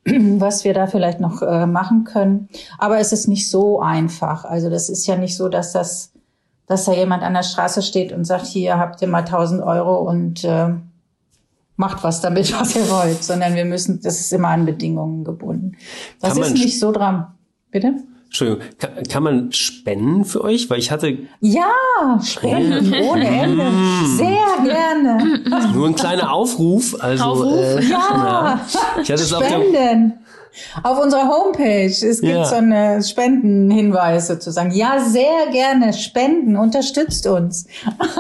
was 0.40 0.64
wir 0.64 0.74
da 0.74 0.86
vielleicht 0.86 1.20
noch 1.20 1.42
äh, 1.42 1.66
machen 1.66 2.04
können. 2.04 2.48
Aber 2.78 2.98
es 2.98 3.12
ist 3.12 3.28
nicht 3.28 3.50
so 3.50 3.80
einfach. 3.80 4.44
Also 4.44 4.70
das 4.70 4.88
ist 4.88 5.06
ja 5.06 5.16
nicht 5.16 5.36
so, 5.36 5.48
dass 5.48 5.72
das, 5.72 6.12
dass 6.66 6.84
da 6.84 6.92
jemand 6.92 7.22
an 7.22 7.34
der 7.34 7.42
Straße 7.42 7.82
steht 7.82 8.12
und 8.12 8.24
sagt, 8.24 8.46
hier 8.46 8.78
habt 8.78 9.00
ihr 9.02 9.08
mal 9.08 9.20
1000 9.24 9.62
Euro 9.62 9.98
und 9.98 10.44
äh, 10.44 10.70
macht 11.76 12.04
was 12.04 12.20
damit, 12.20 12.52
was 12.60 12.76
ihr 12.76 12.88
wollt, 12.90 13.22
sondern 13.24 13.54
wir 13.54 13.64
müssen, 13.64 14.00
das 14.02 14.20
ist 14.20 14.32
immer 14.32 14.48
an 14.48 14.66
Bedingungen 14.66 15.24
gebunden. 15.24 15.76
Das 16.20 16.36
ist 16.36 16.52
nicht 16.52 16.78
so 16.78 16.92
dran. 16.92 17.28
Bitte? 17.70 17.94
Entschuldigung, 18.28 18.62
kann, 18.78 18.90
kann, 19.08 19.22
man 19.22 19.52
spenden 19.52 20.26
für 20.26 20.44
euch? 20.44 20.68
Weil 20.68 20.78
ich 20.78 20.90
hatte. 20.90 21.16
Ja, 21.40 22.20
spenden 22.22 22.94
ohne 23.02 23.26
Ende. 23.26 23.66
Sehr 24.16 24.64
gerne. 24.64 25.40
Nur 25.74 25.88
ein 25.88 25.94
kleiner 25.94 26.30
Aufruf. 26.30 26.94
Also, 27.00 27.24
Aufruf? 27.24 27.58
Äh, 27.58 27.84
ja. 27.84 28.60
ja. 28.74 29.00
Ich 29.02 29.10
hatte 29.10 29.22
es 29.22 29.30
spenden. 29.30 29.54
Auf 29.54 29.72
der, 29.72 30.12
auf 30.82 31.02
unserer 31.02 31.28
Homepage, 31.28 31.86
es 31.86 32.20
gibt 32.20 32.32
ja. 32.32 32.44
so 32.44 32.56
eine 32.56 33.02
Spendenhinweis 33.02 34.28
sozusagen. 34.28 34.70
Ja, 34.72 35.00
sehr 35.00 35.50
gerne 35.52 35.92
spenden, 35.92 36.56
unterstützt 36.56 37.26
uns. 37.26 37.66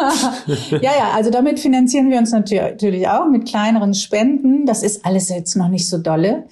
ja, 0.70 0.80
ja, 0.80 1.10
also 1.14 1.30
damit 1.30 1.60
finanzieren 1.60 2.10
wir 2.10 2.18
uns 2.18 2.32
natürlich 2.32 3.08
auch 3.08 3.28
mit 3.28 3.48
kleineren 3.48 3.94
Spenden. 3.94 4.66
Das 4.66 4.82
ist 4.82 5.04
alles 5.04 5.28
jetzt 5.28 5.56
noch 5.56 5.68
nicht 5.68 5.88
so 5.88 5.98
dolle. 5.98 6.44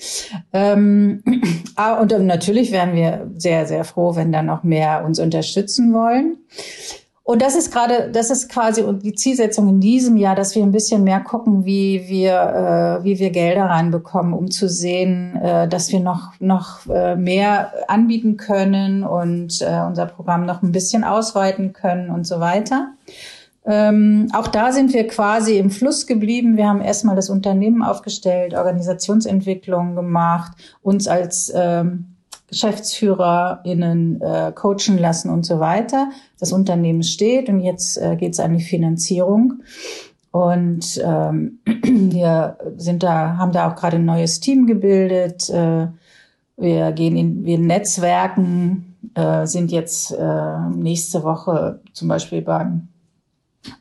Ähm, 0.53 1.23
ah, 1.77 1.95
und 1.95 2.13
natürlich 2.27 2.73
wären 2.73 2.95
wir 2.95 3.31
sehr, 3.37 3.67
sehr 3.67 3.85
froh, 3.85 4.17
wenn 4.17 4.33
da 4.33 4.43
noch 4.43 4.63
mehr 4.63 5.05
uns 5.05 5.19
unterstützen 5.19 5.93
wollen. 5.93 6.39
Und 7.27 7.43
das 7.43 7.57
ist 7.57 7.73
gerade, 7.73 8.09
das 8.13 8.31
ist 8.31 8.49
quasi 8.49 8.85
die 9.03 9.13
Zielsetzung 9.13 9.69
in 9.69 9.81
diesem 9.81 10.17
Jahr, 10.17 10.37
dass 10.37 10.55
wir 10.55 10.63
ein 10.63 10.71
bisschen 10.71 11.03
mehr 11.03 11.19
gucken, 11.19 11.65
wie 11.65 12.05
wir, 12.07 13.01
äh, 13.01 13.05
wie 13.05 13.19
wir 13.19 13.31
Gelder 13.31 13.65
reinbekommen, 13.65 14.33
um 14.33 14.49
zu 14.49 14.69
sehen, 14.69 15.35
äh, 15.35 15.67
dass 15.67 15.91
wir 15.91 15.99
noch 15.99 16.35
noch 16.39 16.87
äh, 16.87 17.17
mehr 17.17 17.73
anbieten 17.89 18.37
können 18.37 19.03
und 19.03 19.61
äh, 19.61 19.81
unser 19.85 20.07
Programm 20.07 20.47
noch 20.47 20.63
ein 20.63 20.71
bisschen 20.71 21.03
ausweiten 21.03 21.73
können 21.73 22.11
und 22.11 22.29
so 22.29 22.39
weiter. 22.39 22.93
Ähm, 23.65 24.29
auch 24.33 24.47
da 24.47 24.71
sind 24.71 24.95
wir 24.95 25.09
quasi 25.09 25.59
im 25.59 25.71
Fluss 25.71 26.07
geblieben. 26.07 26.57
Wir 26.57 26.69
haben 26.69 26.81
erstmal 26.81 27.17
das 27.17 27.29
Unternehmen 27.29 27.83
aufgestellt, 27.83 28.55
Organisationsentwicklung 28.55 29.97
gemacht, 29.97 30.53
uns 30.81 31.09
als 31.09 31.53
ähm, 31.53 32.16
GeschäftsführerInnen 32.49 34.21
äh, 34.21 34.53
coachen 34.55 34.99
lassen 34.99 35.31
und 35.31 35.45
so 35.45 35.59
weiter. 35.61 36.11
Das 36.39 36.53
Unternehmen 36.53 37.03
steht 37.03 37.49
und 37.49 37.61
jetzt 37.61 37.97
äh, 37.99 38.17
geht 38.17 38.35
es 38.35 38.41
an 38.41 38.57
die 38.57 38.65
Finanzierung. 38.65 39.63
Und 40.31 41.01
ähm, 41.03 41.61
wir 41.83 42.59
sind 42.77 43.03
da, 43.03 43.37
haben 43.37 43.53
da 43.53 43.71
auch 43.71 43.75
gerade 43.75 43.97
ein 43.97 44.05
neues 44.05 44.41
Team 44.41 44.67
gebildet. 44.67 45.49
Äh, 45.51 45.89
wir 46.57 46.93
gehen 46.93 47.17
in, 47.17 47.45
wir 47.45 47.59
Netzwerken, 47.59 48.97
äh, 49.15 49.47
sind 49.47 49.73
jetzt 49.73 50.13
äh, 50.13 50.59
nächste 50.75 51.23
Woche 51.23 51.81
zum 51.93 52.09
Beispiel 52.09 52.43
beim 52.43 52.89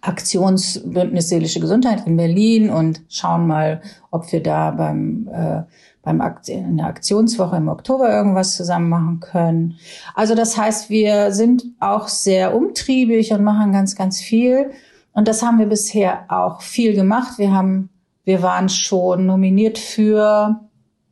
Aktionsbündnis 0.01 1.29
Seelische 1.29 1.59
Gesundheit 1.59 2.07
in 2.07 2.17
Berlin 2.17 2.69
und 2.69 3.01
schauen 3.09 3.47
mal, 3.47 3.81
ob 4.11 4.31
wir 4.31 4.41
da 4.41 4.71
beim 4.71 5.27
äh, 5.31 5.63
beim 6.05 6.21
Akt 6.21 6.47
in 6.47 6.77
der 6.77 6.85
Aktionswoche 6.85 7.57
im 7.57 7.67
Oktober 7.67 8.09
irgendwas 8.09 8.55
zusammen 8.55 8.89
machen 8.89 9.19
können. 9.19 9.77
Also 10.13 10.35
das 10.35 10.55
heißt, 10.55 10.89
wir 10.89 11.31
sind 11.33 11.63
auch 11.79 12.07
sehr 12.07 12.55
umtriebig 12.55 13.33
und 13.33 13.43
machen 13.43 13.73
ganz, 13.73 13.95
ganz 13.95 14.21
viel. 14.21 14.71
Und 15.13 15.27
das 15.27 15.41
haben 15.41 15.59
wir 15.59 15.65
bisher 15.65 16.25
auch 16.29 16.61
viel 16.61 16.93
gemacht. 16.93 17.37
Wir 17.37 17.51
haben, 17.51 17.89
wir 18.23 18.41
waren 18.41 18.69
schon 18.69 19.25
nominiert 19.25 19.79
für 19.79 20.61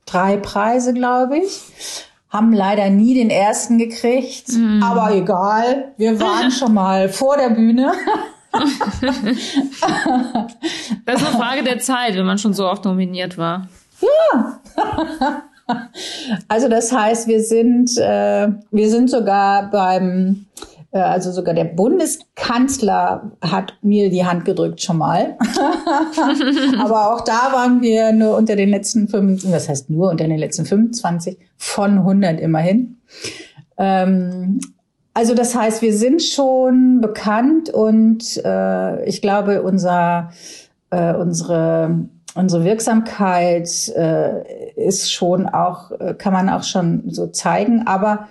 drei 0.06 0.38
Preise, 0.38 0.94
glaube 0.94 1.40
ich. 1.40 1.60
Haben 2.30 2.54
leider 2.54 2.90
nie 2.90 3.16
den 3.16 3.30
ersten 3.30 3.78
gekriegt, 3.78 4.50
mm. 4.54 4.82
aber 4.84 5.16
egal. 5.16 5.94
Wir 5.98 6.20
waren 6.20 6.52
schon 6.60 6.74
mal 6.74 7.10
vor 7.10 7.38
der 7.38 7.50
Bühne. 7.50 7.94
das 11.06 11.22
ist 11.22 11.28
eine 11.28 11.38
Frage 11.38 11.64
der 11.64 11.80
Zeit, 11.80 12.16
wenn 12.16 12.26
man 12.26 12.38
schon 12.38 12.54
so 12.54 12.68
oft 12.68 12.86
nominiert 12.86 13.38
war. 13.38 13.68
Ja. 14.04 14.62
also 16.48 16.68
das 16.68 16.92
heißt, 16.92 17.28
wir 17.28 17.42
sind, 17.42 17.98
äh, 17.98 18.50
wir 18.72 18.90
sind 18.90 19.10
sogar 19.10 19.70
beim, 19.72 20.46
äh, 20.92 21.00
also 21.00 21.32
sogar 21.32 21.54
der 21.54 21.66
Bundeskanzler 21.66 23.32
hat 23.42 23.74
mir 23.82 24.10
die 24.10 24.26
Hand 24.26 24.46
gedrückt 24.46 24.82
schon 24.82 24.98
mal. 24.98 25.38
Aber 26.80 27.14
auch 27.14 27.22
da 27.22 27.52
waren 27.52 27.82
wir 27.82 28.12
nur 28.12 28.38
unter 28.38 28.56
den 28.56 28.70
letzten 28.70 29.08
25, 29.08 29.52
das 29.52 29.70
heißt 29.70 29.90
nur 29.90 30.10
unter 30.10 30.28
den 30.28 30.38
letzten 30.38 30.66
25 30.66 31.38
von 31.58 32.00
100 32.00 32.40
immerhin. 32.40 32.98
Ähm, 33.78 34.60
also 35.14 35.36
das 35.36 35.56
heißt, 35.56 35.82
wir 35.82 35.94
sind 35.94 36.24
schon 36.24 37.00
bekannt 37.00 37.70
und 37.70 38.42
äh, 38.44 39.06
ich 39.06 39.22
glaube, 39.22 39.62
unser, 39.62 40.32
äh, 40.90 41.14
unsere 41.14 42.10
unsere 42.36 42.64
Wirksamkeit 42.64 43.90
äh, 43.96 44.72
ist 44.76 45.12
schon 45.12 45.48
auch, 45.48 45.92
äh, 45.92 46.14
kann 46.16 46.34
man 46.34 46.50
auch 46.50 46.64
schon 46.64 47.04
so 47.08 47.28
zeigen. 47.28 47.88
Aber 47.88 48.28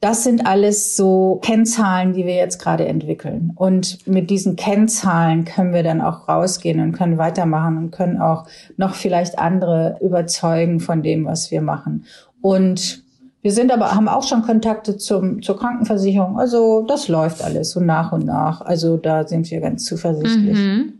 das 0.00 0.22
sind 0.22 0.46
alles 0.46 0.96
so 0.96 1.40
Kennzahlen, 1.42 2.12
die 2.12 2.26
wir 2.26 2.34
jetzt 2.34 2.58
gerade 2.58 2.86
entwickeln. 2.86 3.52
Und 3.56 4.06
mit 4.06 4.28
diesen 4.28 4.54
Kennzahlen 4.54 5.46
können 5.46 5.72
wir 5.72 5.82
dann 5.82 6.02
auch 6.02 6.28
rausgehen 6.28 6.80
und 6.80 6.92
können 6.92 7.16
weitermachen 7.16 7.78
und 7.78 7.90
können 7.90 8.20
auch 8.20 8.46
noch 8.76 8.94
vielleicht 8.94 9.38
andere 9.38 9.96
überzeugen 10.02 10.80
von 10.80 11.02
dem, 11.02 11.24
was 11.24 11.50
wir 11.50 11.62
machen. 11.62 12.04
Und 12.42 13.02
wir 13.40 13.52
sind 13.52 13.72
aber, 13.72 13.94
haben 13.94 14.08
auch 14.08 14.26
schon 14.26 14.42
Kontakte 14.42 14.98
zum, 14.98 15.42
zur 15.42 15.58
Krankenversicherung. 15.58 16.38
Also 16.38 16.82
das 16.86 17.08
läuft 17.08 17.42
alles 17.42 17.70
so 17.70 17.80
nach 17.80 18.12
und 18.12 18.26
nach. 18.26 18.60
Also 18.60 18.98
da 18.98 19.26
sind 19.26 19.50
wir 19.50 19.60
ganz 19.60 19.84
zuversichtlich. 19.84 20.58
Mhm. 20.58 20.92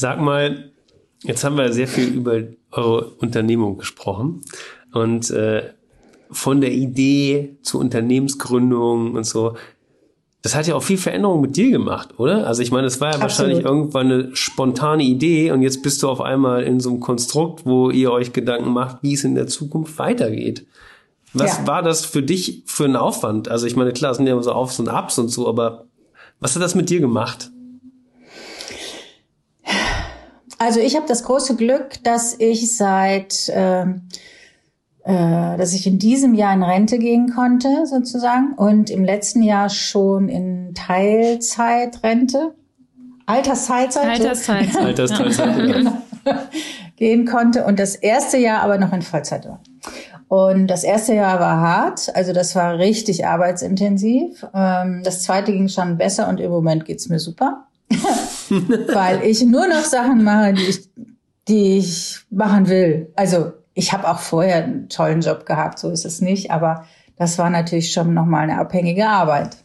Sag 0.00 0.20
mal, 0.20 0.70
jetzt 1.24 1.42
haben 1.42 1.56
wir 1.56 1.72
sehr 1.72 1.88
viel 1.88 2.06
über 2.14 2.40
eure 2.70 3.06
Unternehmung 3.18 3.78
gesprochen 3.78 4.42
und 4.92 5.28
äh, 5.30 5.70
von 6.30 6.60
der 6.60 6.70
Idee 6.70 7.56
zur 7.62 7.80
Unternehmensgründung 7.80 9.16
und 9.16 9.24
so. 9.24 9.56
Das 10.42 10.54
hat 10.54 10.68
ja 10.68 10.76
auch 10.76 10.84
viel 10.84 10.98
Veränderung 10.98 11.40
mit 11.40 11.56
dir 11.56 11.72
gemacht, 11.72 12.16
oder? 12.16 12.46
Also 12.46 12.62
ich 12.62 12.70
meine, 12.70 12.86
es 12.86 13.00
war 13.00 13.08
ja 13.08 13.18
Absolut. 13.18 13.22
wahrscheinlich 13.22 13.64
irgendwann 13.64 14.12
eine 14.12 14.36
spontane 14.36 15.02
Idee 15.02 15.50
und 15.50 15.62
jetzt 15.62 15.82
bist 15.82 16.00
du 16.04 16.08
auf 16.08 16.20
einmal 16.20 16.62
in 16.62 16.78
so 16.78 16.90
einem 16.90 17.00
Konstrukt, 17.00 17.66
wo 17.66 17.90
ihr 17.90 18.12
euch 18.12 18.32
Gedanken 18.32 18.70
macht, 18.70 18.98
wie 19.02 19.14
es 19.14 19.24
in 19.24 19.34
der 19.34 19.48
Zukunft 19.48 19.98
weitergeht. 19.98 20.64
Was 21.32 21.58
ja. 21.58 21.66
war 21.66 21.82
das 21.82 22.04
für 22.04 22.22
dich 22.22 22.62
für 22.66 22.84
ein 22.84 22.94
Aufwand? 22.94 23.48
Also 23.48 23.66
ich 23.66 23.74
meine, 23.74 23.92
klar, 23.92 24.12
es 24.12 24.18
sind 24.18 24.28
ja 24.28 24.34
immer 24.34 24.44
so 24.44 24.52
Aufs 24.52 24.78
und 24.78 24.88
Abs 24.88 25.18
und 25.18 25.26
so, 25.26 25.48
aber 25.48 25.86
was 26.38 26.54
hat 26.54 26.62
das 26.62 26.76
mit 26.76 26.88
dir 26.88 27.00
gemacht? 27.00 27.50
Also 30.58 30.80
ich 30.80 30.96
habe 30.96 31.06
das 31.06 31.22
große 31.22 31.56
Glück, 31.56 32.02
dass 32.02 32.34
ich 32.38 32.76
seit, 32.76 33.48
äh, 33.48 33.82
äh, 33.82 35.56
dass 35.56 35.72
ich 35.72 35.86
in 35.86 35.98
diesem 35.98 36.34
Jahr 36.34 36.52
in 36.52 36.64
Rente 36.64 36.98
gehen 36.98 37.32
konnte 37.32 37.86
sozusagen 37.86 38.54
und 38.54 38.90
im 38.90 39.04
letzten 39.04 39.42
Jahr 39.42 39.70
schon 39.70 40.28
in 40.28 40.74
Teilzeitrente, 40.74 42.54
Altersteilzeit, 43.26 44.08
Altersteilzeit, 44.08 44.76
Altersteilzeit 44.84 45.92
gehen 46.96 47.26
konnte 47.26 47.64
und 47.64 47.78
das 47.78 47.94
erste 47.94 48.38
Jahr 48.38 48.62
aber 48.62 48.78
noch 48.78 48.92
in 48.92 49.02
Vollzeit 49.02 49.46
war. 49.46 49.60
Und 50.26 50.66
das 50.66 50.84
erste 50.84 51.14
Jahr 51.14 51.40
war 51.40 51.60
hart, 51.60 52.14
also 52.14 52.32
das 52.32 52.54
war 52.54 52.78
richtig 52.78 53.26
arbeitsintensiv. 53.26 54.44
Ähm, 54.52 55.02
das 55.04 55.22
zweite 55.22 55.52
ging 55.52 55.68
schon 55.68 55.96
besser 55.96 56.28
und 56.28 56.38
im 56.40 56.50
Moment 56.50 56.84
geht's 56.84 57.08
mir 57.08 57.18
super, 57.18 57.66
weil 58.50 59.22
ich 59.22 59.44
nur 59.44 59.66
noch 59.68 59.84
Sachen 59.84 60.24
mache, 60.24 60.54
die 60.54 60.64
ich, 60.64 60.90
die 61.48 61.78
ich 61.78 62.18
machen 62.30 62.68
will. 62.68 63.12
Also 63.16 63.52
ich 63.74 63.92
habe 63.92 64.08
auch 64.08 64.18
vorher 64.18 64.64
einen 64.64 64.88
tollen 64.88 65.20
Job 65.20 65.46
gehabt, 65.46 65.78
so 65.78 65.90
ist 65.90 66.04
es 66.04 66.20
nicht, 66.20 66.50
aber 66.50 66.84
das 67.16 67.38
war 67.38 67.50
natürlich 67.50 67.92
schon 67.92 68.14
nochmal 68.14 68.44
eine 68.44 68.58
abhängige 68.58 69.08
Arbeit. 69.08 69.56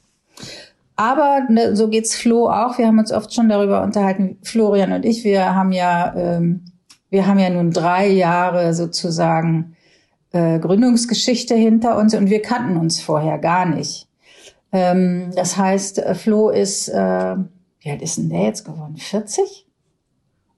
Aber 0.96 1.42
ne, 1.50 1.76
so 1.76 1.88
geht's 1.88 2.16
Flo 2.16 2.50
auch. 2.50 2.78
Wir 2.78 2.88
haben 2.88 3.00
uns 3.00 3.12
oft 3.12 3.34
schon 3.34 3.50
darüber 3.50 3.82
unterhalten, 3.82 4.38
Florian 4.44 4.92
und 4.92 5.06
ich. 5.06 5.24
Wir 5.24 5.56
haben 5.56 5.72
ja, 5.72 6.14
ähm, 6.16 6.66
wir 7.10 7.26
haben 7.26 7.40
ja 7.40 7.50
nun 7.50 7.72
drei 7.72 8.08
Jahre 8.08 8.74
sozusagen 8.74 9.76
äh, 10.32 10.60
Gründungsgeschichte 10.60 11.56
hinter 11.56 11.98
uns 11.98 12.14
und 12.14 12.30
wir 12.30 12.42
kannten 12.42 12.78
uns 12.78 13.02
vorher 13.02 13.40
gar 13.40 13.66
nicht. 13.66 14.08
Ähm, 14.72 15.32
das 15.36 15.58
heißt, 15.58 16.00
äh, 16.00 16.16
Flo 16.16 16.50
ist, 16.50 16.90
äh, 16.90 17.36
wie 17.84 17.92
alt 17.92 18.02
ist 18.02 18.18
denn 18.18 18.30
der 18.30 18.44
jetzt 18.44 18.64
geworden? 18.64 18.98
40? 18.98 19.68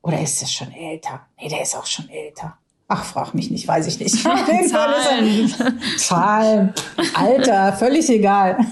Oder 0.01 0.21
ist 0.21 0.41
er 0.41 0.47
schon 0.47 0.71
älter? 0.71 1.21
Nee, 1.41 1.49
der 1.49 1.63
ist 1.63 1.75
auch 1.75 1.87
schon 1.87 2.07
älter. 2.09 2.57
Ach, 2.87 3.03
frag 3.03 3.33
mich 3.33 3.49
nicht, 3.49 3.67
weiß 3.67 3.87
ich 3.87 3.99
nicht. 3.99 4.15
Zahlen. 4.69 5.53
Zahlen, 5.97 6.73
Alter, 7.15 7.73
völlig 7.73 8.09
egal. 8.09 8.57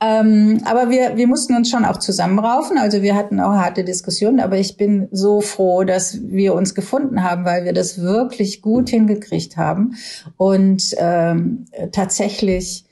Ähm, 0.00 0.60
aber 0.64 0.90
wir, 0.90 1.16
wir 1.16 1.26
mussten 1.26 1.56
uns 1.56 1.70
schon 1.70 1.84
auch 1.84 1.96
zusammenraufen. 1.96 2.78
Also 2.78 3.02
wir 3.02 3.16
hatten 3.16 3.40
auch 3.40 3.54
harte 3.54 3.82
Diskussionen, 3.82 4.38
aber 4.38 4.56
ich 4.56 4.76
bin 4.76 5.08
so 5.10 5.40
froh, 5.40 5.82
dass 5.82 6.20
wir 6.22 6.54
uns 6.54 6.76
gefunden 6.76 7.24
haben, 7.24 7.44
weil 7.44 7.64
wir 7.64 7.72
das 7.72 8.00
wirklich 8.00 8.62
gut 8.62 8.90
hingekriegt 8.90 9.56
haben. 9.56 9.96
Und 10.36 10.94
ähm, 10.98 11.64
tatsächlich, 11.90 12.84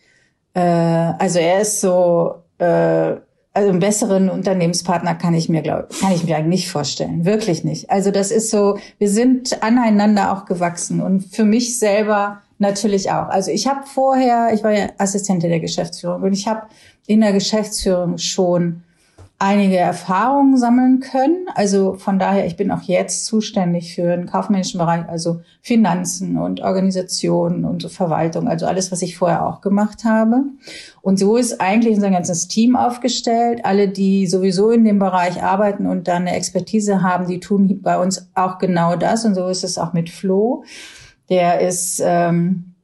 äh, 0.55 0.61
also 0.61 1.39
er 1.39 1.61
ist 1.61 1.81
so, 1.81 2.43
äh, 2.59 3.17
also 3.57 3.71
einen 3.71 3.81
besseren 3.81 4.29
Unternehmenspartner 4.29 5.15
kann 5.15 5.33
ich 5.33 5.49
mir 5.49 5.63
glaub, 5.63 5.89
kann 5.99 6.13
ich 6.13 6.25
mir 6.25 6.37
eigentlich 6.37 6.61
nicht 6.65 6.71
vorstellen, 6.71 7.25
wirklich 7.25 7.65
nicht. 7.65 7.89
Also 7.89 8.11
das 8.11 8.31
ist 8.31 8.51
so, 8.51 8.79
wir 8.99 9.09
sind 9.09 9.63
aneinander 9.63 10.33
auch 10.33 10.45
gewachsen 10.45 11.01
und 11.01 11.23
für 11.23 11.45
mich 11.45 11.79
selber 11.79 12.43
natürlich 12.59 13.11
auch. 13.11 13.29
Also 13.29 13.51
ich 13.51 13.67
habe 13.67 13.87
vorher, 13.87 14.51
ich 14.53 14.63
war 14.63 14.73
ja 14.73 14.89
Assistentin 14.99 15.49
der 15.49 15.61
Geschäftsführung 15.61 16.23
und 16.23 16.35
ich 16.35 16.47
habe 16.47 16.67
in 17.07 17.23
der 17.23 17.33
Geschäftsführung 17.33 18.19
schon 18.19 18.83
einige 19.39 19.77
Erfahrungen 19.77 20.57
sammeln 20.57 21.01
können. 21.01 21.47
Also 21.55 21.95
von 21.95 22.19
daher, 22.19 22.47
ich 22.47 22.57
bin 22.57 22.71
auch 22.71 22.83
jetzt 22.83 23.27
zuständig 23.27 23.95
für 23.95 24.17
den 24.17 24.25
kaufmännischen 24.25 24.79
Bereich, 24.79 25.07
also 25.09 25.41
Finanzen 25.61 26.39
und 26.39 26.63
Organisationen 26.63 27.67
und 27.67 27.91
Verwaltung, 27.91 28.49
also 28.49 28.65
alles, 28.67 28.91
was 28.93 29.03
ich 29.03 29.19
vorher 29.19 29.47
auch 29.47 29.61
gemacht 29.61 30.05
habe. 30.05 30.45
Und 31.03 31.19
so 31.19 31.37
ist 31.37 31.61
eigentlich 31.61 31.97
unser 31.97 32.11
ganzes 32.11 32.49
Team 32.49 32.77
aufgestellt. 32.77 33.61
Alle, 33.65 33.89
die 33.89 34.27
sowieso 34.27 34.71
in 34.71 34.85
dem 34.85 34.99
Bereich 34.99 35.43
arbeiten 35.43 35.87
und 35.87 36.09
dann 36.09 36.23
eine 36.23 36.35
Expertise 36.35 37.03
haben, 37.03 37.27
die 37.27 37.41
tun 37.41 37.83
bei 37.83 37.99
uns 37.99 38.31
auch 38.35 38.57
genau 38.59 38.97
das. 38.97 39.27
Und 39.27 39.35
so 39.35 39.49
ist 39.49 39.65
es 39.65 39.77
auch 39.77 39.93
mit 39.93 40.09
Flo. 40.09 40.65
Der 41.29 41.61
ist 41.61 42.01
ähm, 42.03 42.76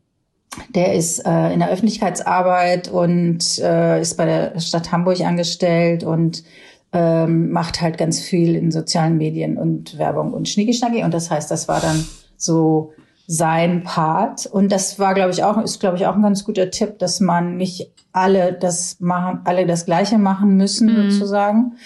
der 0.74 0.94
ist 0.94 1.20
äh, 1.26 1.52
in 1.52 1.60
der 1.60 1.70
Öffentlichkeitsarbeit 1.70 2.88
und 2.88 3.58
äh, 3.58 4.00
ist 4.00 4.16
bei 4.16 4.26
der 4.26 4.60
Stadt 4.60 4.92
Hamburg 4.92 5.20
angestellt 5.20 6.04
und 6.04 6.44
ähm, 6.92 7.50
macht 7.50 7.80
halt 7.80 7.96
ganz 7.96 8.20
viel 8.20 8.54
in 8.54 8.70
sozialen 8.70 9.16
Medien 9.16 9.56
und 9.56 9.96
Werbung 9.98 10.32
und 10.32 10.48
Schnicki-Schnacki. 10.48 11.04
Und 11.04 11.14
das 11.14 11.30
heißt, 11.30 11.50
das 11.50 11.68
war 11.68 11.80
dann 11.80 12.04
so 12.36 12.92
sein 13.26 13.82
Part. 13.82 14.46
Und 14.46 14.70
das 14.70 14.98
war, 14.98 15.14
glaube 15.14 15.30
ich, 15.30 15.42
auch, 15.42 15.56
ist, 15.62 15.80
glaube 15.80 15.96
ich, 15.96 16.06
auch 16.06 16.14
ein 16.14 16.22
ganz 16.22 16.44
guter 16.44 16.70
Tipp, 16.70 16.98
dass 16.98 17.20
man 17.20 17.56
nicht 17.56 17.90
alle 18.12 18.52
das 18.52 19.00
machen, 19.00 19.40
alle 19.44 19.66
das 19.66 19.86
Gleiche 19.86 20.18
machen 20.18 20.56
müssen, 20.56 20.92
mhm. 20.92 21.10
sozusagen, 21.10 21.76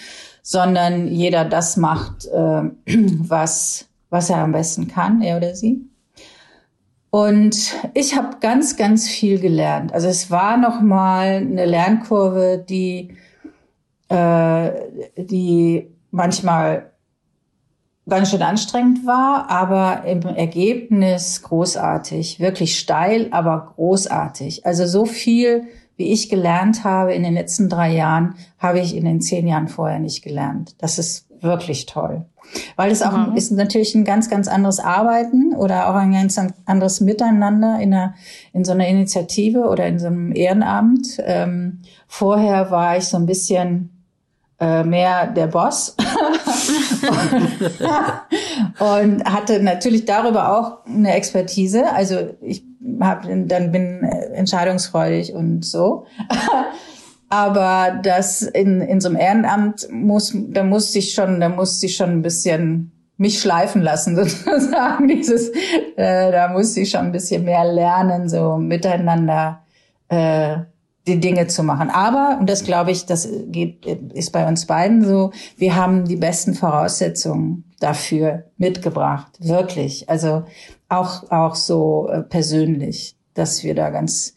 sondern 0.41 1.07
jeder 1.07 1.45
das 1.45 1.77
macht, 1.77 2.25
äh, 2.25 2.63
was, 3.19 3.87
was 4.09 4.29
er 4.29 4.39
am 4.39 4.51
besten 4.51 4.89
kann, 4.89 5.21
er 5.21 5.37
oder 5.37 5.55
sie. 5.55 5.86
Und 7.09 7.73
ich 7.93 8.15
habe 8.15 8.37
ganz, 8.41 8.75
ganz 8.75 9.07
viel 9.07 9.39
gelernt. 9.39 9.93
Also 9.93 10.07
es 10.07 10.29
war 10.29 10.57
noch 10.57 10.81
mal 10.81 11.37
eine 11.37 11.65
Lernkurve, 11.65 12.63
die, 12.67 13.15
äh, 14.09 14.71
die 15.17 15.87
manchmal 16.11 16.91
ganz 18.07 18.31
schön 18.31 18.41
anstrengend 18.41 19.05
war, 19.05 19.49
aber 19.49 20.03
im 20.05 20.21
Ergebnis 20.21 21.41
großartig, 21.41 22.39
wirklich 22.39 22.79
steil, 22.79 23.27
aber 23.31 23.73
großartig. 23.75 24.65
Also 24.65 24.85
so 24.85 25.05
viel, 25.05 25.63
wie 25.97 26.11
ich 26.11 26.29
gelernt 26.29 26.83
habe 26.83 27.13
in 27.13 27.23
den 27.23 27.33
letzten 27.33 27.69
drei 27.69 27.93
Jahren, 27.93 28.35
habe 28.59 28.79
ich 28.79 28.95
in 28.95 29.05
den 29.05 29.21
zehn 29.21 29.47
Jahren 29.47 29.67
vorher 29.67 29.99
nicht 29.99 30.23
gelernt. 30.23 30.75
Das 30.77 30.99
ist 30.99 31.27
wirklich 31.41 31.85
toll. 31.85 32.25
Weil 32.75 32.91
es 32.91 33.01
auch 33.01 33.29
mhm. 33.29 33.35
ist 33.35 33.51
natürlich 33.51 33.95
ein 33.95 34.05
ganz, 34.05 34.29
ganz 34.29 34.47
anderes 34.47 34.79
Arbeiten 34.79 35.55
oder 35.55 35.89
auch 35.89 35.95
ein 35.95 36.11
ganz 36.11 36.39
anderes 36.65 37.01
Miteinander 37.01 37.79
in 37.79 37.93
einer, 37.93 38.15
in 38.53 38.65
so 38.65 38.71
einer 38.71 38.87
Initiative 38.87 39.67
oder 39.67 39.87
in 39.87 39.99
so 39.99 40.07
einem 40.07 40.35
Ehrenamt. 40.35 41.17
Ähm, 41.19 41.79
vorher 42.07 42.71
war 42.71 42.97
ich 42.97 43.05
so 43.05 43.17
ein 43.17 43.25
bisschen 43.25 43.89
äh, 44.59 44.83
mehr 44.83 45.27
der 45.27 45.47
Boss 45.47 45.95
und 48.79 49.23
hatte 49.23 49.61
natürlich 49.61 50.05
darüber 50.05 50.57
auch 50.57 50.85
eine 50.85 51.13
Expertise. 51.13 51.91
Also 51.91 52.35
ich 52.41 52.63
hab, 52.99 53.23
dann 53.23 53.71
bin 53.71 54.03
entscheidungsfreudig 54.33 55.33
und 55.33 55.63
so. 55.63 56.05
Aber 57.29 57.99
das 58.03 58.41
in, 58.41 58.81
in 58.81 59.01
so 59.01 59.09
einem 59.09 59.17
Ehrenamt 59.17 59.87
muss, 59.91 60.33
da 60.49 60.63
muss 60.63 60.95
ich 60.95 61.13
schon, 61.13 61.39
da 61.39 61.49
muss 61.49 61.81
ich 61.83 61.95
schon 61.95 62.09
ein 62.09 62.21
bisschen 62.21 62.91
mich 63.17 63.39
schleifen 63.39 63.81
lassen, 63.81 64.15
sozusagen. 64.45 65.07
Dieses, 65.07 65.49
äh, 65.95 66.31
da 66.31 66.49
muss 66.49 66.75
ich 66.77 66.89
schon 66.89 67.01
ein 67.01 67.11
bisschen 67.11 67.43
mehr 67.43 67.65
lernen, 67.65 68.29
so 68.29 68.57
miteinander 68.57 69.63
äh, 70.07 70.57
die 71.07 71.19
Dinge 71.19 71.47
zu 71.47 71.63
machen. 71.63 71.89
Aber, 71.89 72.37
und 72.39 72.49
das 72.49 72.63
glaube 72.63 72.91
ich, 72.91 73.05
das 73.05 73.27
geht, 73.47 73.85
ist 73.85 74.31
bei 74.31 74.47
uns 74.47 74.65
beiden 74.65 75.03
so, 75.03 75.31
wir 75.57 75.75
haben 75.75 76.05
die 76.05 76.17
besten 76.17 76.53
Voraussetzungen 76.53 77.63
dafür 77.79 78.45
mitgebracht. 78.57 79.31
Wirklich. 79.39 80.09
Also 80.09 80.43
auch, 80.89 81.29
auch 81.31 81.55
so 81.55 82.09
äh, 82.09 82.21
persönlich, 82.21 83.15
dass 83.33 83.63
wir 83.63 83.75
da 83.75 83.89
ganz, 83.89 84.35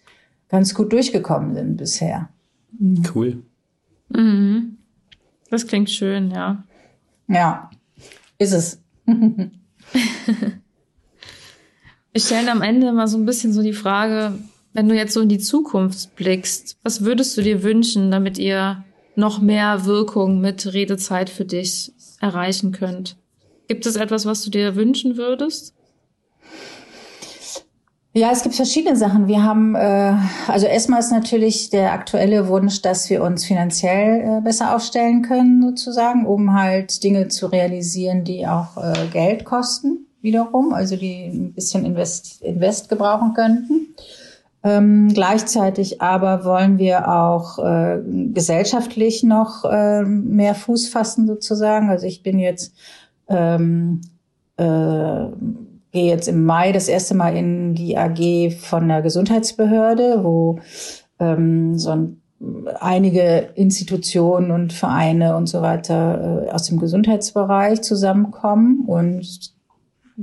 ganz 0.49 0.75
gut 0.75 0.93
durchgekommen 0.93 1.55
sind 1.55 1.77
bisher. 1.77 2.29
Cool. 2.81 3.43
Mhm. 4.09 4.79
Das 5.51 5.67
klingt 5.67 5.91
schön, 5.91 6.31
ja. 6.31 6.65
Ja, 7.29 7.71
ist 8.39 8.53
es. 8.53 8.83
Wir 12.13 12.21
stellen 12.21 12.49
am 12.49 12.63
Ende 12.63 12.93
mal 12.93 13.07
so 13.07 13.19
ein 13.19 13.27
bisschen 13.27 13.53
so 13.53 13.63
die 13.63 13.73
Frage, 13.73 14.39
wenn 14.73 14.89
du 14.89 14.97
jetzt 14.97 15.13
so 15.13 15.21
in 15.21 15.29
die 15.29 15.39
Zukunft 15.39 16.17
blickst, 16.17 16.79
was 16.83 17.05
würdest 17.05 17.37
du 17.37 17.43
dir 17.43 17.63
wünschen, 17.63 18.11
damit 18.11 18.39
ihr 18.39 18.85
noch 19.15 19.41
mehr 19.41 19.85
Wirkung 19.85 20.41
mit 20.41 20.73
Redezeit 20.73 21.31
für 21.31 21.45
dich 21.45 21.93
erreichen 22.21 22.73
könnt? 22.73 23.17
Gibt 23.69 23.87
es 23.87 23.97
etwas, 23.97 24.27
was 24.27 24.43
du 24.43 24.51
dir 24.51 24.75
wünschen 24.75 25.17
würdest? 25.17 25.75
Ja, 28.13 28.33
es 28.33 28.43
gibt 28.43 28.57
verschiedene 28.57 28.97
Sachen. 28.97 29.29
Wir 29.29 29.45
haben, 29.45 29.77
äh, 29.77 30.15
also 30.49 30.67
erstmal 30.67 30.99
ist 30.99 31.13
natürlich 31.13 31.71
der 31.71 31.93
aktuelle 31.93 32.49
Wunsch, 32.49 32.83
dass 32.83 33.09
wir 33.09 33.23
uns 33.23 33.45
finanziell 33.45 34.39
äh, 34.39 34.41
besser 34.41 34.75
aufstellen 34.75 35.23
können, 35.23 35.63
sozusagen, 35.63 36.27
um 36.27 36.53
halt 36.53 37.05
Dinge 37.05 37.29
zu 37.29 37.47
realisieren, 37.47 38.25
die 38.25 38.49
auch 38.49 38.77
äh, 38.77 39.07
Geld 39.13 39.45
kosten, 39.45 40.07
wiederum, 40.23 40.73
also 40.73 40.97
die 40.97 41.27
ein 41.27 41.53
bisschen 41.53 41.85
Invest, 41.85 42.43
Invest 42.43 42.89
gebrauchen 42.89 43.33
könnten. 43.33 43.95
Ähm, 44.65 45.11
gleichzeitig 45.15 46.03
aber 46.03 46.45
wollen 46.45 46.79
wir 46.79 47.09
auch 47.09 47.61
äh, 47.61 48.01
gesellschaftlich 48.35 49.23
noch 49.23 49.65
äh, 49.65 50.03
mehr 50.03 50.57
Fuß 50.57 50.89
fassen, 50.89 51.29
sozusagen. 51.29 51.89
Also 51.89 52.07
ich 52.07 52.25
bin 52.25 52.41
jetzt 52.41 52.75
ähm, 53.29 54.01
äh, 54.57 55.27
gehe 55.93 56.09
jetzt 56.09 56.29
im 56.29 56.45
Mai 56.45 56.73
das 56.73 56.89
erste 56.89 57.15
Mal 57.15 57.37
in 57.37 57.75
die 57.75 57.97
AG 57.97 58.53
von 58.61 58.89
der 58.89 59.03
Gesundheitsbehörde, 59.03 60.23
wo 60.23 60.61
ähm, 61.19 61.79
so 61.79 61.91
ein, 61.91 62.23
einige 62.79 63.51
Institutionen 63.55 64.51
und 64.51 64.73
Vereine 64.73 65.37
und 65.37 65.49
so 65.49 65.63
weiter 65.63 66.47
äh, 66.47 66.51
aus 66.51 66.65
dem 66.65 66.79
Gesundheitsbereich 66.79 67.83
zusammenkommen 67.83 68.85
und 68.87 69.53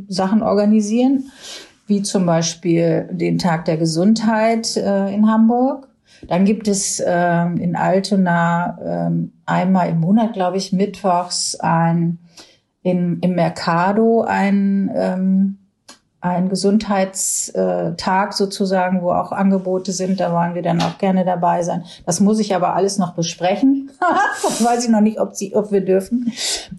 Sachen 0.07 0.41
organisieren, 0.41 1.31
wie 1.87 2.01
zum 2.01 2.25
Beispiel 2.25 3.09
den 3.11 3.37
Tag 3.37 3.65
der 3.65 3.77
Gesundheit 3.77 4.77
äh, 4.77 5.13
in 5.13 5.27
Hamburg. 5.27 5.87
Dann 6.27 6.45
gibt 6.45 6.67
es 6.67 6.99
äh, 6.99 7.45
in 7.45 7.75
Altona 7.75 9.09
äh, 9.09 9.11
einmal 9.45 9.89
im 9.89 9.99
Monat, 9.99 10.33
glaube 10.33 10.57
ich, 10.57 10.73
mittwochs 10.73 11.55
ein 11.59 12.19
in, 12.83 13.19
im 13.21 13.35
Mercado 13.35 14.21
ein 14.21 14.91
ähm, 14.95 15.57
ein 16.19 16.49
Gesundheitstag 16.49 18.33
sozusagen, 18.33 19.01
wo 19.01 19.11
auch 19.11 19.31
Angebote 19.31 19.91
sind. 19.91 20.19
Da 20.19 20.33
wollen 20.33 20.55
wir 20.55 20.63
dann 20.63 20.81
auch 20.81 20.97
gerne 20.97 21.23
dabei 21.25 21.61
sein. 21.63 21.83
Das 22.05 22.19
muss 22.19 22.39
ich 22.39 22.55
aber 22.55 22.73
alles 22.73 22.97
noch 22.97 23.13
besprechen. 23.13 23.91
weiß 24.59 24.85
ich 24.85 24.89
noch 24.89 25.01
nicht, 25.01 25.19
ob, 25.19 25.35
sie, 25.35 25.55
ob 25.55 25.71
wir 25.71 25.81
dürfen. 25.81 26.33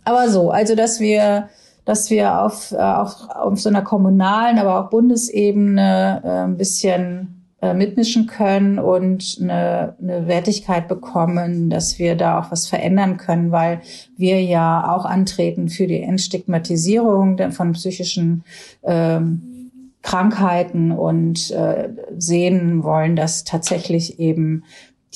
Aber 0.04 0.28
so, 0.28 0.50
also 0.50 0.74
dass 0.74 0.98
wir, 0.98 1.48
dass 1.84 2.10
wir 2.10 2.42
auf, 2.42 2.72
äh, 2.72 2.76
auf, 2.76 3.28
auf 3.30 3.60
so 3.60 3.68
einer 3.68 3.82
kommunalen, 3.82 4.58
aber 4.58 4.80
auch 4.80 4.90
Bundesebene 4.90 6.20
äh, 6.24 6.28
ein 6.28 6.56
bisschen 6.56 7.37
äh, 7.60 7.74
mitmischen 7.74 8.26
können 8.26 8.78
und 8.78 9.38
eine, 9.40 9.96
eine 10.00 10.28
Wertigkeit 10.28 10.86
bekommen, 10.86 11.70
dass 11.70 11.98
wir 11.98 12.14
da 12.14 12.38
auch 12.38 12.52
was 12.52 12.68
verändern 12.68 13.16
können, 13.16 13.50
weil 13.50 13.80
wir 14.16 14.40
ja 14.42 14.94
auch 14.94 15.04
antreten 15.04 15.68
für 15.68 15.88
die 15.88 16.00
Entstigmatisierung 16.00 17.50
von 17.50 17.72
psychischen 17.72 18.44
ähm, 18.84 19.70
Krankheiten 20.02 20.92
und 20.92 21.50
äh, 21.50 21.88
sehen 22.16 22.84
wollen, 22.84 23.16
dass 23.16 23.42
tatsächlich 23.42 24.20
eben 24.20 24.62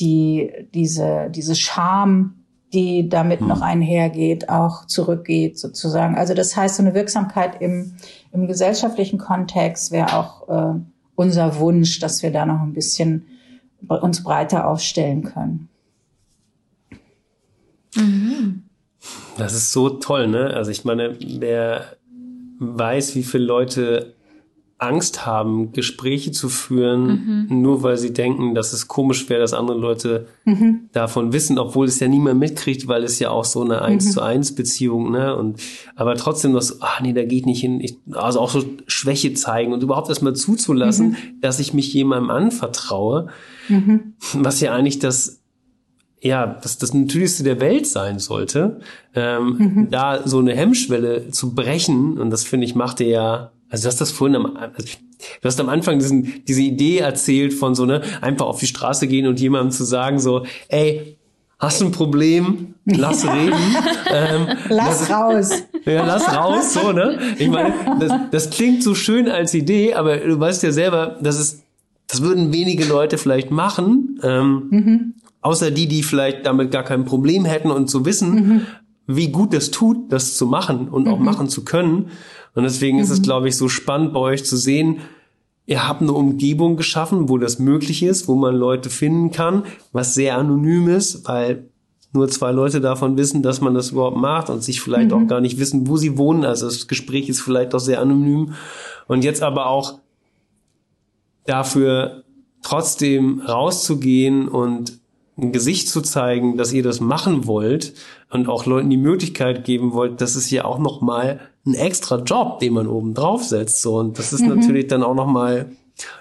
die, 0.01 0.51
diese, 0.75 1.31
diese 1.31 1.55
Scham, 1.55 2.45
die 2.73 3.09
damit 3.09 3.41
hm. 3.41 3.49
noch 3.49 3.61
einhergeht, 3.61 4.49
auch 4.49 4.87
zurückgeht 4.87 5.59
sozusagen. 5.59 6.17
Also 6.17 6.35
das 6.35 6.57
heißt, 6.57 6.77
so 6.77 6.83
eine 6.83 6.95
Wirksamkeit 6.95 7.61
im, 7.61 7.95
im 8.33 8.49
gesellschaftlichen 8.49 9.19
Kontext 9.19 9.93
wäre 9.93 10.19
auch 10.19 10.49
äh, 10.49 10.81
unser 11.23 11.59
Wunsch, 11.59 12.01
dass 12.01 12.23
wir 12.23 12.31
da 12.31 12.45
noch 12.45 12.61
ein 12.61 12.75
bisschen 12.75 13.27
uns 13.89 14.23
breiter 14.23 14.67
aufstellen 14.67 15.23
können. 15.23 15.69
Das 19.37 19.55
ist 19.55 19.73
so 19.73 19.89
toll, 19.89 20.29
ne? 20.29 20.55
Also 20.55 20.71
ich 20.71 20.85
meine, 20.85 21.17
wer 21.21 21.97
weiß, 22.59 23.15
wie 23.15 23.23
viele 23.23 23.45
Leute 23.45 24.15
Angst 24.83 25.25
haben, 25.27 25.71
Gespräche 25.73 26.33
zu 26.33 26.49
führen, 26.49 27.47
mhm. 27.49 27.63
nur 27.63 27.85
weil 27.85 27.97
sie 27.97 28.13
denken, 28.13 28.55
dass 28.55 28.73
es 28.73 28.89
komisch 28.89 29.29
wäre, 29.29 29.41
dass 29.41 29.55
andere 29.55 29.79
Leute 29.79 30.27
mhm. 30.45 30.89
davon 30.93 31.33
wissen, 31.33 31.57
obwohl 31.59 31.87
es 31.87 32.01
ja 32.01 32.09
niemand 32.09 32.41
mitkriegt, 32.41 32.89
weil 32.89 33.05
es 33.05 33.21
ja 33.21 33.31
auch 33.31 33.45
so 33.45 33.63
eine 33.63 33.83
eins 33.83 34.07
mhm. 34.07 34.11
zu 34.11 34.21
eins 34.23 34.55
Beziehung, 34.55 35.13
ne? 35.13 35.37
Und 35.37 35.61
aber 35.95 36.17
trotzdem 36.17 36.53
das, 36.53 36.83
ach 36.83 37.01
nee, 37.01 37.13
da 37.13 37.25
geht 37.25 37.47
nicht 37.47 37.61
hin. 37.61 37.81
Ich, 37.81 37.97
also 38.11 38.41
auch 38.41 38.51
so 38.51 38.65
Schwäche 38.89 39.35
zeigen 39.35 39.73
und 39.73 39.85
überhaupt 39.85 40.09
erstmal 40.09 40.35
zuzulassen, 40.35 41.11
mhm. 41.11 41.41
dass 41.41 41.61
ich 41.61 41.73
mich 41.73 41.93
jemandem 41.95 42.31
anvertraue, 42.31 43.29
mhm. 43.69 44.15
was 44.35 44.61
ja 44.61 44.75
eigentlich 44.75 44.99
das 44.99 45.43
ja, 46.25 46.47
das 46.47 46.79
das 46.79 46.95
Natürlichste 46.95 47.43
der 47.45 47.61
Welt 47.61 47.87
sein 47.87 48.19
sollte, 48.19 48.81
ähm, 49.15 49.89
da 49.91 50.27
so 50.27 50.39
eine 50.39 50.55
Hemmschwelle 50.55 51.31
zu 51.31 51.55
brechen 51.55 52.19
und 52.19 52.31
das 52.31 52.45
finde 52.45 52.65
ich 52.65 52.75
machte 52.75 53.05
ja 53.05 53.51
also 53.73 53.85
du 53.85 53.89
hast 53.89 54.01
das 54.03 54.11
vorhin 54.11 54.37
am, 54.37 54.57
also 54.57 54.87
du 55.41 55.45
hast 55.45 55.59
am 55.59 55.71
Anfang 55.71 55.99
diesen, 55.99 56.45
diese 56.47 56.61
Idee 56.61 56.99
erzählt 56.99 57.55
von 57.55 57.75
so, 57.75 57.87
ne, 57.87 58.03
einfach 58.21 58.45
auf 58.45 58.61
die 58.61 58.67
Straße 58.67 59.09
gehen 59.09 59.27
und 59.27 59.41
jemandem 59.41 59.71
zu 59.71 59.85
sagen 59.85 60.21
so, 60.21 60.45
ey, 60.69 61.17
hast 61.59 61.81
du 61.81 61.87
ein 61.87 61.93
Problem? 61.93 62.75
Lass 62.85 63.25
reden. 63.25 63.55
ähm, 64.13 64.49
lass 64.69 65.01
das, 65.01 65.11
raus. 65.11 65.51
Ja, 65.87 66.05
lass 66.05 66.37
raus, 66.37 66.75
so, 66.75 66.93
ne? 66.93 67.19
Ich 67.39 67.49
meine, 67.49 67.73
das, 67.99 68.13
das 68.31 68.51
klingt 68.51 68.83
so 68.83 68.95
schön 68.95 69.27
als 69.31 69.55
Idee, 69.55 69.95
aber 69.95 70.19
du 70.19 70.39
weißt 70.39 70.63
ja 70.65 70.71
selber, 70.71 71.17
das 71.23 71.41
ist, 71.41 71.63
das 72.09 72.21
würden 72.21 72.53
wenige 72.53 72.85
Leute 72.85 73.17
vielleicht 73.17 73.51
machen, 73.51 74.21
ähm, 74.23 74.63
mhm. 74.71 75.15
außer 75.41 75.71
die, 75.71 75.89
die 75.89 76.03
vielleicht 76.03 76.45
damit 76.45 76.73
gar 76.73 76.83
kein 76.83 77.07
Problem 77.07 77.47
hätten 77.47 77.71
und 77.71 77.89
zu 77.89 78.05
wissen, 78.05 78.35
mhm. 78.35 78.67
wie 79.07 79.29
gut 79.29 79.55
das 79.55 79.71
tut, 79.71 80.13
das 80.13 80.37
zu 80.37 80.47
machen 80.47 80.91
und 80.91 81.09
auch 81.09 81.19
mhm. 81.19 81.25
machen 81.25 81.49
zu 81.49 81.65
können. 81.65 82.11
Und 82.55 82.65
deswegen 82.65 82.99
mhm. 82.99 83.03
ist 83.03 83.11
es, 83.11 83.21
mhm. 83.21 83.25
glaube 83.25 83.49
ich, 83.49 83.57
so 83.57 83.69
spannend 83.69 84.13
bei 84.13 84.21
euch 84.21 84.45
zu 84.45 84.57
sehen, 84.57 85.01
ihr 85.67 85.87
habt 85.87 86.03
eine 86.03 86.13
Umgebung 86.13 86.77
geschaffen, 86.77 87.29
wo 87.29 87.39
das 87.39 87.59
möglich 87.59 88.03
ist, 88.03 88.29
wo 88.29 88.35
man 88.35 88.55
Leute 88.55 88.91
finden 88.91 89.31
kann, 89.31 89.65
was 89.93 90.15
sehr 90.15 90.37
anonym 90.37 90.89
ist, 90.89 91.27
weil 91.29 91.69
nur 92.13 92.29
zwei 92.29 92.53
Leute 92.53 92.81
davon 92.81 93.17
wissen, 93.17 93.43
dass 93.43 93.61
man 93.61 93.75
das 93.75 93.91
überhaupt 93.91 94.19
macht 94.19 94.51
und 94.51 94.63
sich 94.63 94.81
vielleicht 94.81 95.11
mhm. 95.11 95.15
auch 95.15 95.27
gar 95.27 95.41
nicht 95.41 95.59
wissen, 95.59 95.87
wo 95.87 95.97
sie 95.97 96.19
wohnen. 96.19 96.45
Also 96.45 96.67
das 96.67 96.87
Gespräch 96.87 97.29
ist 97.29 97.41
vielleicht 97.41 97.75
auch 97.75 97.81
sehr 97.81 98.01
anonym. 98.01 98.53
Und 99.09 99.25
jetzt 99.25 99.43
aber 99.43 99.67
auch 99.67 99.99
dafür 101.47 102.25
trotzdem 102.63 103.41
rauszugehen 103.41 104.47
und 104.47 105.01
ein 105.39 105.53
Gesicht 105.53 105.89
zu 105.89 106.03
zeigen, 106.03 106.57
dass 106.57 106.73
ihr 106.73 106.83
das 106.83 107.01
machen 107.01 107.47
wollt 107.47 107.95
und 108.31 108.49
auch 108.49 108.67
Leuten 108.67 108.91
die 108.91 108.97
Möglichkeit 108.97 109.65
geben 109.65 109.93
wollt, 109.93 110.21
das 110.21 110.37
ist 110.37 110.51
ja 110.51 110.65
auch 110.65 110.79
noch 110.79 111.01
mal 111.01 111.41
ein 111.67 111.75
extra 111.75 112.19
Job, 112.19 112.59
den 112.59 112.75
man 112.75 112.87
oben 112.87 113.15
drauf 113.15 113.45
setzt. 113.45 113.83
So 113.83 113.99
und 113.99 114.19
das 114.19 114.33
ist 114.33 114.43
mhm. 114.43 114.49
natürlich 114.49 114.89
dann 114.89 115.03
auch 115.03 115.15
noch 115.15 115.27
mal 115.27 115.71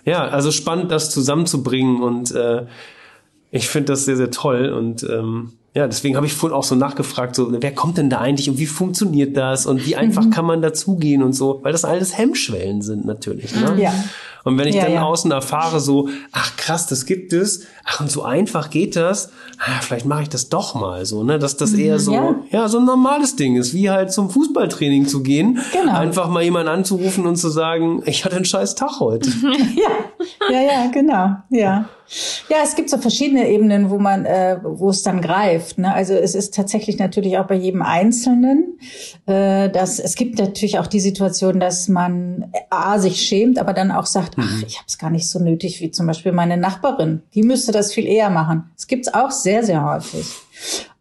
ja, 0.05 0.25
also 0.25 0.51
spannend, 0.51 0.91
das 0.91 1.11
zusammenzubringen 1.11 2.01
und 2.01 2.31
äh, 2.31 2.65
ich 3.51 3.67
finde 3.67 3.93
das 3.93 4.05
sehr 4.05 4.15
sehr 4.15 4.31
toll 4.31 4.69
und 4.69 5.03
ähm, 5.03 5.53
ja, 5.73 5.87
deswegen 5.87 6.17
habe 6.17 6.25
ich 6.25 6.33
vorhin 6.33 6.55
auch 6.55 6.65
so 6.65 6.75
nachgefragt, 6.75 7.33
so, 7.33 7.49
wer 7.49 7.73
kommt 7.73 7.97
denn 7.97 8.09
da 8.09 8.19
eigentlich 8.19 8.49
und 8.49 8.57
wie 8.57 8.65
funktioniert 8.65 9.37
das 9.37 9.65
und 9.65 9.85
wie 9.85 9.95
einfach 9.95 10.25
mhm. 10.25 10.29
kann 10.29 10.45
man 10.45 10.61
dazugehen 10.61 11.23
und 11.23 11.31
so, 11.31 11.59
weil 11.63 11.71
das 11.71 11.85
alles 11.85 12.17
Hemmschwellen 12.17 12.81
sind 12.81 13.05
natürlich. 13.05 13.55
Ne? 13.55 13.81
Ja. 13.81 13.93
Und 14.43 14.57
wenn 14.57 14.67
ich 14.67 14.75
ja, 14.75 14.83
dann 14.83 14.93
ja. 14.93 15.03
außen 15.03 15.31
erfahre, 15.31 15.79
so, 15.79 16.09
ach 16.31 16.55
krass, 16.57 16.87
das 16.87 17.05
gibt 17.05 17.33
es, 17.33 17.65
ach 17.85 18.01
und 18.01 18.09
so 18.09 18.23
einfach 18.23 18.69
geht 18.69 18.95
das, 18.95 19.31
ah, 19.59 19.81
vielleicht 19.81 20.05
mache 20.05 20.23
ich 20.23 20.29
das 20.29 20.49
doch 20.49 20.75
mal 20.75 21.05
so, 21.05 21.23
ne, 21.23 21.37
dass 21.37 21.57
das 21.57 21.73
eher 21.73 21.99
so, 21.99 22.13
ja. 22.13 22.35
ja. 22.49 22.67
so 22.67 22.79
ein 22.79 22.85
normales 22.85 23.35
Ding 23.35 23.55
ist, 23.55 23.73
wie 23.73 23.89
halt 23.89 24.11
zum 24.11 24.29
Fußballtraining 24.29 25.07
zu 25.07 25.21
gehen, 25.21 25.59
genau. 25.71 25.93
einfach 25.93 26.27
mal 26.29 26.43
jemanden 26.43 26.69
anzurufen 26.69 27.27
und 27.27 27.35
zu 27.35 27.49
sagen, 27.49 28.01
ich 28.05 28.25
hatte 28.25 28.35
einen 28.35 28.45
scheiß 28.45 28.75
Tag 28.75 28.99
heute. 28.99 29.29
ja, 29.75 30.49
ja, 30.49 30.61
ja, 30.61 30.91
genau, 30.91 31.35
ja. 31.49 31.85
Ja, 32.49 32.57
es 32.63 32.75
gibt 32.75 32.89
so 32.89 32.97
verschiedene 32.97 33.47
Ebenen, 33.49 33.89
wo 33.89 33.97
man, 33.97 34.25
äh, 34.25 34.57
wo 34.63 34.89
es 34.89 35.01
dann 35.03 35.21
greift. 35.21 35.77
Ne? 35.77 35.93
Also 35.93 36.13
es 36.13 36.35
ist 36.35 36.53
tatsächlich 36.53 36.97
natürlich 36.99 37.37
auch 37.37 37.47
bei 37.47 37.55
jedem 37.55 37.81
Einzelnen, 37.81 38.77
äh, 39.27 39.69
dass 39.69 39.99
es 39.99 40.15
gibt 40.15 40.37
natürlich 40.37 40.77
auch 40.79 40.87
die 40.87 40.99
Situation, 40.99 41.59
dass 41.59 41.87
man 41.87 42.51
a 42.69 42.99
sich 42.99 43.21
schämt, 43.21 43.59
aber 43.59 43.73
dann 43.73 43.91
auch 43.91 44.05
sagt, 44.05 44.35
ach, 44.37 44.57
mhm. 44.57 44.63
ich 44.67 44.77
habe 44.77 44.87
es 44.87 44.97
gar 44.97 45.09
nicht 45.09 45.29
so 45.29 45.39
nötig 45.39 45.79
wie 45.79 45.91
zum 45.91 46.05
Beispiel 46.07 46.33
meine 46.33 46.57
Nachbarin. 46.57 47.21
Die 47.33 47.43
müsste 47.43 47.71
das 47.71 47.93
viel 47.93 48.05
eher 48.05 48.29
machen. 48.29 48.69
Es 48.77 48.87
gibt's 48.87 49.13
auch 49.13 49.31
sehr, 49.31 49.63
sehr 49.63 49.85
häufig. 49.85 50.27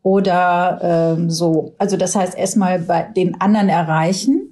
Oder 0.03 1.17
ähm, 1.19 1.31
so. 1.31 1.75
Also 1.79 1.97
das 1.97 2.15
heißt 2.15 2.39
erstmal 2.39 2.79
bei 2.79 3.03
den 3.03 3.41
anderen 3.41 3.69
erreichen 3.69 4.50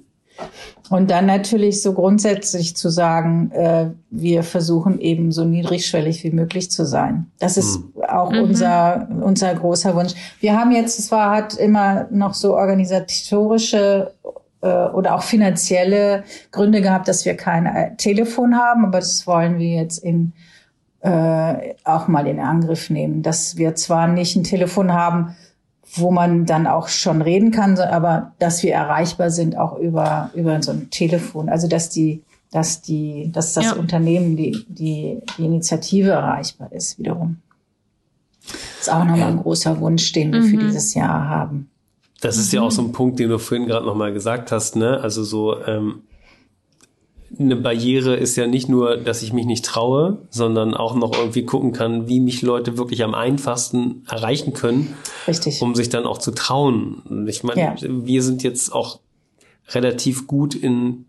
und 0.89 1.11
dann 1.11 1.25
natürlich 1.25 1.81
so 1.81 1.93
grundsätzlich 1.93 2.75
zu 2.75 2.89
sagen, 2.89 3.51
äh, 3.51 3.91
wir 4.09 4.43
versuchen 4.43 4.99
eben 4.99 5.31
so 5.31 5.45
niedrigschwellig 5.45 6.23
wie 6.23 6.31
möglich 6.31 6.71
zu 6.71 6.85
sein. 6.85 7.27
Das 7.39 7.57
ist 7.57 7.79
mhm. 7.79 8.03
auch 8.07 8.31
mhm. 8.31 8.43
unser, 8.43 9.07
unser 9.21 9.53
großer 9.53 9.95
Wunsch. 9.95 10.13
Wir 10.39 10.59
haben 10.59 10.71
jetzt, 10.71 10.97
es 10.97 11.11
war, 11.11 11.35
hat 11.35 11.55
immer 11.55 12.07
noch 12.09 12.33
so 12.33 12.55
organisatorische 12.55 14.13
äh, 14.61 14.67
oder 14.67 15.15
auch 15.15 15.23
finanzielle 15.23 16.23
Gründe 16.51 16.81
gehabt, 16.81 17.07
dass 17.07 17.23
wir 17.25 17.35
kein 17.35 17.65
äh, 17.65 17.95
Telefon 17.95 18.55
haben, 18.55 18.85
aber 18.85 18.99
das 18.99 19.27
wollen 19.27 19.59
wir 19.59 19.75
jetzt 19.75 19.99
in 19.99 20.33
äh, 21.01 21.75
auch 21.85 22.07
mal 22.09 22.27
in 22.27 22.39
Angriff 22.39 22.89
nehmen, 22.89 23.21
dass 23.21 23.55
wir 23.55 23.75
zwar 23.75 24.07
nicht 24.07 24.35
ein 24.35 24.43
Telefon 24.43 24.91
haben, 24.91 25.35
wo 25.95 26.11
man 26.11 26.45
dann 26.45 26.67
auch 26.67 26.87
schon 26.87 27.21
reden 27.21 27.51
kann, 27.51 27.77
aber 27.79 28.33
dass 28.39 28.61
wir 28.63 28.73
erreichbar 28.73 29.31
sind 29.31 29.57
auch 29.57 29.77
über, 29.77 30.29
über 30.35 30.61
so 30.61 30.71
ein 30.71 30.89
Telefon. 30.89 31.49
Also 31.49 31.67
dass 31.67 31.89
die, 31.89 32.23
dass 32.51 32.81
die, 32.81 33.31
dass 33.31 33.53
das 33.53 33.65
ja. 33.65 33.73
Unternehmen, 33.73 34.35
die, 34.35 34.65
die, 34.67 35.19
die 35.37 35.45
Initiative 35.45 36.11
erreichbar 36.11 36.71
ist 36.71 36.99
wiederum. 36.99 37.37
Das 38.41 38.87
ist 38.87 38.93
auch 38.93 39.03
nochmal 39.03 39.29
ein 39.29 39.41
großer 39.41 39.79
Wunsch, 39.79 40.11
den 40.11 40.31
wir 40.31 40.41
mhm. 40.41 40.49
für 40.49 40.57
dieses 40.57 40.93
Jahr 40.93 41.27
haben. 41.27 41.69
Das 42.21 42.37
ist 42.37 42.51
ja 42.51 42.61
auch 42.61 42.71
so 42.71 42.81
ein 42.81 42.91
Punkt, 42.91 43.19
den 43.19 43.29
du 43.29 43.39
vorhin 43.39 43.67
gerade 43.67 43.85
nochmal 43.85 44.11
gesagt 44.11 44.51
hast, 44.51 44.75
ne? 44.75 44.99
Also 45.01 45.23
so, 45.23 45.63
ähm, 45.65 46.01
eine 47.37 47.55
Barriere 47.55 48.15
ist 48.15 48.35
ja 48.35 48.47
nicht 48.47 48.69
nur, 48.69 48.97
dass 48.97 49.21
ich 49.21 49.33
mich 49.33 49.45
nicht 49.45 49.65
traue, 49.65 50.19
sondern 50.29 50.73
auch 50.73 50.95
noch 50.95 51.13
irgendwie 51.17 51.45
gucken 51.45 51.73
kann, 51.73 52.07
wie 52.07 52.19
mich 52.19 52.41
Leute 52.41 52.77
wirklich 52.77 53.03
am 53.03 53.13
einfachsten 53.13 54.03
erreichen 54.09 54.53
können, 54.53 54.95
Richtig. 55.27 55.61
um 55.61 55.75
sich 55.75 55.89
dann 55.89 56.05
auch 56.05 56.17
zu 56.17 56.31
trauen. 56.31 57.25
Ich 57.27 57.43
meine, 57.43 57.61
ja. 57.61 57.75
wir 57.81 58.23
sind 58.23 58.43
jetzt 58.43 58.73
auch 58.73 58.99
relativ 59.69 60.27
gut 60.27 60.55
in 60.55 61.05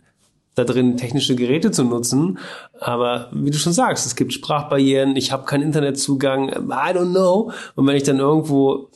da 0.56 0.64
drin 0.64 0.96
technische 0.96 1.36
Geräte 1.36 1.70
zu 1.70 1.84
nutzen. 1.84 2.38
Aber 2.80 3.28
wie 3.32 3.50
du 3.50 3.56
schon 3.56 3.72
sagst, 3.72 4.04
es 4.04 4.16
gibt 4.16 4.32
Sprachbarrieren, 4.32 5.16
ich 5.16 5.32
habe 5.32 5.44
keinen 5.44 5.62
Internetzugang, 5.62 6.48
I 6.48 6.92
don't 6.92 7.12
know. 7.12 7.52
Und 7.76 7.86
wenn 7.86 7.96
ich 7.96 8.02
dann 8.02 8.18
irgendwo 8.18 8.90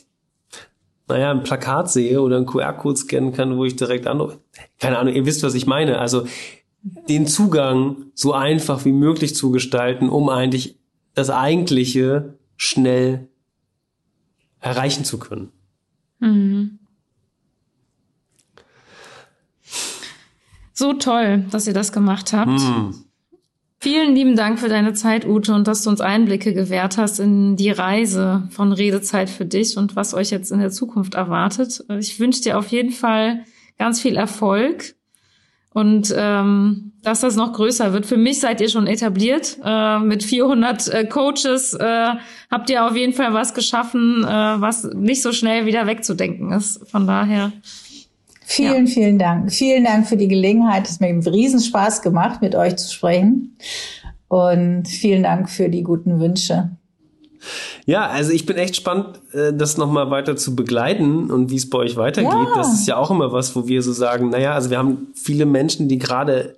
naja, 1.06 1.30
ein 1.30 1.42
Plakat 1.42 1.90
sehe 1.90 2.20
oder 2.22 2.38
einen 2.38 2.46
QR-Code 2.46 2.96
scannen 2.96 3.32
kann, 3.32 3.58
wo 3.58 3.64
ich 3.64 3.76
direkt 3.76 4.06
anrufe. 4.06 4.38
Keine 4.80 4.98
Ahnung, 4.98 5.14
ihr 5.14 5.26
wisst, 5.26 5.42
was 5.42 5.54
ich 5.54 5.66
meine. 5.66 5.98
Also 5.98 6.24
den 6.84 7.26
Zugang 7.26 8.10
so 8.14 8.34
einfach 8.34 8.84
wie 8.84 8.92
möglich 8.92 9.34
zu 9.34 9.50
gestalten, 9.50 10.08
um 10.08 10.28
eigentlich 10.28 10.78
das 11.14 11.30
Eigentliche 11.30 12.38
schnell 12.56 13.28
erreichen 14.60 15.04
zu 15.04 15.18
können. 15.18 15.50
Mhm. 16.18 16.78
So 20.72 20.92
toll, 20.92 21.44
dass 21.50 21.66
ihr 21.66 21.72
das 21.72 21.92
gemacht 21.92 22.32
habt. 22.32 22.50
Mhm. 22.50 22.94
Vielen 23.78 24.14
lieben 24.14 24.34
Dank 24.34 24.58
für 24.58 24.68
deine 24.68 24.94
Zeit, 24.94 25.26
Ute, 25.26 25.54
und 25.54 25.68
dass 25.68 25.82
du 25.82 25.90
uns 25.90 26.00
Einblicke 26.00 26.54
gewährt 26.54 26.96
hast 26.96 27.20
in 27.20 27.56
die 27.56 27.70
Reise 27.70 28.48
von 28.50 28.72
Redezeit 28.72 29.28
für 29.28 29.44
dich 29.44 29.76
und 29.76 29.94
was 29.94 30.14
euch 30.14 30.30
jetzt 30.30 30.50
in 30.50 30.58
der 30.58 30.70
Zukunft 30.70 31.14
erwartet. 31.14 31.84
Ich 31.98 32.18
wünsche 32.18 32.42
dir 32.42 32.58
auf 32.58 32.68
jeden 32.68 32.92
Fall 32.92 33.44
ganz 33.78 34.00
viel 34.00 34.16
Erfolg 34.16 34.96
und 35.74 36.14
ähm, 36.16 36.92
dass 37.02 37.20
das 37.20 37.34
noch 37.34 37.52
größer 37.52 37.92
wird. 37.92 38.06
Für 38.06 38.16
mich 38.16 38.40
seid 38.40 38.60
ihr 38.60 38.68
schon 38.68 38.86
etabliert. 38.86 39.58
Äh, 39.62 39.98
mit 39.98 40.22
400 40.22 40.88
äh, 40.88 41.04
Coaches 41.04 41.74
äh, 41.74 42.10
habt 42.50 42.70
ihr 42.70 42.86
auf 42.86 42.96
jeden 42.96 43.12
Fall 43.12 43.34
was 43.34 43.54
geschaffen, 43.54 44.24
äh, 44.24 44.26
was 44.26 44.84
nicht 44.84 45.20
so 45.20 45.32
schnell 45.32 45.66
wieder 45.66 45.86
wegzudenken 45.86 46.52
ist. 46.52 46.88
Von 46.88 47.08
daher. 47.08 47.52
Vielen, 48.46 48.86
ja. 48.86 48.92
vielen 48.92 49.18
Dank. 49.18 49.52
Vielen 49.52 49.84
Dank 49.84 50.06
für 50.06 50.16
die 50.16 50.28
Gelegenheit. 50.28 50.86
Es 50.86 50.94
hat 50.94 51.00
mir 51.00 51.08
einen 51.08 51.26
Riesenspaß 51.26 52.02
gemacht, 52.02 52.40
mit 52.40 52.54
euch 52.54 52.76
zu 52.76 52.92
sprechen. 52.92 53.56
Und 54.28 54.86
vielen 54.86 55.24
Dank 55.24 55.50
für 55.50 55.68
die 55.68 55.82
guten 55.82 56.20
Wünsche. 56.20 56.70
Ja, 57.86 58.06
also 58.06 58.32
ich 58.32 58.46
bin 58.46 58.56
echt 58.56 58.76
spannend, 58.76 59.20
äh, 59.32 59.52
das 59.52 59.76
nochmal 59.76 60.10
weiter 60.10 60.36
zu 60.36 60.56
begleiten 60.56 61.30
und 61.30 61.50
wie 61.50 61.56
es 61.56 61.68
bei 61.68 61.78
euch 61.78 61.96
weitergeht. 61.96 62.32
Ja. 62.32 62.52
Das 62.54 62.72
ist 62.72 62.86
ja 62.86 62.96
auch 62.96 63.10
immer 63.10 63.32
was, 63.32 63.54
wo 63.54 63.66
wir 63.66 63.82
so 63.82 63.92
sagen, 63.92 64.30
naja, 64.30 64.54
also 64.54 64.70
wir 64.70 64.78
haben 64.78 65.08
viele 65.14 65.46
Menschen, 65.46 65.88
die 65.88 65.98
gerade 65.98 66.56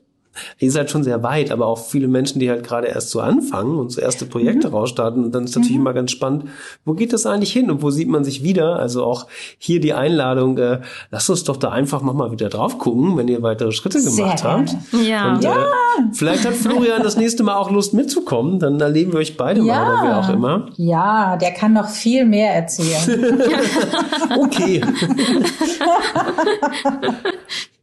ihr 0.59 0.70
seid 0.70 0.91
schon 0.91 1.05
sehr 1.05 1.22
weit, 1.22 1.51
aber 1.51 1.66
auch 1.66 1.78
viele 1.78 2.09
Menschen, 2.09 2.41
die 2.41 2.51
halt 2.51 2.64
gerade 2.64 2.89
erst 2.89 3.11
so 3.11 3.20
anfangen 3.20 3.78
und 3.78 3.91
so 3.91 4.01
erste 4.01 4.26
Projekte 4.26 4.68
mhm. 4.68 4.74
rausstarten. 4.74 5.24
Und 5.24 5.34
dann 5.34 5.45
ist 5.45 5.55
natürlich 5.55 5.76
mhm. 5.76 5.82
immer 5.82 5.95
ganz 5.95 6.11
spannend, 6.11 6.45
wo 6.84 6.95
geht 6.95 7.12
das 7.12 7.26
eigentlich 7.26 7.53
hin 7.53 7.70
und 7.70 7.82
wo 7.82 7.91
sieht 7.91 8.09
man 8.09 8.24
sich 8.24 8.43
wieder? 8.43 8.78
Also 8.78 9.05
auch 9.05 9.26
hier 9.59 9.80
die 9.80 9.93
Einladung, 9.93 10.59
äh, 10.59 10.80
lasst 11.11 11.30
uns 11.30 11.45
doch 11.45 11.57
da 11.57 11.70
einfach 11.70 12.03
nochmal 12.03 12.32
wieder 12.32 12.49
drauf 12.49 12.78
gucken, 12.78 13.16
wenn 13.16 13.28
ihr 13.28 13.43
weitere 13.43 13.72
Schritte 13.72 13.99
gemacht 13.99 14.39
sehr 14.39 14.53
habt. 14.53 14.76
Ja. 15.07 15.34
Und, 15.34 15.45
äh, 15.45 15.49
ja. 15.49 15.66
vielleicht 16.12 16.47
hat 16.47 16.55
Florian 16.55 17.03
das 17.03 17.16
nächste 17.16 17.43
Mal 17.43 17.57
auch 17.57 17.70
Lust 17.70 17.95
mitzukommen, 17.95 18.59
dann 18.59 18.80
erleben 18.80 19.12
wir 19.12 19.20
euch 19.20 19.37
beide 19.37 19.62
ja. 19.62 19.74
mal 19.74 19.93
oder 19.93 20.03
wer 20.03 20.18
auch 20.18 20.28
immer. 20.28 20.66
Ja, 20.76 21.37
der 21.37 21.53
kann 21.53 21.72
noch 21.72 21.89
viel 21.89 22.24
mehr 22.24 22.55
erzählen. 22.55 23.41
okay. 24.39 24.80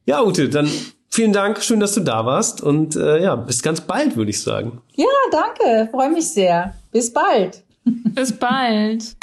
ja, 0.06 0.24
Ute, 0.24 0.50
dann 0.50 0.70
Vielen 1.16 1.32
Dank, 1.32 1.62
schön, 1.62 1.80
dass 1.80 1.94
du 1.94 2.00
da 2.00 2.26
warst 2.26 2.60
und 2.60 2.96
äh, 2.96 3.22
ja, 3.22 3.36
bis 3.36 3.62
ganz 3.62 3.82
bald, 3.82 4.18
würde 4.18 4.32
ich 4.32 4.42
sagen. 4.42 4.82
Ja, 4.96 5.06
danke, 5.32 5.88
freue 5.92 6.10
mich 6.10 6.34
sehr. 6.34 6.74
Bis 6.92 7.14
bald. 7.14 7.62
Bis 7.86 8.32
bald. 8.32 9.16